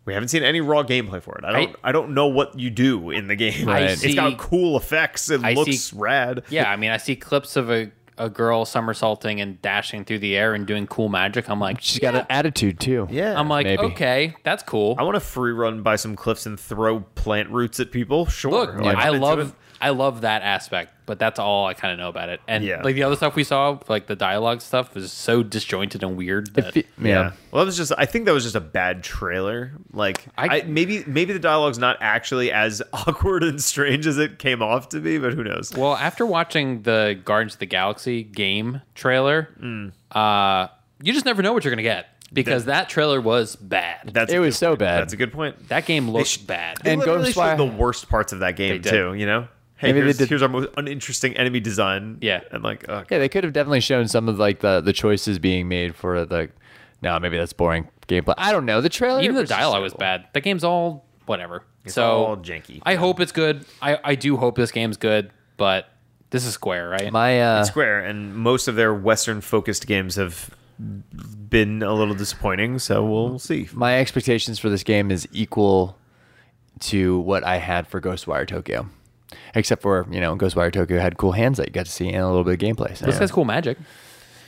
[0.06, 1.46] We haven't seen any raw gameplay for it.
[1.46, 1.76] I don't.
[1.84, 3.68] I, don't know what you do in the game.
[3.68, 3.92] Right.
[4.04, 5.30] It's got cool effects.
[5.30, 6.42] It I looks see- rad.
[6.50, 10.36] Yeah, I mean, I see clips of a, a girl somersaulting and dashing through the
[10.36, 11.48] air and doing cool magic.
[11.48, 13.08] I'm like, She's got an attitude too.
[13.12, 13.40] Yeah.
[13.40, 13.84] I'm like, maybe.
[13.84, 14.96] okay, that's cool.
[14.98, 18.26] I want to free run by some cliffs and throw plant roots at people.
[18.26, 18.50] Sure.
[18.52, 19.52] Look, Like, I I'm love it.
[19.80, 22.42] I love that aspect, but that's all I kind of know about it.
[22.48, 22.82] And Yeah.
[22.84, 26.54] like the other stuff we saw, like the dialogue stuff, was so disjointed and weird.
[26.56, 27.08] That, Fe- Yeah.
[27.08, 27.32] yeah.
[27.52, 27.92] Well, that was just.
[27.98, 29.74] I think that was just a bad trailer.
[29.94, 34.40] Like, I- I, maybe maybe the dialogue's not actually as awkward and strange as it
[34.40, 35.72] came off to be, but who knows?
[35.76, 39.92] well, after watching the Guardians of the Galaxy game trailer, Mm.
[40.12, 40.68] uh,
[41.02, 44.10] you just never know what you're gonna get because that, trailer was bad.
[44.14, 44.80] That's It a was good so point.
[44.80, 45.02] bad.
[45.02, 45.70] That's a good point.
[45.70, 46.78] that game looked sh- bad.
[46.84, 49.14] They And literally Ghostwire- showed the worst parts of that game too.
[49.14, 49.48] You know,
[49.78, 52.18] hey, Maybe here's, did- here's our most uninteresting enemy design.
[52.22, 52.42] Yeah.
[52.52, 55.40] and like, oh, Yeah, they could have definitely shown some of like the the choices
[55.40, 56.50] being made for the.
[57.02, 58.34] No, maybe that's boring gameplay.
[58.38, 58.82] I don't know.
[58.82, 60.26] The trailer, Even the dialogue so was bad.
[60.34, 61.64] The game's all whatever.
[61.86, 62.82] It's so all janky.
[62.84, 63.66] I hope it's good.
[63.82, 65.88] I, I do hope this game's good, but
[66.32, 67.12] this is Square, right?
[67.12, 70.50] My uh, Square and most of their Western focused games have
[70.80, 72.80] been a little disappointing.
[72.80, 73.70] So we'll see.
[73.74, 75.98] my expectations for this game is equal
[76.82, 78.90] to what I had for Ghostwire Tokyo,
[79.56, 82.24] except for you know Ghostwire Tokyo had cool hands that you got to see and
[82.24, 82.96] a little bit of gameplay.
[82.98, 83.06] So.
[83.06, 83.78] this has cool magic.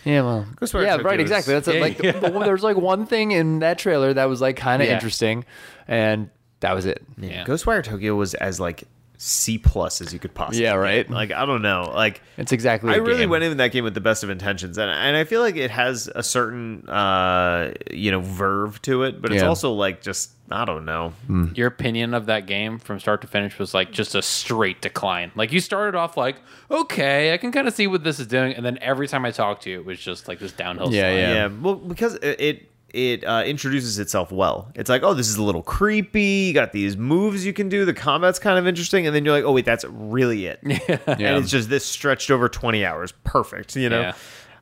[0.06, 1.53] Yeah, well, Ghostwire yeah, Tokyo right, is- exactly.
[1.56, 2.11] That's Yeah, like yeah.
[2.14, 4.93] the- there was like one thing in that trailer that was like kind of Yeah.
[4.95, 5.43] interesting,
[5.88, 6.30] and
[6.61, 7.03] that was it.
[7.18, 7.43] Yeah.
[7.45, 8.84] Ghostwire Tokyo was as like
[9.22, 10.64] C plus as you could possibly.
[10.64, 10.78] Yeah, get.
[10.80, 11.10] right.
[11.10, 11.91] Like I don't know.
[11.94, 12.94] Like It's exactly.
[12.94, 13.30] I really game.
[13.30, 15.72] went into that game with the best of intentions, and and I feel like it
[15.72, 19.50] has a certain uh you know verve to it, but it's Yeah.
[19.50, 21.14] also like just I don't know.
[21.54, 25.32] Your opinion of that game from start to finish was like just a straight decline.
[25.36, 26.38] Like you started off like,
[26.72, 29.32] okay, I can kind of see what this is doing, and then every time I
[29.32, 30.94] talked to you, it was just like this downhill.
[30.94, 31.16] Yeah, slide.
[31.20, 31.34] yeah.
[31.34, 34.72] Yeah, well, because it it, it uh, introduces itself well.
[34.76, 36.48] It's like, oh, this is a little creepy.
[36.48, 37.86] You got these moves you can do.
[37.86, 40.60] The combat's kind of interesting, and then you're like, oh wait, that's really it.
[40.90, 40.98] Yeah.
[41.07, 43.11] And it's just this stretched over 20 hours.
[43.24, 44.02] Perfect, you know?
[44.02, 44.14] Yeah.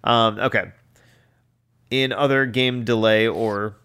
[0.03, 0.71] Um, okay.
[1.91, 3.75] In other game delay or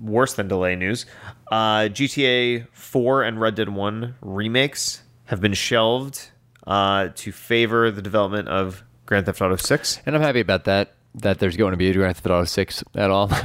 [0.00, 1.06] worse than delay news,
[1.50, 6.30] uh, GTA 4 and Red Dead 1 remakes have been shelved
[6.66, 10.00] uh, to favor the development of Grand Theft Auto 6.
[10.06, 10.93] and I'm happy about that.
[11.16, 13.30] That there's going to be a Grand Theft Auto Six at all.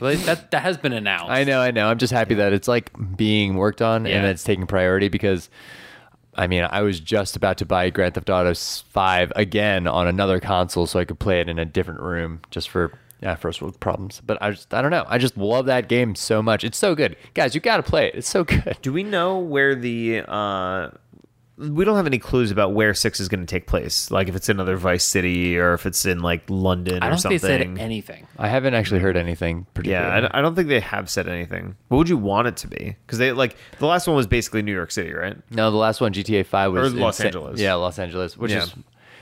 [0.00, 1.30] Well, that that has been announced.
[1.30, 1.86] I know, I know.
[1.86, 4.16] I'm just happy that it's like being worked on Yeah.
[4.16, 5.48] and it's taking priority because.
[6.34, 10.40] I mean, I was just about to buy Grand Theft Auto 5 again on another
[10.40, 13.78] console so I could play it in a different room just for yeah, first world
[13.80, 14.22] problems.
[14.24, 15.04] But I just I don't know.
[15.06, 16.64] I just love that game so much.
[16.64, 17.16] It's so good.
[17.34, 18.14] Guys, you got to play it.
[18.14, 18.78] It's so good.
[18.80, 20.22] Do we know where the.
[20.26, 20.90] Uh,
[21.70, 24.10] we don't have any clues about where 6 is going to take place.
[24.10, 27.18] Like if it's another Vice City or if it's in like London I or don't
[27.18, 27.38] something.
[27.38, 28.26] think they said anything.
[28.38, 30.14] I haven't actually heard anything Yeah.
[30.14, 31.76] I don't- I don't think they have said anything.
[31.88, 32.96] What would you want it to be?
[33.06, 35.36] Because they like the last one was basically New York City, right?
[35.50, 37.60] No, the last one, GTA Five, was Or Los insa- Angeles.
[37.60, 38.64] Yeah, Los Angeles, which Yeah.
[38.64, 38.74] is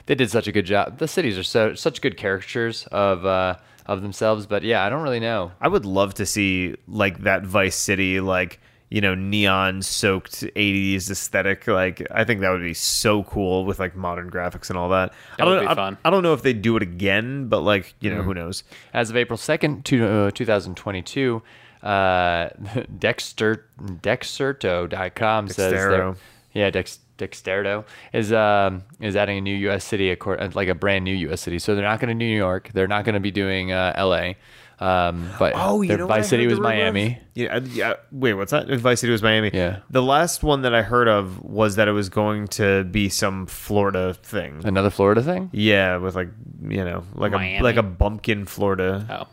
[0.07, 0.97] they did such a good job.
[0.97, 3.55] The cities are so such good caricatures of uh,
[3.85, 4.45] of themselves.
[4.47, 5.51] But yeah, I don't really know.
[5.61, 8.59] I would love to see like that Vice City, like
[8.91, 11.65] you know, neon soaked '80s aesthetic.
[11.65, 15.13] Like, I think that would be so cool with like modern graphics and all that.
[15.37, 15.97] That I don't, would be I, fun.
[16.03, 18.63] I don't know if they do it again, but like you know, who knows?
[18.93, 21.41] As of April second, two, uh, 2022,
[21.81, 22.49] uh,
[22.99, 26.17] Dexter Dexerto.com says Dextero.
[26.53, 29.85] yeah Dex Dexterto is um is adding a new U.S.
[29.85, 30.13] city,
[30.53, 31.39] like a brand new U.S.
[31.39, 31.59] city.
[31.59, 32.71] So they're not going to New York.
[32.73, 34.35] They're not going to be doing uh, L.A.
[34.81, 36.93] Um, but Oh, you their know, Vice City was the rumor of?
[36.95, 37.19] Miami.
[37.35, 37.93] Yeah, yeah.
[38.11, 38.67] Wait, what's that?
[38.79, 39.51] Vice City was Miami.
[39.53, 39.79] Yeah.
[39.91, 43.45] The last one that I heard of was that it was going to be some
[43.45, 44.61] Florida thing.
[44.65, 45.49] Another Florida thing?
[45.53, 46.29] Yeah, with like
[46.67, 47.59] you know, like Miami?
[47.59, 49.05] a like a bumpkin, Florida.
[49.09, 49.27] Oh,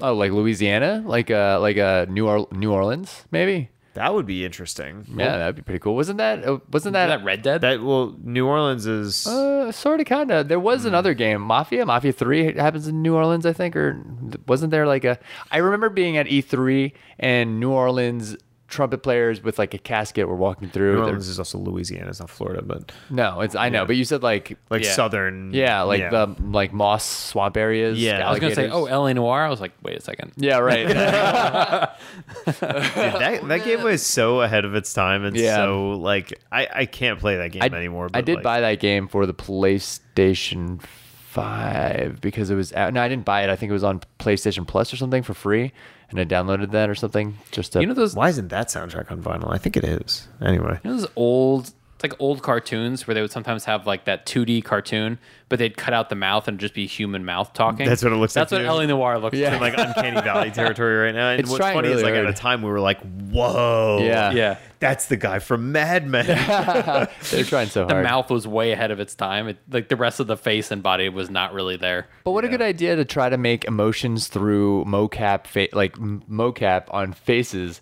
[0.00, 3.68] Oh, like Louisiana, like uh, like uh, New or- New Orleans, maybe.
[3.98, 5.04] That would be interesting.
[5.16, 5.96] Yeah, that'd be pretty cool.
[5.96, 6.46] Wasn't that?
[6.46, 7.08] Uh, wasn't that?
[7.08, 7.62] that Red Dead?
[7.62, 9.26] That well, New Orleans is.
[9.26, 10.46] uh, sort of, kind of.
[10.46, 11.84] There was another game, Mafia.
[11.84, 14.00] Mafia Three happens in New Orleans, I think, or
[14.46, 15.18] wasn't there like a?
[15.50, 18.36] I remember being at E3 and New Orleans
[18.68, 20.90] trumpet players with like a casket were walking through.
[20.92, 22.10] New They're- Orleans is also Louisiana.
[22.10, 24.92] It's not Florida, but No, it's I know, but you said like like Yeah.
[24.92, 25.52] southern.
[25.54, 27.98] yeah, like the like moss swamp areas.
[27.98, 28.28] Yeah.
[28.28, 29.44] I was gonna say, oh, LA Noire.
[29.44, 30.32] I was like, wait a second.
[30.36, 30.86] yeah, right.
[32.46, 35.56] Dude, that that game was so ahead of its time and Yeah.
[35.56, 38.08] so like I I can't play that game I, anymore.
[38.12, 42.92] I did like, buy that game for the PlayStation 5 because it was out.
[42.92, 43.50] No, I didn't buy it.
[43.50, 45.72] I think it was on PlayStation Plus or something for free.
[46.10, 47.80] And I downloaded that or something just to.
[47.80, 49.52] You know those Why isn't that soundtrack on vinyl?
[49.52, 50.26] I think it is.
[50.40, 54.04] Anyway, You know those old it's like old cartoons where they would sometimes have like
[54.04, 55.18] that 2D cartoon,
[55.48, 57.86] but they'd cut out the mouth and just be human mouth talking.
[57.86, 58.88] That's what it looks That's like That's what to you?
[58.92, 59.58] LA Noire looks Yeah.
[59.58, 59.76] like.
[59.76, 61.30] like uncanny valley territory right now.
[61.30, 62.34] And It's what's trying funny is really like at hard.
[62.34, 64.30] a time we were like, "Whoa, Yeah.
[64.30, 64.58] Yeah.
[64.78, 66.26] that's the guy from Mad Men."
[67.30, 67.88] They're trying so hard.
[67.88, 68.04] The hard.
[68.04, 69.48] mouth was way ahead of its time.
[69.48, 72.06] It, like the rest of the face and body was not really there.
[72.22, 76.22] But what a good idea to try to make emotions through mocap, fa- like m-
[76.30, 77.80] mocap on faces,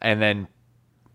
[0.00, 0.48] and then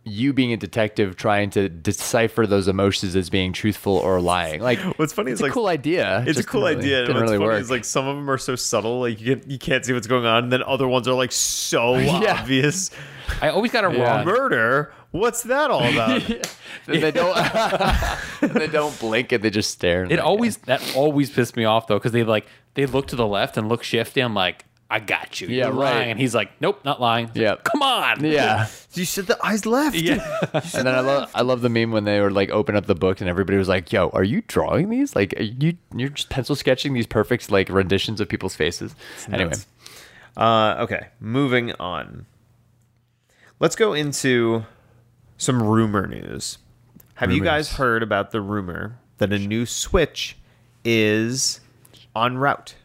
[0.07, 4.61] you being a detective trying to decipher those emotions as being truthful or lying.
[4.61, 6.23] Like, What's funny it's is a like cool idea.
[6.27, 6.97] It's a cool really- idea.
[6.99, 7.61] And Didn't what's really funny work.
[7.61, 10.07] is like some of them are so subtle, like you get, you can't see what's
[10.07, 12.39] going on, and then other ones are like so Yeah.
[12.41, 12.91] obvious.
[13.41, 14.17] I always got it Yeah.
[14.17, 14.25] wrong.
[14.25, 14.93] Murder?
[15.11, 16.21] What's that all about?
[16.89, 17.35] And they don't.
[18.53, 20.05] they don't blink and they just stare.
[20.05, 23.27] It always that always pissed me off though because they like they look to the
[23.27, 24.21] left and look shifty.
[24.21, 25.49] I'm like, I got you.
[25.49, 25.95] Yeah, You're right.
[25.95, 26.11] lying.
[26.11, 27.29] And he's like, Nope, not lying.
[27.33, 27.55] Yeah.
[27.63, 28.23] come on.
[28.23, 28.67] Yeah.
[28.93, 29.95] you said the eyes left.
[29.97, 30.39] yeah.
[30.53, 32.95] And then I love I love the meme when they were like open up the
[32.95, 35.15] book and everybody was like, "Yo, are you drawing these?
[35.15, 38.95] Like, are you you're just pencil sketching these perfect like renditions of people's faces?"
[39.31, 39.53] Anyway.
[40.37, 42.25] Uh, okay, moving on.
[43.59, 44.65] Let's go into
[45.37, 46.59] some rumor news.
[47.15, 50.37] Have you guys heard about the rumor that a new Switch
[50.85, 51.59] is
[52.15, 52.75] en route?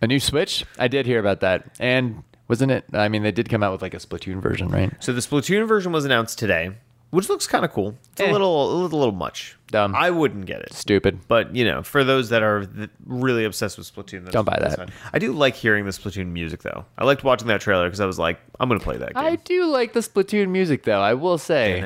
[0.00, 0.64] A new Switch.
[0.78, 2.84] I did hear about that, and wasn't it?
[2.92, 4.92] I mean, they did come out with like a Splatoon version, right?
[5.00, 6.70] So the Splatoon version was announced today,
[7.10, 7.96] which looks kind of cool.
[8.12, 8.32] It's a Eh.
[8.32, 9.56] little, a little, little much.
[9.68, 9.96] Dumb.
[9.96, 10.72] I wouldn't get it.
[10.72, 11.18] Stupid.
[11.26, 14.56] But you know, for those that are th- really obsessed with Splatoon, that's, Don't buy
[14.60, 14.90] that.
[15.12, 16.84] I do like hearing the Splatoon music, though.
[16.96, 19.24] I liked watching that trailer because I was like, I'm gonna play that game.
[19.24, 21.00] I do like the Splatoon music, though.
[21.00, 21.80] I will say.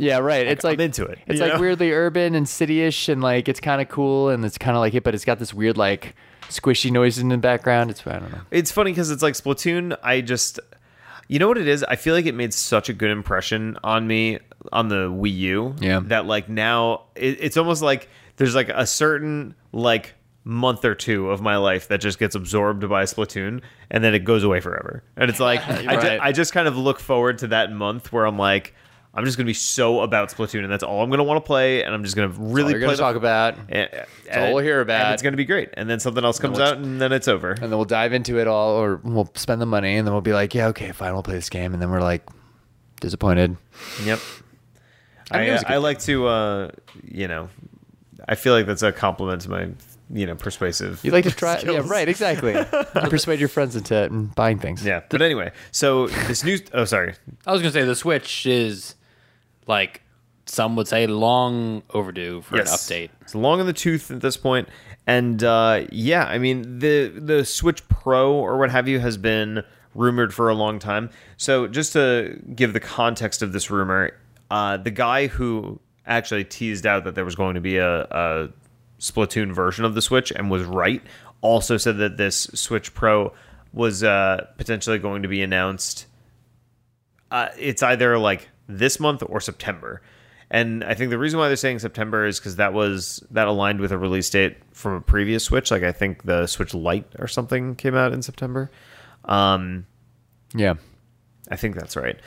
[0.00, 0.48] Yeah, right.
[0.48, 1.20] It's like I'm into it.
[1.28, 1.60] It's like know?
[1.60, 4.94] weirdly urban and city-ish, and like it's kind of cool, and it's kind of like
[4.94, 6.16] it, but it's got this weird like
[6.48, 7.90] squishy noises in the background.
[7.90, 8.40] It's I don't know.
[8.50, 9.96] It's funny because it's like Splatoon.
[10.02, 10.60] I just,
[11.28, 11.84] you know what it is?
[11.84, 14.38] I feel like it made such a good impression on me
[14.72, 15.74] on the Wii U.
[15.80, 16.00] Yeah.
[16.04, 20.14] That like now it, it's almost like there's like a certain like
[20.44, 24.20] month or two of my life that just gets absorbed by Splatoon and then it
[24.20, 25.02] goes away forever.
[25.16, 28.24] And it's like I, ju- I just kind of look forward to that month where
[28.26, 28.74] I'm like.
[29.16, 31.82] I'm just gonna be so about Splatoon, and that's all I'm gonna want to play,
[31.82, 33.88] and I'm just gonna really All you're play gonna the- talk about, and,
[34.34, 35.06] all we'll hear about.
[35.06, 37.26] And it's gonna be great, and then something else comes we'll- out, and then it's
[37.26, 37.52] over.
[37.52, 40.20] and then we'll dive into it all, or we'll spend the money, and then we'll
[40.20, 42.22] be like, yeah, okay, fine, we'll play this game, and then we're like
[43.00, 43.56] disappointed.
[44.04, 44.18] Yep.
[45.30, 46.70] I mean, I, it was a I, good like to, uh,
[47.02, 47.48] you know,
[48.28, 49.68] I feel like that's a compliment to my,
[50.10, 51.00] you know, persuasive.
[51.02, 52.52] You like to try, yeah, right, exactly.
[53.02, 54.84] You persuade your friends into buying things.
[54.84, 56.58] Yeah, but anyway, so this new.
[56.74, 57.14] Oh, sorry.
[57.46, 58.94] I was gonna say the Switch is
[59.66, 60.02] like
[60.46, 63.10] some would say long overdue for an update.
[63.20, 64.68] It's long in the tooth at this point,
[65.06, 69.62] and uh, yeah, I mean the the Switch Pro or what have you has been
[69.94, 71.10] rumored for a long time.
[71.36, 74.12] So just to give the context of this rumor,
[74.50, 78.48] uh, the guy who actually teased out that there was going to be a, a
[79.00, 81.02] Splatoon version of the Switch and was right,
[81.40, 83.32] also said that this Switch Pro
[83.72, 86.06] was uh, potentially going to be announced
[87.30, 90.02] uh, it's either like this month or September.
[90.50, 93.80] And I think the reason why they're saying September is because that was that aligned
[93.80, 95.70] with a release date from a previous Switch.
[95.70, 98.70] Like I think the Switch Lite or something came out in September.
[99.24, 99.86] Um,
[100.54, 100.74] yeah.
[101.50, 102.18] I think that's right.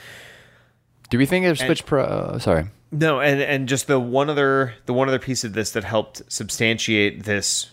[1.09, 2.03] Do we think of Switch Pro?
[2.03, 2.65] uh, sorry.
[2.91, 6.21] No, and and just the one other the one other piece of this that helped
[6.31, 7.69] substantiate this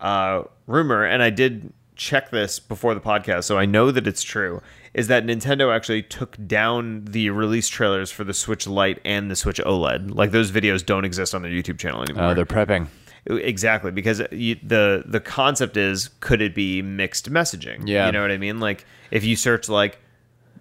[0.00, 4.22] uh, rumor, and I did check this before the podcast, so I know that it's
[4.22, 4.62] true.
[4.94, 9.36] Is that Nintendo actually took down the release trailers for the Switch Lite and the
[9.36, 10.14] Switch OLED?
[10.14, 12.24] Like those videos don't exist on their YouTube channel anymore.
[12.30, 12.88] Oh, they're prepping.
[13.28, 17.82] Exactly, because you, the the concept is could it be mixed messaging?
[17.88, 18.06] Yeah.
[18.06, 18.60] you know what I mean.
[18.60, 19.98] Like if you search like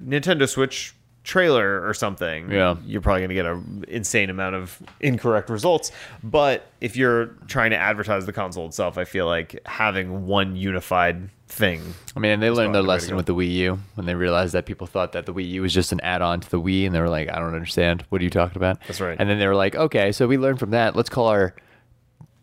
[0.04, 0.95] Nintendo Switch
[1.26, 2.76] trailer or something, Yeah.
[2.86, 5.92] you're probably gonna get an insane amount of incorrect results.
[6.24, 11.30] But if you're trying to advertise the console itself, I feel like having one unified
[11.48, 11.82] thing.
[12.16, 14.06] I mean, they learned their probably the way to lesson with the Wii U when
[14.08, 16.60] they realized that people thought that the Wii U was just an add-on to the
[16.62, 18.04] Wii, and they were like, "I don't understand.
[18.10, 19.16] What are you talking about?" That's right.
[19.20, 20.96] And then they were like, "Okay, so we learned from that.
[20.96, 21.54] Let's call our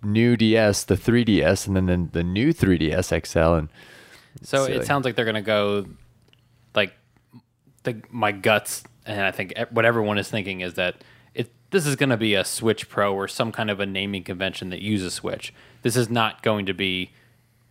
[0.02, 3.68] new DS the 3DS, and then the, the new 3DS XL." And
[4.42, 4.78] So Silly.
[4.78, 5.88] it sounds like they're gonna go like
[7.84, 10.96] the my guts, and I think e- what everyone is thinking is that
[11.34, 14.70] it this is gonna be a Switch Pro or some kind of a naming convention
[14.70, 15.52] that uses Switch.
[15.82, 17.10] This is not going to be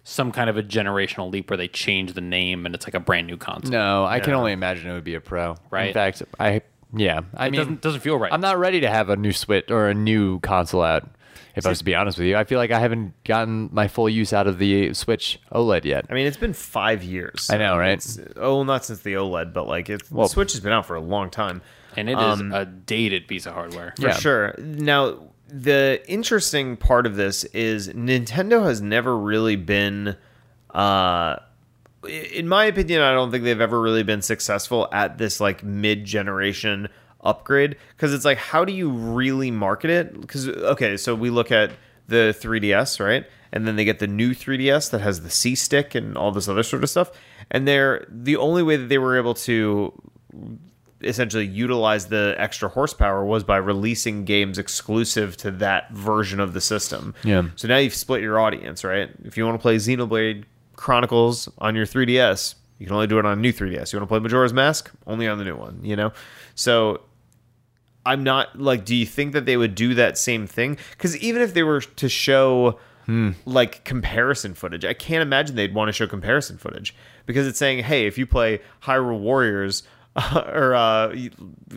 [0.04, 3.00] some kind of a generational leap where they change the name and it's like a
[3.00, 3.72] brand new console.
[3.72, 4.38] no, I can Yeah.
[4.40, 5.56] only imagine it would be a Pro.
[5.70, 5.90] Right.
[5.90, 6.62] In fact, I
[6.94, 8.34] yeah, I it mean, doesn't doesn't feel right.
[8.34, 11.08] I'm not ready to have a new Switch or a new console out
[11.56, 13.88] If I was to be honest with you, I feel like I haven't gotten my
[13.88, 16.06] full use out of the Switch OLED yet.
[16.10, 17.49] I mean, it's been five years.
[17.49, 17.94] I know, right?
[17.94, 20.95] It's, oh, not since the OLED, but like it's Well- Switch has been out for
[20.95, 21.62] a long time.
[21.98, 23.94] and it is Um, a dated piece of hardware.
[23.98, 24.14] For Yeah.
[24.14, 24.56] sure.
[24.58, 25.18] Now,
[25.49, 30.16] the interesting part of this is Nintendo has never really been,
[30.74, 31.36] uh,
[32.08, 36.06] in my opinion, I don't think they've ever really been successful at this like mid
[36.06, 36.88] generation
[37.22, 40.19] upgrade because it's like, how do you really market it?
[40.19, 41.72] Because, okay, so we look at
[42.07, 43.26] the 3DS, right?
[43.53, 46.48] And then they get the new 3DS that has the C stick and all this
[46.48, 47.11] other sort of stuff.
[47.49, 49.93] And they're the only way that they were able to
[51.03, 56.61] essentially utilize the extra horsepower was by releasing games exclusive to that version of the
[56.61, 57.14] system.
[57.23, 57.43] Yeah.
[57.56, 59.10] So now you've split your audience, right?
[59.23, 60.45] If you want to play Xenoblade
[60.76, 63.91] Chronicles on your 3DS, you can only do it on a new 3DS.
[63.91, 64.91] You want to play Majora's Mask?
[65.06, 66.14] Only on the new one, you know?
[66.56, 67.02] So
[68.06, 70.78] I'm not like, do you think that they would do that same thing?
[70.91, 72.80] Because even if they were to show
[73.45, 76.95] like comparison footage, I can't imagine they'd want to show comparison footage
[77.26, 79.84] because it's saying, hey, if you play Hyrule Warriors
[80.34, 81.14] or uh,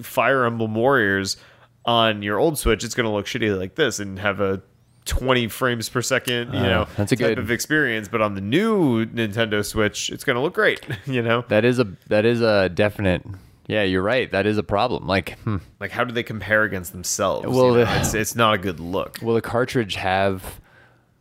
[0.03, 1.37] Fire Emblem Warriors
[1.85, 4.63] on your old Switch, it's going to look shitty like this and have a
[5.07, 8.09] 20 frames per second, you know, that's a type good- of experience.
[8.09, 11.45] But on the new Nintendo Switch, it's going to look great, you know.
[11.49, 13.23] That is a that is a definite.
[13.67, 14.31] Yeah, you're right.
[14.31, 15.07] That is a problem.
[15.07, 17.47] Like, hmm, Like, how do they compare against themselves?
[17.47, 17.85] Well, you know?
[17.87, 19.19] the- it's it's not a good look.
[19.23, 20.61] will the cartridge have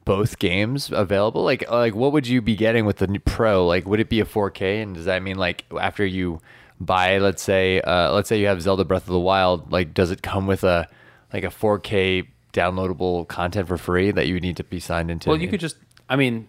[0.05, 1.43] both games available?
[1.43, 3.65] Like, like what would you be getting with the new Pro?
[3.65, 4.81] Like, would it be a 4K?
[4.83, 6.41] And does that mean like after you
[6.81, 10.11] buy, let's say, uh, let's say you have Zelda Breath of the Wild, like, does
[10.11, 10.87] it come with a
[11.31, 15.29] like a 4K downloadable content for free that you need to be signed into?
[15.29, 15.77] Well, you could just,
[16.09, 16.47] I mean,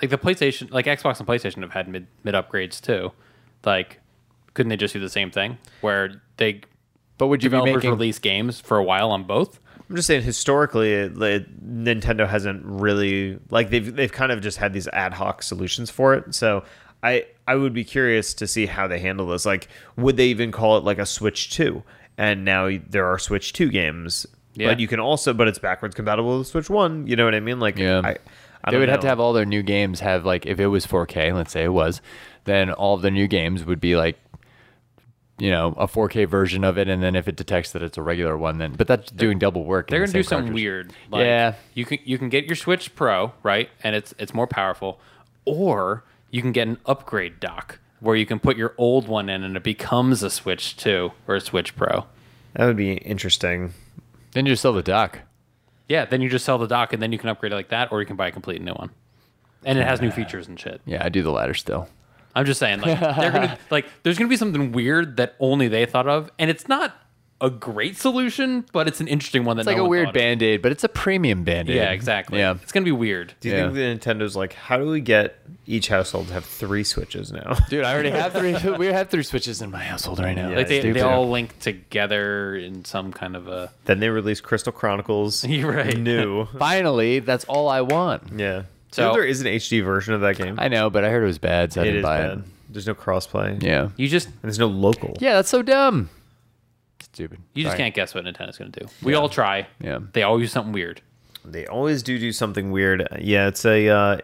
[0.00, 3.10] like the PlayStation, like Xbox and PlayStation have had mid mid upgrades too.
[3.64, 3.98] Like,
[4.54, 6.60] couldn't they just do the same thing where they
[7.18, 7.90] but would you be developers making?
[7.90, 9.60] release games for a while on both?
[9.88, 14.56] I'm just saying historically, it, it- Nintendo hasn't really like they've they've kind of just
[14.58, 16.34] had these ad hoc solutions for it.
[16.34, 16.64] So
[17.02, 19.44] I I would be curious to see how they handle this.
[19.44, 21.82] Like, would they even call it like a Switch Two?
[22.16, 24.68] And now there are Switch Two games, Yeah.
[24.68, 27.06] but you can also, but it's backwards compatible with Switch One.
[27.06, 27.60] You know what I mean?
[27.60, 28.00] Like, Yeah.
[28.02, 30.58] I, I they don't would have to have all their new games have like if
[30.60, 32.00] it was 4K, let's say it was,
[32.44, 34.16] then all of the new games would be like
[35.38, 38.02] you know, a 4K version of it and then if it detects that it's a
[38.02, 39.88] regular one then but that's doing double work.
[39.90, 40.62] They're the gonna do same something cartridge.
[40.64, 40.92] weird.
[41.10, 41.54] Like, Yeah.
[41.74, 45.00] you can you can get your Switch Pro right, and it's it's more powerful,
[45.44, 49.42] or you can get an upgrade dock where you can put your old one in
[49.42, 52.06] and it becomes a Switch Two or a Switch Pro.
[52.54, 53.72] That would be interesting.
[54.32, 55.20] Then you just sell the dock.
[55.88, 57.90] Yeah, then you just sell the dock and then you can upgrade it like that,
[57.92, 58.90] or you can buy a complete new one,
[59.64, 60.80] and it has new features and shit.
[60.86, 61.88] Yeah, I do the latter still.
[62.34, 65.86] I'm just saying, like they're gonna like there's gonna be something weird that only they
[65.86, 66.94] thought of, and it's not
[67.40, 70.12] a great solution, but it's an interesting one that It's like no a one weird
[70.14, 71.76] band aid, but it's a premium band aid.
[71.76, 72.38] Yeah, exactly.
[72.38, 72.54] Yeah.
[72.62, 73.34] it's gonna be weird.
[73.40, 73.70] Do you Yeah.
[73.70, 73.80] think the
[74.12, 77.54] Nintendo's like, how do we get each household to have three Switches now?
[77.68, 80.50] Dude, I already have three we have three switches in my household right now.
[80.50, 83.70] Yeah, Like they, they all link together in some kind of a.
[83.84, 85.98] then they released Crystal Chronicles You're right.
[85.98, 86.46] new.
[86.58, 88.22] Finally, that's all I want.
[88.36, 88.62] Yeah.
[88.94, 90.56] So- So there is an HD version of that game.
[90.58, 92.38] I know, but I heard it was bad, so I it didn't is buy bad.
[92.38, 92.44] it.
[92.70, 93.62] There's no crossplay.
[93.62, 93.88] Yeah.
[93.96, 95.16] You just And there's no local.
[95.20, 96.10] Yeah, that's so dumb.
[97.00, 97.38] Stupid.
[97.54, 97.82] you just Sorry.
[97.84, 98.86] can't guess what Nintendo's gonna do.
[99.02, 99.66] We all try.
[99.80, 99.98] Yeah.
[100.12, 101.00] They always do something weird.
[101.44, 103.06] They always do do something weird.
[103.20, 104.18] Yeah, it's a uh,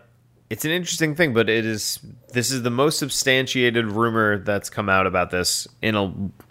[0.48, 2.00] it's an interesting thing, but it is
[2.32, 6.06] this is the most substantiated rumor that's come out about this in a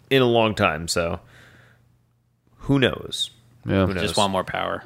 [0.09, 0.87] in a long time.
[0.87, 1.19] So
[2.59, 3.31] who knows?
[3.65, 3.85] Yeah.
[3.87, 4.03] Who knows?
[4.03, 4.83] Just want more power.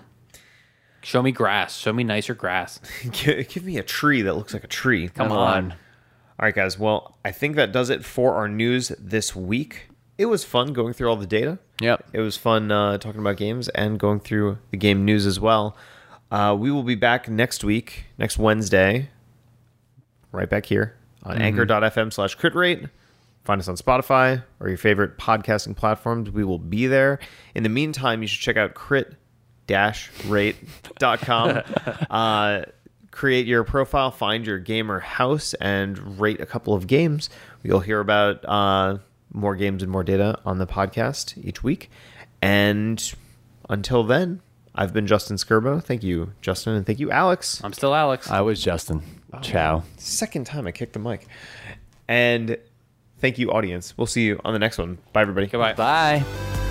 [1.04, 1.78] Show me grass.
[1.78, 2.80] Show me nicer grass.
[3.12, 5.10] give, give me a tree that looks like a tree.
[5.10, 5.66] Come Come on.
[5.66, 5.72] on.
[5.72, 6.80] All right, guys.
[6.80, 9.90] Well, I think that does it for our news this week.
[10.18, 11.60] It was fun going through all the data.
[11.82, 12.06] Yep.
[12.14, 15.76] It was fun uh, talking about games and going through the game news as well.
[16.32, 19.10] Uh, we will be back next week, next Wednesday,
[20.32, 22.88] right back here on anchor.fm slash crit rate.
[23.44, 26.32] Find us on Spotify or your favorite podcasting platforms.
[26.32, 27.20] We will be there.
[27.54, 29.16] In the meantime, you should check out crit
[30.28, 31.62] rate.com.
[32.10, 32.64] uh,
[33.12, 37.30] create your profile, find your gamer house, and rate a couple of games.
[37.62, 38.98] You'll hear about uh,
[39.32, 41.90] more games and more data on the podcast each week.
[42.42, 43.14] And
[43.70, 44.42] until then,
[44.76, 45.84] I've been Justin Skirbo.
[45.84, 47.64] Thank you, Justin, and thank you, Alex.
[47.64, 48.30] I'm still Alex.
[48.30, 49.02] I was Justin.
[49.42, 49.84] Ciao.
[49.98, 51.28] Second time I kicked the mic.
[52.08, 52.58] And
[53.20, 53.98] thank you, audience.
[53.98, 54.98] We'll see you on the next one.
[55.14, 55.48] Bye, everybody.
[55.48, 55.74] Goodbye.
[55.74, 56.63] Bye.